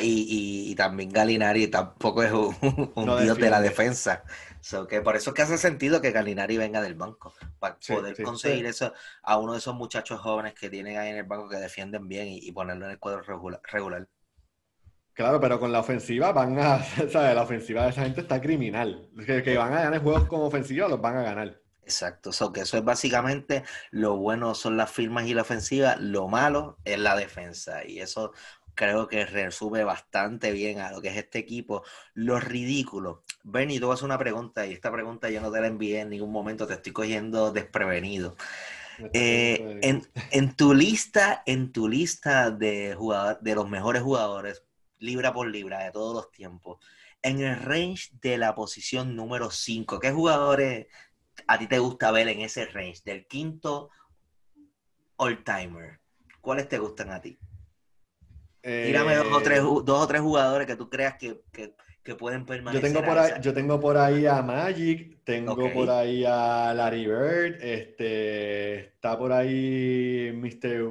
y, 0.00 0.74
también 0.76 1.10
Galinari 1.10 1.68
tampoco 1.68 2.22
es 2.22 2.32
un, 2.32 2.54
dios 3.22 3.36
de 3.36 3.50
la 3.50 3.60
defensa 3.60 4.24
que 4.88 5.00
por 5.00 5.16
eso 5.16 5.30
es 5.30 5.36
que 5.36 5.42
hace 5.42 5.58
sentido 5.58 6.00
que 6.00 6.10
Galinari 6.10 6.56
venga 6.56 6.82
del 6.82 6.94
banco, 6.94 7.32
para 7.58 7.78
poder 7.78 8.22
conseguir 8.22 8.66
eso 8.66 8.92
a 9.22 9.38
uno 9.38 9.52
de 9.52 9.58
esos 9.58 9.74
muchachos 9.74 10.20
jóvenes 10.20 10.54
que 10.54 10.68
tienen 10.68 10.98
ahí 10.98 11.10
en 11.10 11.16
el 11.16 11.24
banco 11.24 11.48
que 11.48 11.56
defienden 11.56 12.08
bien 12.08 12.28
y, 12.28 12.50
ponerlo 12.52 12.86
en 12.86 12.92
el 12.92 12.98
cuadro 12.98 13.22
regular, 13.22 14.08
Claro, 15.14 15.40
pero 15.40 15.58
con 15.58 15.72
la 15.72 15.80
ofensiva 15.80 16.32
van 16.32 16.58
a, 16.60 16.78
¿sabes? 17.10 17.34
La 17.34 17.42
ofensiva 17.42 17.84
de 17.84 17.90
esa 17.90 18.04
gente 18.04 18.20
está 18.20 18.40
criminal. 18.40 19.10
Que, 19.26 19.42
que 19.42 19.56
van 19.56 19.72
a 19.72 19.82
ganar 19.82 20.00
juegos 20.00 20.26
con 20.28 20.42
ofensiva, 20.42 20.86
los 20.86 21.00
van 21.00 21.16
a 21.16 21.22
ganar. 21.22 21.60
Exacto, 21.88 22.32
so 22.32 22.52
que 22.52 22.60
eso 22.60 22.76
es 22.76 22.84
básicamente 22.84 23.64
lo 23.90 24.18
bueno 24.18 24.54
son 24.54 24.76
las 24.76 24.92
firmas 24.92 25.26
y 25.26 25.32
la 25.32 25.40
ofensiva, 25.40 25.96
lo 25.96 26.28
malo 26.28 26.76
es 26.84 26.98
la 26.98 27.16
defensa 27.16 27.82
y 27.82 28.00
eso 28.00 28.34
creo 28.74 29.08
que 29.08 29.24
resume 29.24 29.84
bastante 29.84 30.52
bien 30.52 30.80
a 30.80 30.90
lo 30.92 31.00
que 31.00 31.08
es 31.08 31.16
este 31.16 31.38
equipo. 31.38 31.82
Lo 32.12 32.38
ridículo. 32.38 33.24
Bernie, 33.42 33.80
tú 33.80 33.88
vas 33.88 34.02
a 34.02 34.04
una 34.04 34.18
pregunta 34.18 34.66
y 34.66 34.74
esta 34.74 34.92
pregunta 34.92 35.30
yo 35.30 35.40
no 35.40 35.50
te 35.50 35.62
la 35.62 35.66
envié 35.66 36.00
en 36.00 36.10
ningún 36.10 36.30
momento, 36.30 36.66
te 36.66 36.74
estoy 36.74 36.92
cogiendo 36.92 37.52
desprevenido. 37.52 38.36
Eh, 39.14 39.80
en, 39.80 40.56
tu 40.56 40.74
lista, 40.74 41.42
en 41.46 41.72
tu 41.72 41.88
lista 41.88 42.50
de, 42.50 42.94
jugador, 42.98 43.40
de 43.40 43.54
los 43.54 43.66
mejores 43.66 44.02
jugadores, 44.02 44.62
libra 44.98 45.32
por 45.32 45.48
libra 45.48 45.84
de 45.84 45.90
todos 45.90 46.14
los 46.14 46.30
tiempos, 46.30 46.84
en 47.22 47.40
el 47.40 47.56
range 47.56 48.10
de 48.20 48.38
la 48.38 48.54
posición 48.54 49.16
número 49.16 49.50
5, 49.50 49.98
¿qué 49.98 50.12
jugadores 50.12 50.86
a 51.46 51.58
ti 51.58 51.66
te 51.66 51.78
gusta 51.78 52.10
ver 52.10 52.28
en 52.28 52.40
ese 52.40 52.66
range? 52.66 53.02
Del 53.04 53.26
quinto 53.26 53.90
all-timer. 55.16 56.00
¿Cuáles 56.40 56.68
te 56.68 56.78
gustan 56.78 57.10
a 57.10 57.20
ti? 57.20 57.38
Tírame 58.62 59.16
dos 59.16 59.26
o, 59.32 59.40
tres, 59.40 59.58
eh, 59.60 59.62
dos 59.62 59.88
o 59.88 60.06
tres 60.06 60.20
jugadores 60.20 60.66
que 60.66 60.76
tú 60.76 60.88
creas 60.90 61.14
que, 61.16 61.40
pueden 62.18 62.46
permanecer. 62.46 62.80
Yo 62.82 62.94
tengo, 62.94 63.06
por 63.06 63.18
ahí, 63.18 63.32
yo 63.42 63.54
tengo 63.54 63.80
por 63.80 63.96
ahí 63.98 64.26
a 64.26 64.40
Magic, 64.40 65.18
tengo 65.24 65.70
por 65.72 65.90
ahí 65.90 66.24
a 66.26 66.72
Larry 66.74 67.06
Bird, 67.06 67.62
este, 67.62 68.78
está 68.86 69.18
por 69.18 69.30
ahí 69.30 70.32
Mr. 70.32 70.90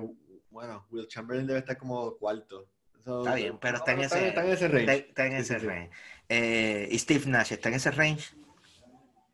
Bueno, 0.51 0.86
Will 0.91 1.07
Chamberlain 1.07 1.47
debe 1.47 1.60
estar 1.60 1.75
como 1.75 2.15
cuarto. 2.17 2.67
está 2.99 3.33
bien, 3.33 3.57
pero 3.60 3.77
está 3.77 3.93
en, 3.93 4.01
ese, 4.01 4.27
está, 4.27 4.45
en 4.45 4.51
ese 4.51 4.67
range. 4.67 4.95
Está, 4.95 5.25
en 5.25 5.33
ese 5.33 5.57
range. 5.57 5.89
Eh, 6.29 6.88
¿Y 6.91 6.99
Steve 6.99 7.25
Nash 7.25 7.51
está 7.53 7.69
en 7.69 7.75
ese 7.75 7.89
range? 7.91 8.36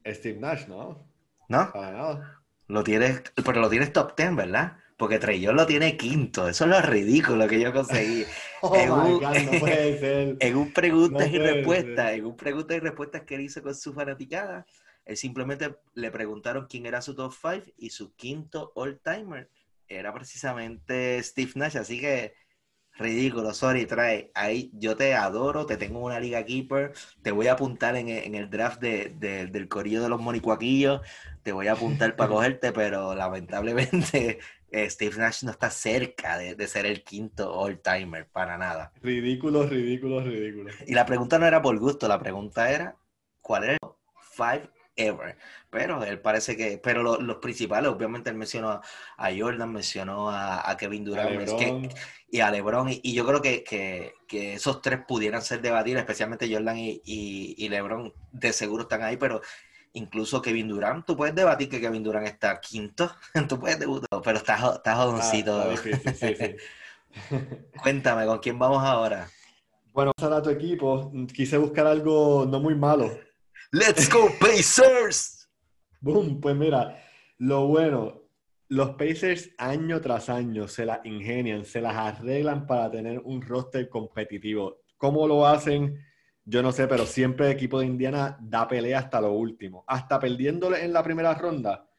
Steve 0.05 0.39
Nash, 0.39 0.67
¿no? 0.67 1.07
¿No? 1.47 1.71
Para 1.71 2.39
Lo 2.67 2.83
tienes, 2.83 3.23
pero 3.43 3.61
lo 3.61 3.69
tienes 3.69 3.93
top 3.93 4.15
10, 4.15 4.35
¿verdad? 4.35 4.77
Porque 4.97 5.19
Trey 5.19 5.41
lo 5.41 5.65
tiene 5.65 5.97
quinto. 5.97 6.47
Eso 6.47 6.65
es 6.65 6.69
lo 6.69 6.81
ridículo 6.81 7.47
que 7.47 7.59
yo 7.59 7.73
conseguí. 7.73 8.25
oh 8.61 8.75
en, 8.75 8.91
un, 8.91 9.19
God, 9.19 9.37
no 9.51 9.59
puede 9.59 9.99
ser. 9.99 10.37
en 10.39 10.55
un 10.55 10.71
preguntas 10.71 11.27
y 11.29 11.39
respuestas, 11.39 12.11
en 12.13 12.25
un 12.25 12.37
preguntas 12.37 12.77
y 12.77 12.79
respuestas 12.79 13.21
que 13.23 13.35
él 13.35 13.41
hizo 13.41 13.61
con 13.61 13.75
su 13.75 13.93
fanaticada, 13.93 14.65
él 15.05 15.17
simplemente 15.17 15.75
le 15.95 16.11
preguntaron 16.11 16.67
quién 16.69 16.85
era 16.85 17.01
su 17.01 17.15
top 17.15 17.33
5 17.33 17.73
y 17.77 17.89
su 17.89 18.15
quinto 18.15 18.71
all-timer 18.75 19.49
era 19.87 20.13
precisamente 20.13 21.21
Steve 21.21 21.51
Nash. 21.55 21.77
Así 21.77 21.99
que 21.99 22.33
ridículo, 22.97 23.53
sorry, 23.53 23.85
trae. 23.85 24.31
Ahí 24.33 24.71
yo 24.73 24.95
te 24.95 25.13
adoro, 25.15 25.65
te 25.65 25.77
tengo 25.77 25.99
una 25.99 26.19
liga 26.19 26.43
keeper, 26.43 26.93
te 27.21 27.31
voy 27.31 27.47
a 27.47 27.53
apuntar 27.53 27.95
en, 27.95 28.09
el 28.09 28.49
draft 28.49 28.81
del 28.81 29.67
corillo 29.67 30.01
de 30.01 30.09
los 30.09 30.21
monicuaquillos, 30.21 31.01
te 31.43 31.51
voy 31.51 31.67
a 31.67 31.73
apuntar 31.73 32.15
para 32.15 32.29
cogerte, 32.29 32.71
pero 32.71 33.15
lamentablemente 33.15 34.39
eh, 34.71 34.89
Steve 34.89 35.17
Nash 35.17 35.43
no 35.43 35.51
está 35.51 35.69
cerca 35.69 36.37
de, 36.37 36.67
ser 36.67 36.85
el 36.85 37.03
quinto 37.03 37.53
all-timer, 37.53 38.27
para 38.27 38.57
nada. 38.57 38.91
Ridículo, 39.01 39.67
ridículo, 39.67 40.21
ridículo. 40.21 40.71
Y 40.85 40.93
la 40.93 41.05
pregunta 41.05 41.39
no 41.39 41.45
era 41.45 41.61
por 41.61 41.77
gusto, 41.79 42.07
la 42.07 42.19
pregunta 42.19 42.71
era, 42.71 42.95
¿cuál 43.41 43.63
era 43.65 43.73
el 43.73 43.79
five 44.31 44.69
ever? 44.95 45.37
Pero 45.69 46.03
él 46.03 46.19
parece 46.19 46.55
que, 46.55 46.77
pero 46.77 47.03
los 47.03 47.37
principales, 47.37 47.91
obviamente 47.91 48.29
él 48.29 48.35
mencionó 48.35 48.81
a, 49.17 49.29
Jordan, 49.37 49.71
mencionó 49.71 50.29
a, 50.29 50.75
Kevin 50.77 51.05
Durant 51.05 51.49
y 52.29 52.39
a 52.39 52.51
LeBron, 52.51 52.89
y, 52.89 53.13
yo 53.13 53.25
creo 53.25 53.41
que, 53.41 54.13
esos 54.29 54.81
tres 54.81 54.99
pudieran 55.07 55.41
ser 55.41 55.61
debatibles, 55.61 56.01
especialmente 56.01 56.51
Jordan 56.51 56.77
y, 56.77 57.01
y 57.05 57.69
LeBron 57.69 58.13
de 58.31 58.53
seguro 58.53 58.83
están 58.83 59.03
ahí, 59.03 59.17
pero 59.17 59.41
incluso 59.93 60.41
Kevin 60.41 60.67
Durant, 60.67 61.05
tú 61.05 61.15
puedes 61.15 61.35
debatir 61.35 61.69
que 61.69 61.79
Kevin 61.79 62.03
Durant 62.03 62.27
está 62.27 62.59
quinto, 62.59 63.11
tú 63.47 63.59
puedes 63.59 63.79
debutar, 63.79 64.21
pero 64.23 64.37
está, 64.37 64.73
está 64.75 64.95
jodoncito. 64.95 65.61
Ah, 65.61 65.75
sí, 65.77 65.91
sí. 66.15 66.55
Cuéntame, 67.81 68.25
¿con 68.25 68.39
quién 68.39 68.57
vamos 68.57 68.83
ahora? 68.83 69.29
Bueno, 69.93 70.11
a 70.17 70.41
tu 70.41 70.49
equipo, 70.49 71.11
quise 71.33 71.57
buscar 71.57 71.85
algo 71.85 72.45
no 72.49 72.59
muy 72.59 72.73
malo. 72.73 73.11
¡Let's 73.75 74.07
go, 74.07 74.29
Pacers! 74.39 75.49
Boom, 75.99 76.39
pues 76.39 76.55
mira, 76.55 77.03
lo 77.39 77.65
bueno, 77.65 78.21
los 78.67 78.91
Pacers 78.91 79.49
año 79.57 79.99
tras 79.99 80.29
año 80.29 80.67
se 80.67 80.85
las 80.85 81.03
ingenian, 81.05 81.65
se 81.65 81.81
las 81.81 81.95
arreglan 81.95 82.67
para 82.67 82.91
tener 82.91 83.19
un 83.25 83.41
roster 83.41 83.89
competitivo. 83.89 84.83
¿Cómo 84.95 85.27
lo 85.27 85.47
hacen? 85.47 85.99
Yo 86.45 86.61
no 86.61 86.71
sé, 86.71 86.87
pero 86.87 87.07
siempre 87.07 87.47
el 87.47 87.53
equipo 87.53 87.79
de 87.79 87.87
Indiana 87.87 88.37
da 88.39 88.67
pelea 88.67 88.99
hasta 88.99 89.19
lo 89.19 89.31
último. 89.31 89.83
Hasta 89.87 90.19
perdiéndole 90.19 90.85
en 90.85 90.93
la 90.93 91.01
primera 91.01 91.33
ronda, 91.33 91.89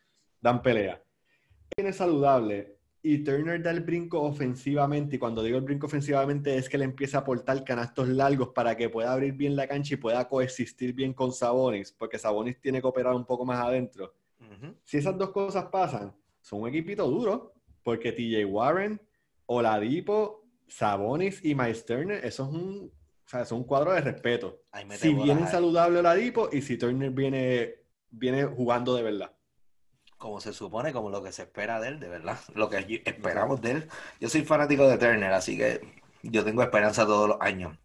dan 0.41 0.63
pelea. 0.63 1.03
Tiene 1.75 1.93
saludable 1.93 2.74
y 3.07 3.19
Turner 3.19 3.63
da 3.63 3.71
el 3.71 3.81
brinco 3.81 4.23
ofensivamente. 4.23 5.17
Y 5.17 5.19
cuando 5.19 5.43
digo 5.43 5.59
el 5.59 5.65
brinco 5.65 5.87
ofensivamente 5.87 6.57
es 6.57 6.71
que 6.71 6.79
le 6.79 6.87
empieza 6.87 7.19
a 7.19 7.21
aportar 7.21 7.63
canastos 7.63 8.09
largos 8.09 8.49
para 8.49 8.75
que 8.79 8.89
pueda 8.89 9.13
abrir 9.13 9.35
bien 9.35 9.55
la 9.55 9.69
cancha 9.69 9.93
y 9.93 9.99
pueda 9.99 10.27
coexistir 10.27 10.95
bien 10.95 11.13
con 11.13 11.31
Sabonis, 11.31 11.93
porque 11.93 12.19
Sabonis 12.19 12.59
tiene 12.63 12.81
que 12.81 12.87
operar 12.87 13.15
un 13.15 13.27
poco 13.27 13.45
más 13.45 13.61
adentro. 13.61 14.15
Si 14.85 14.97
esas 14.97 15.19
dos 15.19 15.31
cosas 15.33 15.67
pasan, 15.67 16.15
son 16.41 16.63
un 16.63 16.69
equipito 16.69 17.07
duro, 17.07 17.53
porque 17.83 18.13
TJ 18.13 18.47
Warren, 18.47 18.99
Oladipo, 19.47 20.47
Sabonis 20.67 21.45
y 21.45 21.55
Miles 21.55 21.85
Turner, 21.85 22.25
eso 22.25 22.45
es 22.45 22.49
un 22.49 22.91
o 23.27 23.29
sea, 23.29 23.43
es 23.43 23.53
un 23.53 23.65
cuadro 23.65 23.93
de 23.93 24.01
respeto. 24.01 24.63
Si 24.93 25.13
viene 25.13 25.47
saludable 25.47 25.99
Oladipo 25.99 26.49
y 26.51 26.63
si 26.63 26.79
Turner 26.79 27.11
viene, 27.11 27.75
viene 28.11 28.45
jugando 28.45 28.95
de 28.95 29.03
verdad. 29.03 29.33
Como 30.25 30.41
se 30.41 30.55
supone, 30.55 30.91
como 30.91 31.11
lo 31.11 31.23
que 31.23 31.33
se 31.33 31.43
espera 31.43 31.79
de 31.81 31.89
él, 31.89 32.01
de 32.01 32.09
verdad. 32.09 32.39
Lo 32.55 32.71
que 32.71 33.03
esperamos 33.05 33.61
de 33.61 33.73
él. 33.73 33.89
Yo 34.19 34.31
soy 34.31 34.41
fanático 34.41 34.89
de 34.89 34.97
Turner, 34.97 35.31
así 35.35 35.59
que 35.59 35.83
yo 36.23 36.43
tengo 36.43 36.63
esperanza 36.63 37.05
todos 37.05 37.29
los 37.29 37.37
años. 37.43 37.77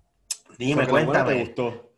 Dime, 0.57 0.87
cuéntame. 0.87 1.53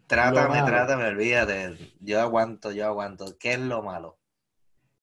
Trátame, 0.08 0.64
trátame, 0.64 1.06
olvídate. 1.06 1.94
Yo 2.00 2.20
aguanto, 2.20 2.72
yo 2.72 2.88
aguanto. 2.88 3.38
¿Qué 3.38 3.54
es 3.54 3.60
lo 3.60 3.84
malo? 3.84 4.18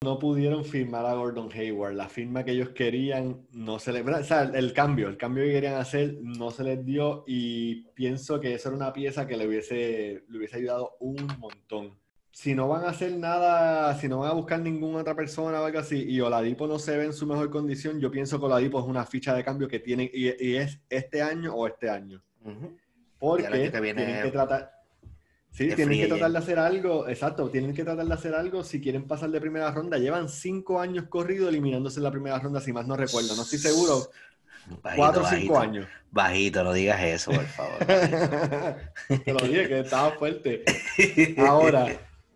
no 0.01 0.19
pudieron 0.19 0.65
firmar 0.65 1.07
a 1.07 1.15
Gordon 1.15 1.51
Hayward. 1.53 1.95
La 1.95 2.09
firma 2.09 2.45
que 2.45 2.53
ellos 2.53 2.71
querían 2.71 3.47
no 3.53 3.79
se 3.79 3.93
les... 3.93 4.05
O 4.05 4.25
sea, 4.25 4.43
el 4.43 4.73
cambio, 4.73 5.07
el 5.07 5.17
cambio 5.17 5.45
que 5.45 5.53
querían 5.53 5.75
hacer 5.75 6.19
no 6.21 6.51
se 6.51 6.65
les 6.65 6.85
dio 6.85 7.23
y 7.29 7.83
pienso 7.95 8.41
que 8.41 8.55
eso 8.55 8.71
era 8.71 8.77
una 8.77 8.93
pieza 8.93 9.27
que 9.29 9.37
le 9.37 9.47
hubiese, 9.47 10.25
le 10.29 10.39
hubiese 10.39 10.57
ayudado 10.57 10.97
un 10.99 11.29
montón. 11.39 11.97
Si 12.31 12.55
no 12.55 12.69
van 12.69 12.85
a 12.85 12.91
hacer 12.91 13.13
nada, 13.17 13.99
si 13.99 14.09
no 14.09 14.21
van 14.21 14.31
a 14.31 14.35
buscar 14.35 14.61
ninguna 14.61 14.99
otra 14.99 15.17
persona 15.17 15.61
o 15.61 15.65
algo 15.65 15.79
así, 15.79 16.05
y 16.05 16.21
Oladipo 16.21 16.67
no 16.67 16.79
se 16.79 16.97
ve 16.97 17.07
en 17.07 17.13
su 17.13 17.27
mejor 17.27 17.51
condición, 17.51 18.01
yo 18.01 18.11
pienso 18.11 18.39
que 18.39 18.47
Oladipo 18.47 18.79
es 18.81 18.87
una 18.87 19.05
ficha 19.05 19.35
de 19.35 19.43
cambio 19.43 19.67
que 19.67 19.81
tienen 19.81 20.09
y, 20.13 20.29
es 20.57 20.79
este 20.89 21.21
año 21.21 21.55
o 21.55 21.67
este 21.67 21.91
año. 21.91 22.23
Porque 23.19 23.71
tienen 23.71 24.23
que 24.23 24.31
tratar... 24.31 24.79
Sí, 25.51 25.75
tienen 25.75 25.99
que 25.99 26.07
tratar 26.07 26.31
de 26.31 26.39
hacer 26.39 26.59
algo, 26.59 27.09
exacto, 27.09 27.49
tienen 27.49 27.75
que 27.75 27.83
tratar 27.83 28.07
de 28.07 28.15
hacer 28.15 28.35
algo 28.35 28.63
si 28.63 28.81
quieren 28.81 29.09
pasar 29.09 29.31
de 29.31 29.41
primera 29.41 29.73
ronda. 29.73 29.99
Llevan 29.99 30.29
cinco 30.29 30.79
años 30.79 31.07
corrido 31.09 31.49
eliminándose 31.49 31.99
en 31.99 32.05
la 32.05 32.13
primera 32.13 32.39
ronda, 32.39 32.61
si 32.61 32.73
más 32.73 32.87
no 32.87 32.97
recuerdo, 32.97 33.35
no 33.35 33.43
estoy 33.43 33.59
seguro. 33.59 34.09
Cuatro 34.95 35.25
o 35.25 35.27
cinco 35.27 35.59
años. 35.59 35.87
Bajito, 36.11 36.63
no 36.65 36.73
digas 36.73 37.03
eso, 37.03 37.33
por 37.33 37.47
favor. 37.47 37.79
Te 39.25 39.33
lo 39.33 39.41
dije, 39.41 39.69
que 39.69 39.81
estaba 39.81 40.13
fuerte. 40.13 40.65
Ahora, 41.39 41.87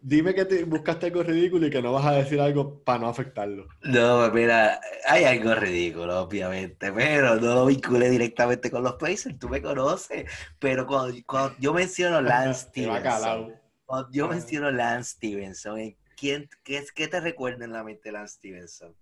dime 0.03 0.35
que 0.35 0.45
te 0.45 0.65
buscaste 0.65 1.07
algo 1.07 1.23
ridículo 1.23 1.67
y 1.67 1.71
que 1.71 1.81
no 1.81 1.93
vas 1.93 2.05
a 2.05 2.13
decir 2.13 2.41
algo 2.41 2.83
para 2.83 2.99
no 2.99 3.09
afectarlo. 3.09 3.69
No, 3.83 4.19
pues 4.19 4.33
mira, 4.35 4.81
hay 5.07 5.25
algo 5.25 5.55
ridículo, 5.55 6.21
obviamente, 6.21 6.93
pero 6.93 7.37
no 7.37 7.55
lo 7.55 7.67
vinculé 7.67 8.11
directamente 8.11 8.71
con 8.71 8.83
los 8.83 8.95
Pacers, 8.95 9.39
tú 9.39 9.49
me 9.49 9.63
conoces, 9.63 10.31
pero 10.59 10.87
cuando, 10.87 11.17
yo 11.59 11.73
menciono 11.73 12.21
Lance 12.21 12.69
Stevenson, 12.69 13.55
cuando 13.87 14.11
yo 14.13 14.29
menciono 14.29 14.71
Lance 14.71 15.13
Stevenson, 15.13 15.97
¿quién, 16.17 16.49
qué, 16.65 16.85
¿qué 16.95 17.09
te 17.09 17.21
recuerda 17.21 17.65
en 17.65 17.73
la 17.73 17.85
mente 17.85 18.13
Lance 18.13 18.35
Stevenson? 18.35 18.95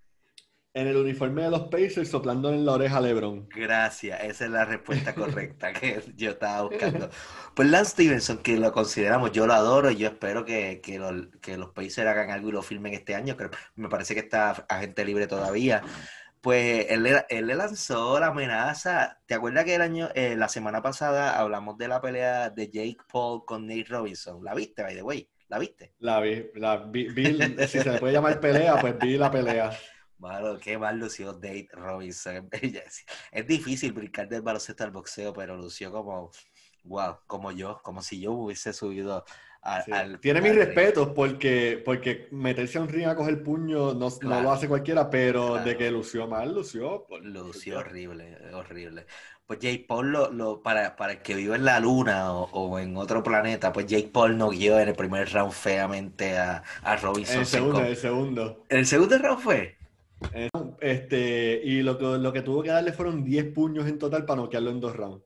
En 0.72 0.86
el 0.86 0.96
uniforme 0.96 1.42
de 1.42 1.50
los 1.50 1.62
Pacers 1.62 2.08
soplando 2.08 2.52
en 2.52 2.64
la 2.64 2.72
oreja 2.72 2.98
a 2.98 3.00
LeBron. 3.00 3.48
Gracias, 3.48 4.22
esa 4.22 4.44
es 4.44 4.50
la 4.50 4.64
respuesta 4.64 5.14
correcta 5.14 5.72
que 5.72 6.00
yo 6.16 6.30
estaba 6.30 6.62
buscando. 6.62 7.10
Pues 7.54 7.68
Lance 7.68 7.90
Stevenson, 7.90 8.38
que 8.38 8.56
lo 8.56 8.72
consideramos, 8.72 9.32
yo 9.32 9.46
lo 9.46 9.54
adoro 9.54 9.90
y 9.90 9.96
yo 9.96 10.06
espero 10.08 10.44
que, 10.44 10.80
que, 10.80 11.56
los 11.56 11.70
Pacers 11.70 12.08
hagan 12.08 12.30
algo 12.30 12.48
y 12.48 12.52
lo 12.52 12.62
filmen 12.62 12.94
este 12.94 13.16
año, 13.16 13.36
que 13.36 13.50
me 13.74 13.88
parece 13.88 14.14
que 14.14 14.20
está 14.20 14.50
agente 14.68 15.04
libre 15.04 15.26
todavía. 15.26 15.82
Pues 16.40 16.86
él, 16.88 17.06
él 17.28 17.46
le 17.48 17.54
lanzó 17.54 18.18
la 18.18 18.28
amenaza. 18.28 19.20
¿Te 19.26 19.34
acuerdas 19.34 19.64
que 19.64 19.74
el 19.74 19.82
año, 19.82 20.08
eh, 20.14 20.36
la 20.36 20.48
semana 20.48 20.80
pasada 20.80 21.38
hablamos 21.38 21.76
de 21.76 21.88
la 21.88 22.00
pelea 22.00 22.48
de 22.50 22.70
Jake 22.70 22.98
Paul 23.12 23.44
con 23.44 23.66
Nate 23.66 23.86
Robinson? 23.88 24.42
¿La 24.42 24.54
viste, 24.54 24.82
by 24.82 24.94
the 24.94 25.02
way? 25.02 25.28
¿La 25.48 25.58
viste? 25.58 25.92
La 25.98 26.20
vi, 26.20 26.46
la 26.54 26.76
vi, 26.76 27.08
vi 27.08 27.36
si 27.66 27.80
se 27.80 27.92
le 27.92 27.98
puede 27.98 28.12
llamar 28.12 28.38
pelea, 28.40 28.78
pues 28.80 28.96
vi 28.98 29.18
la 29.18 29.30
pelea. 29.30 29.70
Bueno, 30.20 30.58
qué 30.58 30.76
mal 30.76 30.98
lució 30.98 31.32
Dave 31.32 31.66
Robinson. 31.72 32.50
es 33.32 33.46
difícil 33.46 33.92
brincar 33.92 34.28
del 34.28 34.42
baloncesto 34.42 34.84
al 34.84 34.90
boxeo, 34.90 35.32
pero 35.32 35.56
lució 35.56 35.90
como, 35.90 36.30
wow, 36.84 37.16
como 37.26 37.50
yo, 37.52 37.80
como 37.82 38.02
si 38.02 38.20
yo 38.20 38.32
hubiese 38.32 38.74
subido 38.74 39.24
al... 39.62 40.20
Tiene 40.20 40.42
mis 40.42 40.54
respetos 40.54 41.08
porque, 41.14 41.80
porque 41.82 42.28
meterse 42.32 42.76
a 42.76 42.82
un 42.82 42.88
ring 42.88 43.06
a 43.06 43.16
coger 43.16 43.42
puño 43.42 43.94
no, 43.94 44.08
no 44.20 44.42
lo 44.42 44.52
hace 44.52 44.68
cualquiera, 44.68 45.08
pero 45.08 45.56
de 45.56 45.78
que 45.78 45.90
lució 45.90 46.26
mal, 46.26 46.54
lució. 46.54 47.06
lució 47.22 47.78
horrible, 47.78 48.36
horrible. 48.52 49.06
Pues 49.46 49.58
Jake 49.58 49.86
Paul, 49.88 50.12
lo, 50.12 50.62
para, 50.62 50.96
para 50.96 51.14
el 51.14 51.22
que 51.22 51.34
vive 51.34 51.56
en 51.56 51.64
la 51.64 51.80
luna 51.80 52.30
o, 52.34 52.78
en 52.78 52.94
otro 52.98 53.22
planeta, 53.22 53.72
pues 53.72 53.86
Jake 53.86 54.10
Paul 54.12 54.36
no 54.36 54.50
guió 54.50 54.78
en 54.78 54.88
el 54.88 54.94
primer 54.94 55.32
round 55.32 55.52
feamente 55.52 56.38
a, 56.38 56.62
a 56.82 56.96
Robinson. 56.96 57.36
En 57.36 57.40
el 57.40 57.46
segundo, 57.46 57.80
en 57.80 57.86
el 57.86 57.96
segundo. 57.96 58.66
¿En 58.68 58.78
el 58.78 58.86
segundo 58.86 59.18
round 59.18 59.40
fue? 59.40 59.79
Este, 60.80 61.60
y 61.64 61.82
lo 61.82 61.98
que, 61.98 62.04
lo 62.04 62.32
que 62.32 62.42
tuvo 62.42 62.62
que 62.62 62.70
darle 62.70 62.92
fueron 62.92 63.24
10 63.24 63.52
puños 63.52 63.86
en 63.86 63.98
total 63.98 64.24
para 64.24 64.42
noquearlo 64.42 64.70
en 64.70 64.80
dos 64.80 64.96
rounds. 64.96 65.24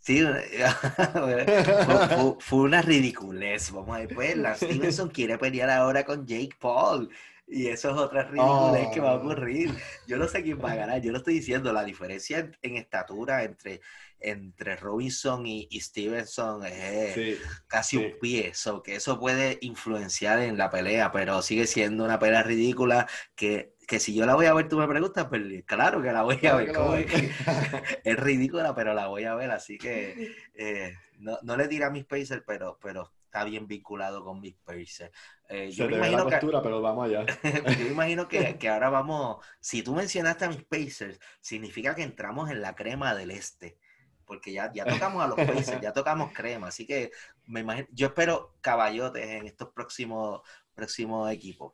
Sí, 0.00 0.22
fue, 2.40 2.58
una 2.58 2.82
ridiculez. 2.82 3.70
Vamos 3.70 3.96
a 3.96 4.00
ver, 4.00 4.14
pues, 4.14 4.34
Stevenson 4.56 5.10
quiere 5.10 5.38
pelear 5.38 5.70
ahora 5.70 6.04
con 6.04 6.26
Jake 6.26 6.56
Paul. 6.58 7.10
Y 7.46 7.66
eso 7.66 7.90
es 7.90 7.96
otra 7.96 8.22
ridiculez 8.22 8.88
que 8.94 9.00
va 9.00 9.10
a 9.10 9.14
oh. 9.16 9.18
ocurrir. 9.18 9.74
Yo 10.06 10.16
no 10.16 10.28
sé 10.28 10.42
quién 10.42 10.62
va 10.62 10.72
a 10.72 10.76
ganar. 10.76 11.02
Yo 11.02 11.10
lo 11.10 11.18
estoy 11.18 11.34
diciendo. 11.34 11.72
La 11.72 11.84
diferencia 11.84 12.50
en, 12.62 12.76
estatura 12.76 13.42
entre, 13.42 13.80
entre 14.20 14.76
Robinson 14.76 15.44
y, 15.46 15.68
Stevenson 15.80 16.64
es 16.64 17.38
casi 17.66 17.96
un 17.96 18.12
pie. 18.20 18.54
So, 18.54 18.82
que 18.82 18.94
eso 18.94 19.18
puede 19.18 19.58
influenciar 19.62 20.40
en 20.40 20.56
la 20.56 20.70
pelea, 20.70 21.10
pero 21.12 21.42
sigue 21.42 21.66
siendo 21.66 22.04
una 22.04 22.20
pelea 22.20 22.44
ridícula 22.44 23.08
que 23.34 23.74
que 23.90 23.98
si 23.98 24.14
yo 24.14 24.24
la 24.24 24.36
voy 24.36 24.46
a 24.46 24.54
ver, 24.54 24.68
tú 24.68 24.78
me 24.78 24.86
preguntas, 24.86 25.26
pues 25.28 25.42
claro 25.66 26.00
que 26.00 26.12
la 26.12 26.22
voy 26.22 26.38
a 26.46 26.54
ver. 26.54 26.70
es, 28.04 28.16
ridícula, 28.20 28.72
pero 28.72 28.94
la 28.94 29.08
voy 29.08 29.24
a 29.24 29.34
ver, 29.34 29.50
así 29.50 29.78
que 29.78 30.32
eh, 30.54 30.94
no, 31.18 31.56
le 31.56 31.66
diré 31.66 31.86
a 31.86 31.90
mis 31.90 32.04
Pacers, 32.04 32.44
pero, 32.46 32.78
pero 32.80 33.10
está 33.24 33.42
bien 33.42 33.66
vinculado 33.66 34.22
con 34.22 34.40
mis 34.40 34.54
Pacers. 34.54 35.10
Eh, 35.48 35.72
yo 35.72 35.88
me 35.88 35.96
imagino 35.96 36.24
que, 36.28 36.38
pero 36.38 36.80
vamos 36.80 37.06
allá. 37.06 37.26
yo 37.42 37.84
me 37.84 37.90
imagino 37.90 38.28
que, 38.28 38.58
que, 38.58 38.68
ahora 38.68 38.90
vamos, 38.90 39.44
si 39.58 39.82
tú 39.82 39.92
mencionaste 39.92 40.44
a 40.44 40.50
mis 40.50 40.62
Pacers, 40.62 41.18
significa 41.40 41.96
que 41.96 42.04
entramos 42.04 42.48
en 42.48 42.62
la 42.62 42.76
crema 42.76 43.16
del 43.16 43.32
este 43.32 43.76
porque 44.24 44.52
ya, 44.52 44.72
ya 44.72 44.84
tocamos 44.84 45.24
a 45.24 45.26
los 45.26 45.36
Pacers, 45.36 45.80
ya 45.80 45.92
tocamos 45.92 46.32
crema, 46.32 46.68
así 46.68 46.86
que 46.86 47.10
me 47.46 47.58
imagino, 47.62 47.88
yo 47.90 48.06
espero 48.06 48.54
caballotes 48.60 49.26
en 49.26 49.48
estos 49.48 49.70
próximos, 49.70 50.42
próximos 50.72 51.32
equipos. 51.32 51.72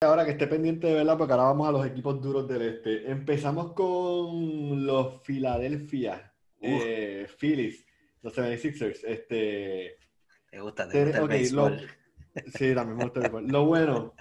Ahora 0.00 0.24
que 0.24 0.30
esté 0.30 0.46
pendiente 0.46 0.86
de 0.86 0.94
verla, 0.94 1.18
porque 1.18 1.32
ahora 1.32 1.46
vamos 1.46 1.68
a 1.68 1.72
los 1.72 1.84
equipos 1.84 2.22
duros 2.22 2.46
del 2.46 2.62
este. 2.62 3.10
Empezamos 3.10 3.72
con 3.72 4.86
los 4.86 5.20
Philadelphia 5.22 6.32
eh, 6.60 7.26
Phillies, 7.36 7.84
los 8.22 8.32
76ers. 8.32 9.00
Este, 9.04 9.96
me 10.52 10.60
gusta, 10.60 10.88
te 10.88 11.04
gusta 11.18 11.34
el 11.34 11.52
lo, 11.52 11.76
Sí, 12.54 12.74
también 12.76 12.96
me 12.96 13.04
gusta 13.06 13.26
el 13.26 13.48
Lo 13.48 13.66
bueno, 13.66 14.14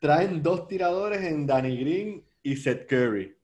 traen 0.00 0.40
dos 0.40 0.68
tiradores 0.68 1.22
en 1.22 1.48
Danny 1.48 1.78
Green 1.78 2.24
y 2.44 2.54
Seth 2.54 2.86
Curry. 2.88 3.36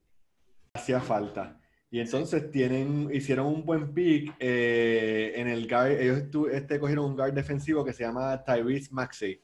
Hacía 0.75 1.01
falta. 1.01 1.61
Y 1.91 1.99
entonces 1.99 2.53
tienen, 2.53 3.11
hicieron 3.13 3.47
un 3.47 3.67
buen 3.67 3.93
pick 3.93 4.33
eh, 4.39 5.33
en 5.35 5.49
el 5.49 5.67
guard. 5.67 5.91
Ellos 5.91 6.23
este, 6.53 6.79
cogieron 6.79 7.07
un 7.07 7.17
guard 7.17 7.33
defensivo 7.33 7.85
que 7.85 7.93
se 7.93 8.05
llama 8.05 8.45
Tyrese 8.45 8.91
Maxey 8.93 9.41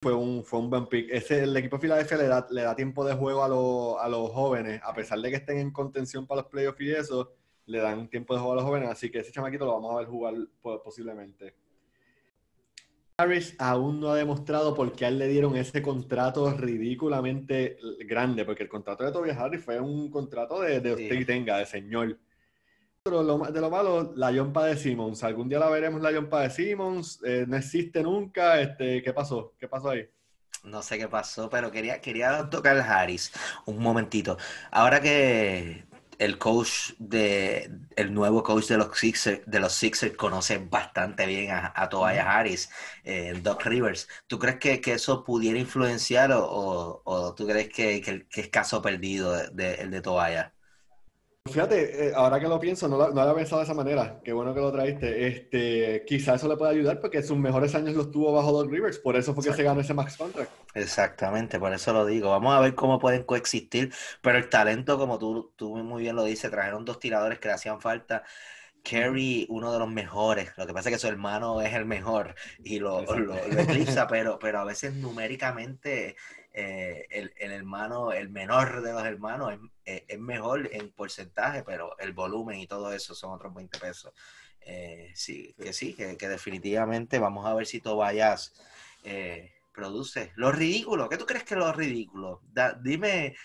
fue 0.00 0.14
un, 0.14 0.44
fue 0.44 0.60
un 0.60 0.70
buen 0.70 0.86
pick. 0.86 1.08
Ese, 1.10 1.42
el 1.42 1.56
equipo 1.56 1.76
de 1.76 1.82
Filadelfia 1.82 2.16
le 2.16 2.28
da, 2.28 2.46
le 2.50 2.62
da 2.62 2.76
tiempo 2.76 3.04
de 3.04 3.14
juego 3.14 3.42
a, 3.42 3.46
a, 4.04 4.08
los 4.08 4.30
jóvenes, 4.30 4.80
a 4.84 4.94
pesar 4.94 5.18
de 5.20 5.30
que 5.30 5.36
estén 5.36 5.58
en 5.58 5.70
contención 5.72 6.26
para 6.26 6.42
los 6.42 6.50
playoffs 6.50 6.80
y 6.80 6.92
eso, 6.92 7.34
le 7.66 7.78
dan 7.78 8.08
tiempo 8.08 8.34
de 8.34 8.40
juego 8.40 8.52
a 8.52 8.56
los 8.56 8.64
jóvenes, 8.64 8.88
así 8.90 9.10
que 9.10 9.18
ese 9.18 9.32
chamaquito 9.32 9.66
lo 9.66 9.74
vamos 9.74 9.94
a 9.94 9.98
ver 9.98 10.06
jugar 10.06 10.34
posiblemente. 10.84 11.54
Harris 13.20 13.56
aún 13.58 13.98
no 13.98 14.10
ha 14.10 14.16
demostrado 14.16 14.74
por 14.74 14.92
qué 14.92 15.04
a 15.04 15.08
él 15.08 15.18
le 15.18 15.26
dieron 15.26 15.56
ese 15.56 15.82
contrato 15.82 16.48
ridículamente 16.52 17.76
grande, 18.06 18.44
porque 18.44 18.62
el 18.62 18.68
contrato 18.68 19.04
de 19.04 19.10
Tobias 19.10 19.36
Harris 19.36 19.64
fue 19.64 19.80
un 19.80 20.08
contrato 20.08 20.60
de, 20.60 20.80
de 20.80 20.92
usted 20.92 21.20
y 21.20 21.24
tenga, 21.24 21.58
de 21.58 21.66
señor 21.66 22.16
de 23.04 23.60
lo 23.60 23.70
malo, 23.70 24.12
la 24.16 24.30
yompa 24.30 24.66
de 24.66 24.76
Simmons. 24.76 25.22
Algún 25.24 25.48
día 25.48 25.58
la 25.58 25.68
veremos 25.70 26.00
la 26.00 26.12
yompa 26.12 26.42
de 26.42 26.50
Simmons. 26.50 27.20
Eh, 27.24 27.44
no 27.48 27.56
existe 27.56 28.02
nunca. 28.02 28.60
Este, 28.60 29.02
¿Qué 29.02 29.12
pasó? 29.12 29.54
¿Qué 29.58 29.68
pasó 29.68 29.90
ahí? 29.90 30.08
No 30.64 30.82
sé 30.82 30.98
qué 30.98 31.08
pasó, 31.08 31.48
pero 31.48 31.70
quería, 31.70 32.00
quería 32.00 32.50
tocar 32.50 32.76
Harris 32.78 33.32
un 33.66 33.78
momentito. 33.78 34.36
Ahora 34.70 35.00
que 35.00 35.86
el 36.18 36.36
coach 36.38 36.92
de 36.98 37.70
el 37.96 38.12
nuevo 38.12 38.42
coach 38.42 38.66
de 38.66 38.76
los 38.76 38.98
Sixers, 38.98 39.40
de 39.46 39.60
los 39.60 39.72
Sixers 39.72 40.16
conoce 40.16 40.58
bastante 40.58 41.26
bien 41.26 41.52
a, 41.52 41.72
a 41.74 41.88
Tobias 41.88 42.26
Harris, 42.26 42.70
eh, 43.04 43.38
Doc 43.42 43.64
Rivers. 43.64 44.08
¿Tú 44.26 44.38
crees 44.38 44.58
que, 44.58 44.92
eso 44.92 45.24
pudiera 45.24 45.58
influenciar 45.58 46.30
o, 46.34 47.34
tú 47.36 47.46
crees 47.46 47.68
que, 47.68 48.26
es 48.32 48.48
caso 48.48 48.82
perdido 48.82 49.32
de, 49.50 49.74
el 49.74 49.90
de 49.90 50.00
Tobias? 50.00 50.52
Fíjate, 51.48 52.08
eh, 52.08 52.12
ahora 52.14 52.38
que 52.38 52.46
lo 52.46 52.58
pienso, 52.60 52.88
no 52.88 52.96
lo, 52.96 53.20
había 53.20 53.34
pensado 53.34 53.60
de 53.60 53.64
esa 53.64 53.74
manera. 53.74 54.20
Qué 54.24 54.32
bueno 54.32 54.54
que 54.54 54.60
lo 54.60 54.72
traíste. 54.72 55.26
Este, 55.26 56.04
quizá 56.06 56.34
eso 56.34 56.48
le 56.48 56.56
pueda 56.56 56.70
ayudar 56.70 57.00
porque 57.00 57.22
sus 57.22 57.36
mejores 57.36 57.74
años 57.74 57.94
los 57.94 58.10
tuvo 58.10 58.32
bajo 58.32 58.52
Doug 58.52 58.70
Rivers. 58.70 58.98
Por 58.98 59.16
eso 59.16 59.34
fue 59.34 59.44
que 59.44 59.52
se 59.52 59.62
ganó 59.62 59.80
ese 59.80 59.94
max 59.94 60.16
contract. 60.16 60.50
Exactamente, 60.74 61.58
por 61.58 61.72
eso 61.72 61.92
lo 61.92 62.06
digo. 62.06 62.30
Vamos 62.30 62.54
a 62.54 62.60
ver 62.60 62.74
cómo 62.74 62.98
pueden 62.98 63.24
coexistir. 63.24 63.92
Pero 64.22 64.38
el 64.38 64.48
talento, 64.48 64.98
como 64.98 65.18
tú, 65.18 65.52
tú 65.56 65.76
muy 65.76 66.02
bien 66.02 66.16
lo 66.16 66.24
dices, 66.24 66.50
trajeron 66.50 66.84
dos 66.84 67.00
tiradores 67.00 67.38
que 67.38 67.48
le 67.48 67.54
hacían 67.54 67.80
falta. 67.80 68.22
Kerry, 68.82 69.46
uno 69.50 69.72
de 69.72 69.78
los 69.78 69.88
mejores. 69.90 70.52
Lo 70.56 70.66
que 70.66 70.72
pasa 70.72 70.88
es 70.88 70.94
que 70.94 71.00
su 71.00 71.08
hermano 71.08 71.60
es 71.60 71.74
el 71.74 71.84
mejor 71.84 72.34
y 72.64 72.78
lo, 72.78 73.02
lo, 73.02 73.36
eclipsa, 73.36 74.06
pero, 74.06 74.38
pero 74.38 74.60
a 74.60 74.64
veces 74.64 74.94
numéricamente 74.94 76.16
eh, 76.60 77.06
el, 77.10 77.52
hermano, 77.52 78.10
el 78.10 78.30
menor 78.30 78.82
de 78.82 78.92
los 78.92 79.04
hermanos, 79.04 79.60
es, 79.84 80.02
es, 80.08 80.18
mejor 80.18 80.68
en 80.72 80.90
porcentaje, 80.90 81.62
pero 81.62 81.96
el 82.00 82.12
volumen 82.12 82.58
y 82.58 82.66
todo 82.66 82.92
eso 82.92 83.14
son 83.14 83.30
otros 83.30 83.54
20 83.54 83.78
pesos. 83.78 84.12
Eh, 84.62 85.12
sí, 85.14 85.54
que 85.56 85.72
sí, 85.72 85.94
que, 85.94 86.16
definitivamente 86.28 87.20
vamos 87.20 87.46
a 87.46 87.54
ver 87.54 87.64
si 87.64 87.80
Tobayas 87.80 88.60
eh, 89.04 89.52
produce. 89.72 90.32
Lo 90.34 90.50
ridículo, 90.50 91.08
¿qué 91.08 91.16
tú 91.16 91.26
crees 91.26 91.44
que 91.44 91.54
es 91.54 91.60
lo 91.60 91.72
ridículo? 91.72 92.42
dime 92.82 93.36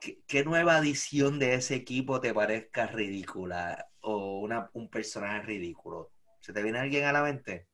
¿qué, 0.00 0.44
nueva 0.44 0.78
edición 0.78 1.38
de 1.38 1.52
ese 1.52 1.74
equipo 1.74 2.18
te 2.18 2.32
parezca 2.32 2.86
ridícula 2.86 3.88
o 4.00 4.40
una, 4.40 4.70
un 4.72 4.88
personaje 4.88 5.42
ridículo. 5.42 6.12
¿Se 6.40 6.54
te 6.54 6.62
viene 6.62 6.78
alguien 6.78 7.04
a 7.04 7.12
la 7.12 7.22
mente? 7.22 7.66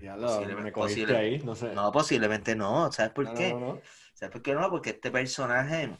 Ya 0.00 0.16
lo, 0.16 0.40
me 0.60 0.72
cogiste 0.72 1.16
ahí, 1.16 1.38
no 1.40 1.54
sé. 1.54 1.74
No, 1.74 1.90
posiblemente 1.90 2.54
no. 2.54 2.90
¿Sabes 2.92 3.12
por 3.12 3.32
qué? 3.34 3.54
¿Sabes 4.14 4.32
por 4.32 4.42
qué 4.42 4.54
no? 4.54 4.70
Porque 4.70 4.90
este 4.90 5.10
personaje 5.10 5.96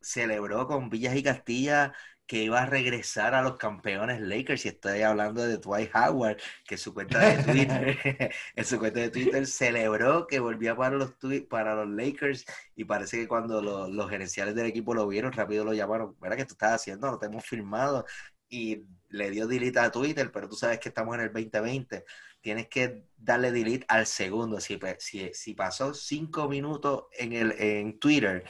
celebró 0.00 0.66
con 0.66 0.88
Villas 0.88 1.16
y 1.16 1.22
Castilla 1.22 1.92
que 2.30 2.44
iba 2.44 2.62
a 2.62 2.66
regresar 2.66 3.34
a 3.34 3.42
los 3.42 3.56
campeones 3.56 4.20
Lakers. 4.20 4.64
Y 4.64 4.68
estoy 4.68 5.02
hablando 5.02 5.44
de 5.44 5.56
Dwight 5.56 5.90
Howard, 5.92 6.36
que 6.64 6.76
en 6.76 6.78
su 6.78 6.94
cuenta 6.94 7.18
de 7.18 7.42
Twitter, 7.42 7.98
en 8.54 8.64
su 8.64 8.78
cuenta 8.78 9.00
de 9.00 9.10
Twitter 9.10 9.44
celebró 9.48 10.28
que 10.28 10.38
volvía 10.38 10.76
para 10.76 10.94
los, 10.94 11.14
para 11.48 11.74
los 11.74 11.88
Lakers. 11.88 12.44
Y 12.76 12.84
parece 12.84 13.16
que 13.16 13.26
cuando 13.26 13.60
los, 13.60 14.08
gerenciales 14.08 14.54
del 14.54 14.66
equipo 14.66 14.94
lo 14.94 15.08
vieron, 15.08 15.32
rápido 15.32 15.64
lo 15.64 15.74
llamaron. 15.74 16.16
¿Verdad 16.20 16.36
que 16.36 16.44
tú 16.44 16.54
estás 16.54 16.74
haciendo? 16.74 17.10
No 17.10 17.18
te 17.18 17.26
hemos 17.26 17.44
firmado. 17.44 18.06
Y 18.48 18.84
le 19.08 19.30
dio 19.30 19.48
delete 19.48 19.80
a 19.80 19.90
Twitter, 19.90 20.30
pero 20.30 20.48
tú 20.48 20.54
sabes 20.54 20.78
que 20.78 20.90
estamos 20.90 21.16
en 21.16 21.22
el 21.22 21.32
2020. 21.32 22.04
Tienes 22.40 22.68
que 22.68 23.04
darle 23.16 23.52
delete 23.52 23.84
al 23.88 24.06
segundo. 24.06 24.60
Si, 24.60 24.78
si, 24.98 25.30
si 25.32 25.54
pasó 25.54 25.92
cinco 25.94 26.48
minutos 26.48 27.04
en, 27.18 27.32
el, 27.32 27.52
en 27.58 27.98
Twitter, 27.98 28.44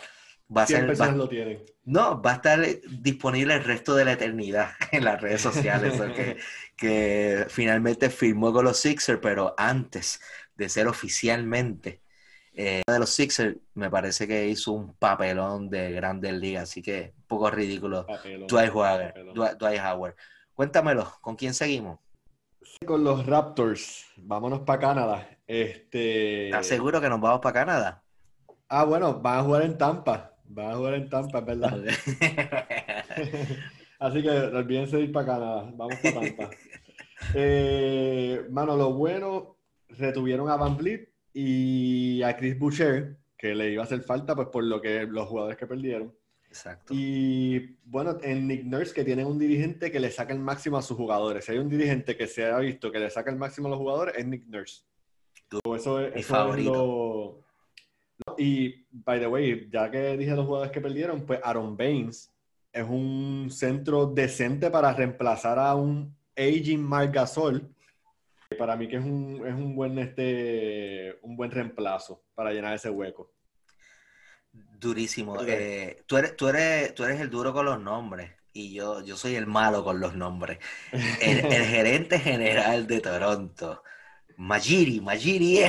va 0.55 0.63
a 0.63 0.67
ser. 0.67 1.15
lo 1.17 1.29
tienen. 1.29 1.65
No, 1.85 2.21
va 2.21 2.33
a 2.33 2.35
estar 2.35 2.67
disponible 2.89 3.55
el 3.55 3.65
resto 3.65 3.95
de 3.95 4.05
la 4.05 4.13
eternidad 4.13 4.73
en 4.93 5.05
las 5.05 5.21
redes 5.21 5.41
sociales. 5.41 5.95
que, 6.77 7.47
finalmente 7.49 8.11
firmó 8.11 8.53
con 8.53 8.65
los 8.65 8.79
Sixers, 8.79 9.21
pero 9.21 9.55
antes 9.57 10.21
de 10.55 10.69
ser 10.69 10.89
oficialmente 10.89 12.03
eh, 12.53 12.83
de 12.87 12.99
los 12.99 13.11
Sixers, 13.11 13.57
me 13.75 13.91
parece 13.91 14.27
que 14.27 14.49
hizo 14.49 14.73
un 14.73 14.95
papelón 14.95 15.71
de 15.71 15.93
grandes 15.93 16.33
ligas, 16.35 16.65
así 16.65 16.83
que 16.83 17.13
un 17.17 17.25
poco 17.27 17.51
ridículo. 17.51 18.07
Dwight 18.49 18.71
Howard, 18.73 19.15
Dwight 19.59 19.81
Howard. 19.81 20.15
Cuéntamelo, 20.55 21.11
¿con 21.21 21.37
quién 21.37 21.55
seguimos? 21.55 21.99
Con 22.87 23.05
los 23.05 23.27
Raptors. 23.27 24.07
Vámonos 24.17 24.61
para 24.61 24.79
Canadá. 24.79 25.29
Este... 25.47 26.47
¿Estás 26.47 26.67
seguro 26.67 27.01
que 27.01 27.09
nos 27.09 27.21
vamos 27.21 27.41
para 27.41 27.53
Canadá? 27.53 28.03
Ah, 28.69 28.85
bueno, 28.85 29.21
van 29.21 29.39
a 29.39 29.43
jugar 29.43 29.63
en 29.63 29.79
Tampa. 29.79 30.35
Van 30.45 30.71
a 30.71 30.77
jugar 30.77 30.95
en 30.95 31.09
Tampa, 31.09 31.39
es 31.41 31.47
verdad. 31.47 31.79
Así 33.99 34.23
que 34.23 34.31
olvídense 34.31 34.97
de 34.97 35.03
ir 35.03 35.13
para 35.13 35.27
Canadá. 35.27 35.71
Vamos 35.75 35.97
para 36.03 36.21
Tampa. 36.21 36.51
Eh, 37.35 38.47
mano, 38.51 38.77
lo 38.77 38.95
bueno, 38.95 39.57
retuvieron 39.89 40.49
a 40.49 40.57
Van 40.57 40.77
Vliet 40.77 41.11
y 41.33 42.23
a 42.23 42.37
Chris 42.37 42.59
Boucher, 42.59 43.19
que 43.37 43.55
le 43.55 43.71
iba 43.73 43.83
a 43.83 43.85
hacer 43.85 44.01
falta 44.03 44.35
pues 44.35 44.49
por 44.49 44.65
lo 44.65 44.81
que 44.81 45.05
los 45.05 45.29
jugadores 45.29 45.59
que 45.59 45.67
perdieron. 45.67 46.15
Exacto. 46.51 46.93
Y 46.93 47.77
bueno, 47.85 48.19
en 48.23 48.49
Nick 48.49 48.65
Nurse 48.65 48.93
que 48.93 49.05
tienen 49.05 49.27
un 49.27 49.39
dirigente 49.39 49.93
que 49.93 50.01
le 50.01 50.11
saca 50.11 50.33
el 50.33 50.41
máximo 50.41 50.77
a 50.77 50.83
sus 50.83 50.97
jugadores. 50.97 51.45
Si 51.45 51.53
hay 51.53 51.59
un 51.59 51.69
dirigente 51.69 52.17
que 52.17 52.27
se 52.27 52.45
ha 52.45 52.59
visto 52.59 52.91
que 52.91 52.99
le 52.99 53.09
saca 53.09 53.31
el 53.31 53.37
máximo 53.37 53.69
a 53.69 53.71
los 53.71 53.79
jugadores, 53.79 54.17
es 54.19 54.27
Nick 54.27 54.47
Nurse. 54.47 54.83
Eso, 55.77 56.01
es, 56.01 56.27
favorito. 56.27 57.45
Y, 58.37 58.85
by 58.91 59.21
the 59.21 59.27
way, 59.29 59.69
ya 59.71 59.91
que 59.91 60.17
dije 60.17 60.35
los 60.35 60.47
jugadores 60.47 60.73
que 60.73 60.81
perdieron, 60.81 61.25
pues 61.25 61.41
Aaron 61.43 61.77
Baines 61.77 62.33
es 62.73 62.85
un 62.89 63.49
centro 63.51 64.07
decente 64.07 64.71
para 64.71 64.93
reemplazar 64.93 65.59
a 65.59 65.75
un 65.77 66.15
aging 66.37 66.83
Marc 66.83 67.15
Gasol. 67.15 67.73
Para 68.59 68.77
mí 68.77 68.89
que 68.89 68.97
es 68.97 69.05
un, 69.05 69.43
es 69.47 69.55
un 69.55 69.77
buen 69.77 69.99
este 70.01 71.17
un 71.23 71.37
buen 71.37 71.53
reemplazo 71.53 72.25
para 72.35 72.53
llenar 72.53 72.75
ese 72.75 72.91
hueco. 72.91 73.31
Durísimo. 74.81 75.39
Eh, 75.45 76.03
tú, 76.07 76.17
eres, 76.17 76.37
tú, 76.37 76.49
eres, 76.49 76.95
tú 76.95 77.05
eres 77.05 77.21
el 77.21 77.31
duro 77.31 77.53
con 77.53 77.67
los 77.67 77.81
nombres 77.81 78.33
y 78.53 78.73
yo, 78.73 79.03
yo 79.03 79.17
soy 79.17 79.35
el 79.37 79.47
malo 79.47 79.85
con 79.85 80.01
los 80.01 80.15
nombres. 80.15 80.59
El, 81.19 81.47
el 81.51 81.65
gerente 81.67 82.19
general 82.19 82.87
de 82.87 83.01
Toronto 83.01 83.83
Majiri, 84.41 85.03
Majiri 85.03 85.61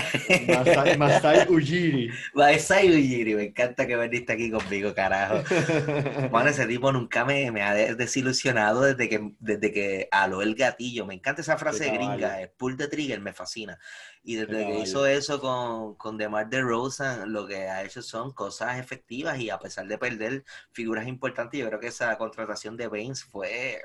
Masai, 0.48 0.96
Masai 0.96 1.46
Ujiri. 1.48 2.10
Masai 2.34 2.88
Ujiri, 2.88 3.36
me 3.36 3.44
encanta 3.44 3.86
que 3.86 3.98
veniste 3.98 4.32
aquí 4.32 4.50
conmigo, 4.50 4.96
carajo. 4.96 5.44
Bueno, 6.32 6.50
ese 6.50 6.66
tipo 6.68 6.90
nunca 6.94 7.26
me, 7.26 7.52
me 7.52 7.64
ha 7.64 7.74
desilusionado 7.74 8.84
desde 8.84 9.10
que, 9.10 9.34
desde 9.40 9.74
que 9.74 10.08
aló 10.10 10.42
el 10.42 10.56
gatillo. 10.56 11.06
Me 11.06 11.16
encanta 11.16 11.42
esa 11.42 11.58
frase 11.58 11.90
gringa, 11.90 12.42
el 12.42 12.50
pull 12.52 12.78
the 12.78 12.88
trigger, 12.88 13.20
me 13.20 13.34
fascina. 13.34 13.78
Y 14.24 14.36
desde 14.36 14.66
que 14.66 14.80
hizo 14.80 15.06
eso 15.06 15.42
con, 15.42 15.96
con 15.96 16.18
DeMar 16.18 16.50
DeRozan, 16.50 17.34
lo 17.34 17.48
que 17.48 17.68
ha 17.68 17.84
hecho 17.84 18.02
son 18.02 18.32
cosas 18.32 18.80
efectivas 18.80 19.38
y 19.40 19.50
a 19.50 19.60
pesar 19.60 19.88
de 19.88 19.98
perder 19.98 20.46
figuras 20.72 21.08
importantes, 21.08 21.60
yo 21.60 21.68
creo 21.68 21.80
que 21.80 21.88
esa 21.88 22.18
contratación 22.18 22.78
de 22.78 22.88
Baines 22.88 23.24
fue 23.24 23.82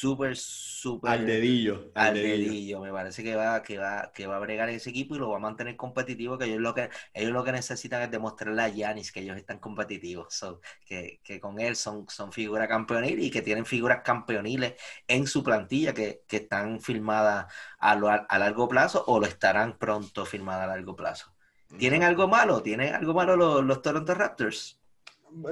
súper, 0.00 0.34
súper... 0.36 1.10
Al 1.10 1.26
dedillo. 1.26 1.92
Al, 1.94 2.14
dedillo. 2.14 2.80
Me 2.80 2.90
parece 2.90 3.22
que 3.22 3.34
va, 3.34 3.62
que, 3.62 3.76
va, 3.76 4.10
que 4.14 4.26
va 4.26 4.36
a 4.36 4.40
bregar 4.40 4.70
ese 4.70 4.90
equipo 4.90 5.14
y 5.14 5.18
lo 5.18 5.28
va 5.28 5.36
a 5.36 5.40
mantener 5.40 5.76
competitivo, 5.76 6.38
que 6.38 6.46
ellos 6.46 6.60
lo 6.60 6.74
que, 6.74 6.88
ellos 7.12 7.32
lo 7.32 7.44
que 7.44 7.52
necesitan 7.52 8.02
es 8.02 8.10
demostrarle 8.10 8.62
a 8.62 8.68
Yanis 8.68 9.12
que 9.12 9.20
ellos 9.20 9.36
están 9.36 9.58
competitivos, 9.58 10.42
que, 10.86 11.20
que, 11.22 11.38
con 11.38 11.60
él 11.60 11.76
son, 11.76 12.06
son 12.08 12.32
figuras 12.32 12.66
campeoniles 12.68 13.24
y 13.26 13.30
que 13.30 13.42
tienen 13.42 13.66
figuras 13.66 14.00
campeoniles 14.02 14.74
en 15.06 15.26
su 15.26 15.44
plantilla 15.44 15.92
que, 15.92 16.22
que 16.26 16.38
están 16.38 16.80
firmadas 16.80 17.52
a, 17.78 17.92
a 17.92 18.38
largo 18.38 18.68
plazo 18.68 19.04
o 19.06 19.20
lo 19.20 19.26
estarán 19.26 19.76
pronto 19.78 20.24
firmadas 20.24 20.64
a 20.64 20.68
largo 20.68 20.96
plazo. 20.96 21.34
¿Tienen 21.78 22.02
algo 22.02 22.26
malo? 22.26 22.62
¿Tienen 22.62 22.94
algo 22.94 23.12
malo 23.14 23.36
los, 23.36 23.64
los 23.64 23.82
Toronto 23.82 24.14
Raptors? 24.14 24.79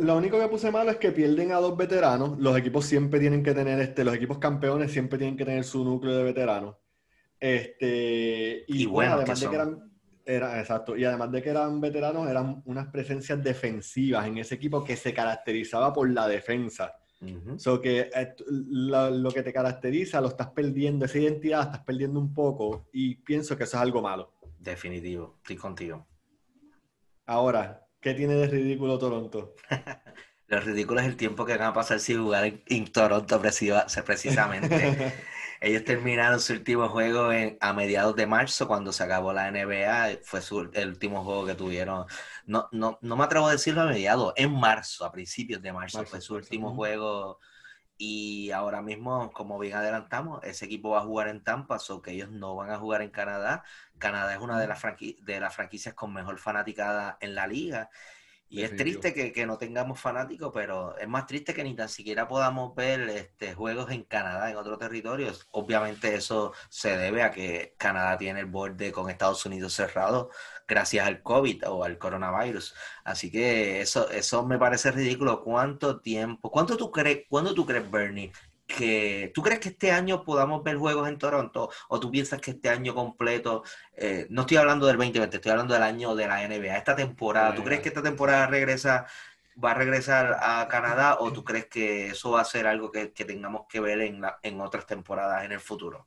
Lo 0.01 0.17
único 0.17 0.39
que 0.39 0.49
puse 0.49 0.71
malo 0.71 0.91
es 0.91 0.97
que 0.97 1.13
pierden 1.13 1.53
a 1.53 1.57
dos 1.57 1.77
veteranos. 1.77 2.39
Los 2.39 2.57
equipos 2.57 2.85
siempre 2.85 3.21
tienen 3.21 3.43
que 3.43 3.55
tener, 3.55 3.81
este, 3.81 4.05
los 4.05 4.15
equipos 4.15 4.39
campeones 4.39 4.93
siempre 4.93 5.19
tienen 5.19 5.37
que 5.37 5.45
tener 5.45 5.65
su 5.65 5.85
núcleo 5.85 6.17
de 6.17 6.25
veteranos. 6.25 6.77
Este, 7.41 8.65
y, 8.67 8.87
bueno, 8.87 9.15
además 9.15 9.41
de 9.41 9.49
que 9.49 9.55
eran, 9.55 9.93
era, 10.25 10.61
exacto, 10.61 10.97
y 10.97 11.05
además 11.05 11.31
de 11.31 11.43
que 11.43 11.51
eran 11.51 11.81
veteranos, 11.81 12.29
eran 12.29 12.63
unas 12.67 12.89
presencias 12.89 13.43
defensivas 13.43 14.27
en 14.27 14.39
ese 14.39 14.57
equipo 14.57 14.85
que 14.85 14.97
se 14.97 15.15
caracterizaba 15.15 15.93
por 15.93 16.11
la 16.11 16.29
defensa. 16.29 16.95
Uh 17.21 17.81
que 17.81 18.11
eh, 18.15 18.35
lo, 18.47 19.31
que 19.33 19.43
te 19.43 19.53
caracteriza 19.53 20.21
lo 20.21 20.29
estás 20.29 20.51
perdiendo, 20.51 21.05
esa 21.05 21.19
identidad 21.19 21.63
estás 21.63 21.83
perdiendo 21.83 22.21
un 22.21 22.33
poco 22.33 22.89
y 22.93 23.17
pienso 23.17 23.57
que 23.57 23.65
eso 23.65 23.77
es 23.77 23.83
algo 23.83 24.03
malo. 24.03 24.35
Definitivo, 24.59 25.39
estoy 25.39 25.57
contigo. 25.57 26.07
Ahora, 27.27 27.88
¿qué 28.01 28.15
tiene 28.15 28.35
de 28.35 28.47
ridículo 28.47 28.99
Toronto? 28.99 29.55
Lo 30.49 30.61
ridículo 30.61 31.01
es 31.01 31.07
el 31.07 31.17
tiempo 31.17 31.45
que 31.45 31.57
van 31.57 31.69
a 31.69 31.73
pasar 31.75 32.01
sin 32.01 32.23
jugar 32.23 32.51
en, 32.67 32.91
Toronto 32.91 33.41
precisamente. 33.41 35.13
Ellos 35.61 35.85
terminaron 35.85 36.41
su 36.41 36.55
último 36.55 36.89
juego 36.89 37.33
en, 37.33 37.59
a 37.61 37.75
mediados 37.75 38.17
de 38.17 38.27
marzo, 38.27 38.67
cuando 38.67 38.93
se 38.93 39.03
acabó 39.03 39.35
la 39.35 39.51
NBA. 39.51 40.21
Fue 40.23 40.41
el 40.73 40.89
último 40.89 41.23
juego 41.23 41.45
que 41.45 41.55
tuvieron. 41.55 42.07
No, 42.47 42.69
no, 42.73 42.99
no 43.03 43.17
me 43.17 43.25
atrevo 43.25 43.49
a 43.49 43.53
decirlo 43.53 43.83
a 43.83 43.87
mediados, 43.87 44.33
en 44.37 44.53
marzo, 44.53 45.05
a 45.05 45.13
principios 45.13 45.61
de 45.61 45.73
marzo, 45.73 46.05
fue 46.07 46.23
su 46.23 46.37
último 46.37 46.75
juego. 46.75 47.41
Y 47.99 48.53
ahora 48.53 48.81
mismo, 48.81 49.33
como 49.33 49.59
bien 49.59 49.77
adelantamos, 49.77 50.43
ese 50.45 50.67
equipo 50.67 50.91
va 50.91 51.01
a 51.01 51.03
jugar 51.03 51.29
en 51.29 51.43
Tampa, 51.43 51.79
o 51.89 52.03
que 52.03 52.13
ellos 52.13 52.31
no 52.31 52.55
van 52.57 52.71
a 52.71 52.79
jugar 52.79 53.03
en 53.03 53.11
Canadá. 53.11 53.65
Canadá 53.99 54.35
es 54.35 54.41
una 54.41 54.59
de 54.61 54.69
las, 54.69 54.81
de 55.21 55.41
las 55.41 55.55
franquicias 55.55 55.95
con 55.95 56.13
mejor 56.15 56.39
fanaticada 56.39 57.19
en 57.21 57.35
la 57.35 57.47
liga. 57.49 57.91
Y 58.51 58.63
es 58.63 58.77
triste 58.77 59.13
que, 59.13 59.47
no 59.47 59.59
tengamos 59.59 60.01
fanáticos, 60.01 60.51
pero 60.55 60.97
es 60.97 61.07
más 61.07 61.27
triste 61.27 61.53
que 61.53 61.63
ni 61.65 61.75
tan 61.75 61.89
siquiera 61.89 62.27
podamos 62.27 62.75
ver 62.75 63.01
este, 63.11 63.55
juegos 63.55 63.91
en 63.91 64.05
Canadá, 64.05 64.51
en 64.51 64.57
otros 64.57 64.79
territorios. 64.79 65.47
Obviamente 65.51 66.15
eso 66.15 66.53
se 66.71 66.97
debe 66.97 67.23
a 67.23 67.31
que 67.31 67.75
Canadá 67.77 68.17
tiene 68.17 68.41
el 68.41 68.47
borde 68.47 68.91
con 68.91 69.11
Estados 69.11 69.45
Unidos 69.45 69.75
cerrado 69.75 70.31
gracias 70.69 71.07
al 71.07 71.23
COVID 71.23 71.69
o 71.69 71.83
al 71.83 71.99
coronavirus. 71.99 72.75
Así 73.03 73.31
que 73.31 73.81
eso, 73.81 74.11
eso 74.11 74.45
me 74.47 74.59
parece 74.59 74.93
ridículo. 74.93 75.43
¿Cuánto 75.43 76.01
tiempo? 76.01 76.51
¿Cuánto 76.51 76.77
tú 76.77 76.91
crees, 76.93 77.25
cuándo 77.29 77.55
tú 77.55 77.67
crees, 77.67 77.91
Bernie, 77.91 78.33
que 78.69 79.33
tú 79.35 79.43
crees 79.43 79.61
que 79.61 79.71
este 79.71 79.91
año 79.91 80.23
podamos 80.23 80.63
ver 80.63 80.77
juegos 80.77 81.09
en 81.09 81.19
Toronto 81.19 81.71
o 81.89 81.99
tú 81.99 82.11
piensas 82.11 82.41
que 82.41 82.53
este 82.53 82.69
año 82.69 82.95
completo, 82.95 83.65
eh, 83.97 84.27
no 84.29 84.43
estoy 84.43 84.59
hablando 84.59 84.87
del 84.87 84.99
2020, 84.99 85.37
estoy 85.37 85.51
hablando 85.51 85.75
del 85.75 85.83
año 85.83 86.15
de 86.15 86.29
la 86.29 86.47
NBA, 86.47 86.77
esta 86.77 86.95
temporada, 86.95 87.55
¿tú 87.55 87.65
crees 87.65 87.81
que 87.81 87.89
esta 87.89 88.03
temporada 88.03 88.47
regresa, 88.47 89.07
va 89.63 89.71
a 89.71 89.75
regresar 89.75 90.39
a 90.41 90.69
Canadá 90.69 91.17
o 91.19 91.33
tú 91.33 91.43
crees 91.43 91.67
que 91.67 92.09
eso 92.09 92.33
va 92.33 92.43
a 92.43 92.45
ser 92.45 92.67
algo 92.67 92.93
que, 92.93 93.07
tengamos 93.07 93.63
que 93.69 93.81
ver 93.81 94.03
en, 94.03 94.23
en 94.43 94.61
otras 94.61 94.87
temporadas 94.87 95.45
en 95.45 95.53
el 95.53 95.61
futuro? 95.61 96.07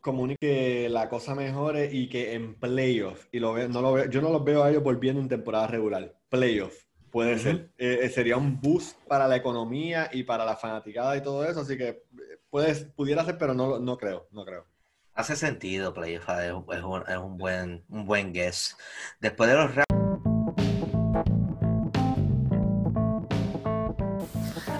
Como 0.00 0.28
que 0.38 0.88
la 0.90 1.08
cosa 1.08 1.34
mejore 1.34 1.90
y 1.90 2.08
que 2.08 2.34
en 2.34 2.54
playoff, 2.54 3.26
y 3.32 3.40
lo 3.40 3.56
no 3.68 3.82
lo 3.82 3.92
veo, 3.94 4.04
yo 4.08 4.22
no 4.22 4.30
los 4.30 4.44
veo 4.44 4.62
a 4.62 4.70
ellos 4.70 4.82
volviendo 4.82 5.20
en 5.20 5.28
temporada 5.28 5.66
regular, 5.66 6.14
playoff 6.28 6.83
Puede 7.14 7.38
ser. 7.38 7.70
Eh, 7.78 8.10
sería 8.12 8.36
un 8.36 8.60
boost 8.60 8.98
para 9.06 9.28
la 9.28 9.36
economía 9.36 10.10
y 10.12 10.24
para 10.24 10.44
la 10.44 10.56
fanaticada 10.56 11.16
y 11.16 11.22
todo 11.22 11.44
eso, 11.48 11.60
así 11.60 11.78
que 11.78 11.88
eh, 11.90 12.02
puedes, 12.50 12.86
pudiera 12.86 13.24
ser, 13.24 13.38
pero 13.38 13.54
no, 13.54 13.78
no 13.78 13.96
creo, 13.96 14.26
no 14.32 14.44
creo. 14.44 14.66
Hace 15.12 15.36
sentido, 15.36 15.94
Playoff, 15.94 16.28
es, 16.28 16.82
un, 16.82 17.04
es 17.06 17.16
un, 17.16 17.38
buen, 17.38 17.84
un 17.88 18.04
buen 18.04 18.32
guess. 18.32 18.76
Después 19.20 19.48
de 19.48 19.56
los 19.56 19.70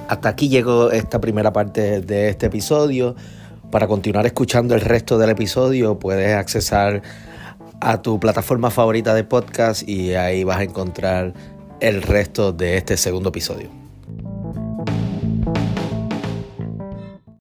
Hasta 0.08 0.28
aquí 0.28 0.48
llegó 0.48 0.90
esta 0.90 1.20
primera 1.20 1.52
parte 1.52 2.00
de 2.00 2.30
este 2.30 2.46
episodio. 2.46 3.14
Para 3.70 3.86
continuar 3.86 4.26
escuchando 4.26 4.74
el 4.74 4.80
resto 4.80 5.18
del 5.18 5.30
episodio, 5.30 6.00
puedes 6.00 6.34
accesar 6.34 7.00
a 7.80 8.02
tu 8.02 8.18
plataforma 8.18 8.72
favorita 8.72 9.14
de 9.14 9.22
podcast 9.22 9.88
y 9.88 10.14
ahí 10.14 10.42
vas 10.42 10.58
a 10.58 10.62
encontrar 10.64 11.53
el 11.80 12.02
resto 12.02 12.52
de 12.52 12.76
este 12.76 12.96
segundo 12.96 13.28
episodio. 13.30 13.83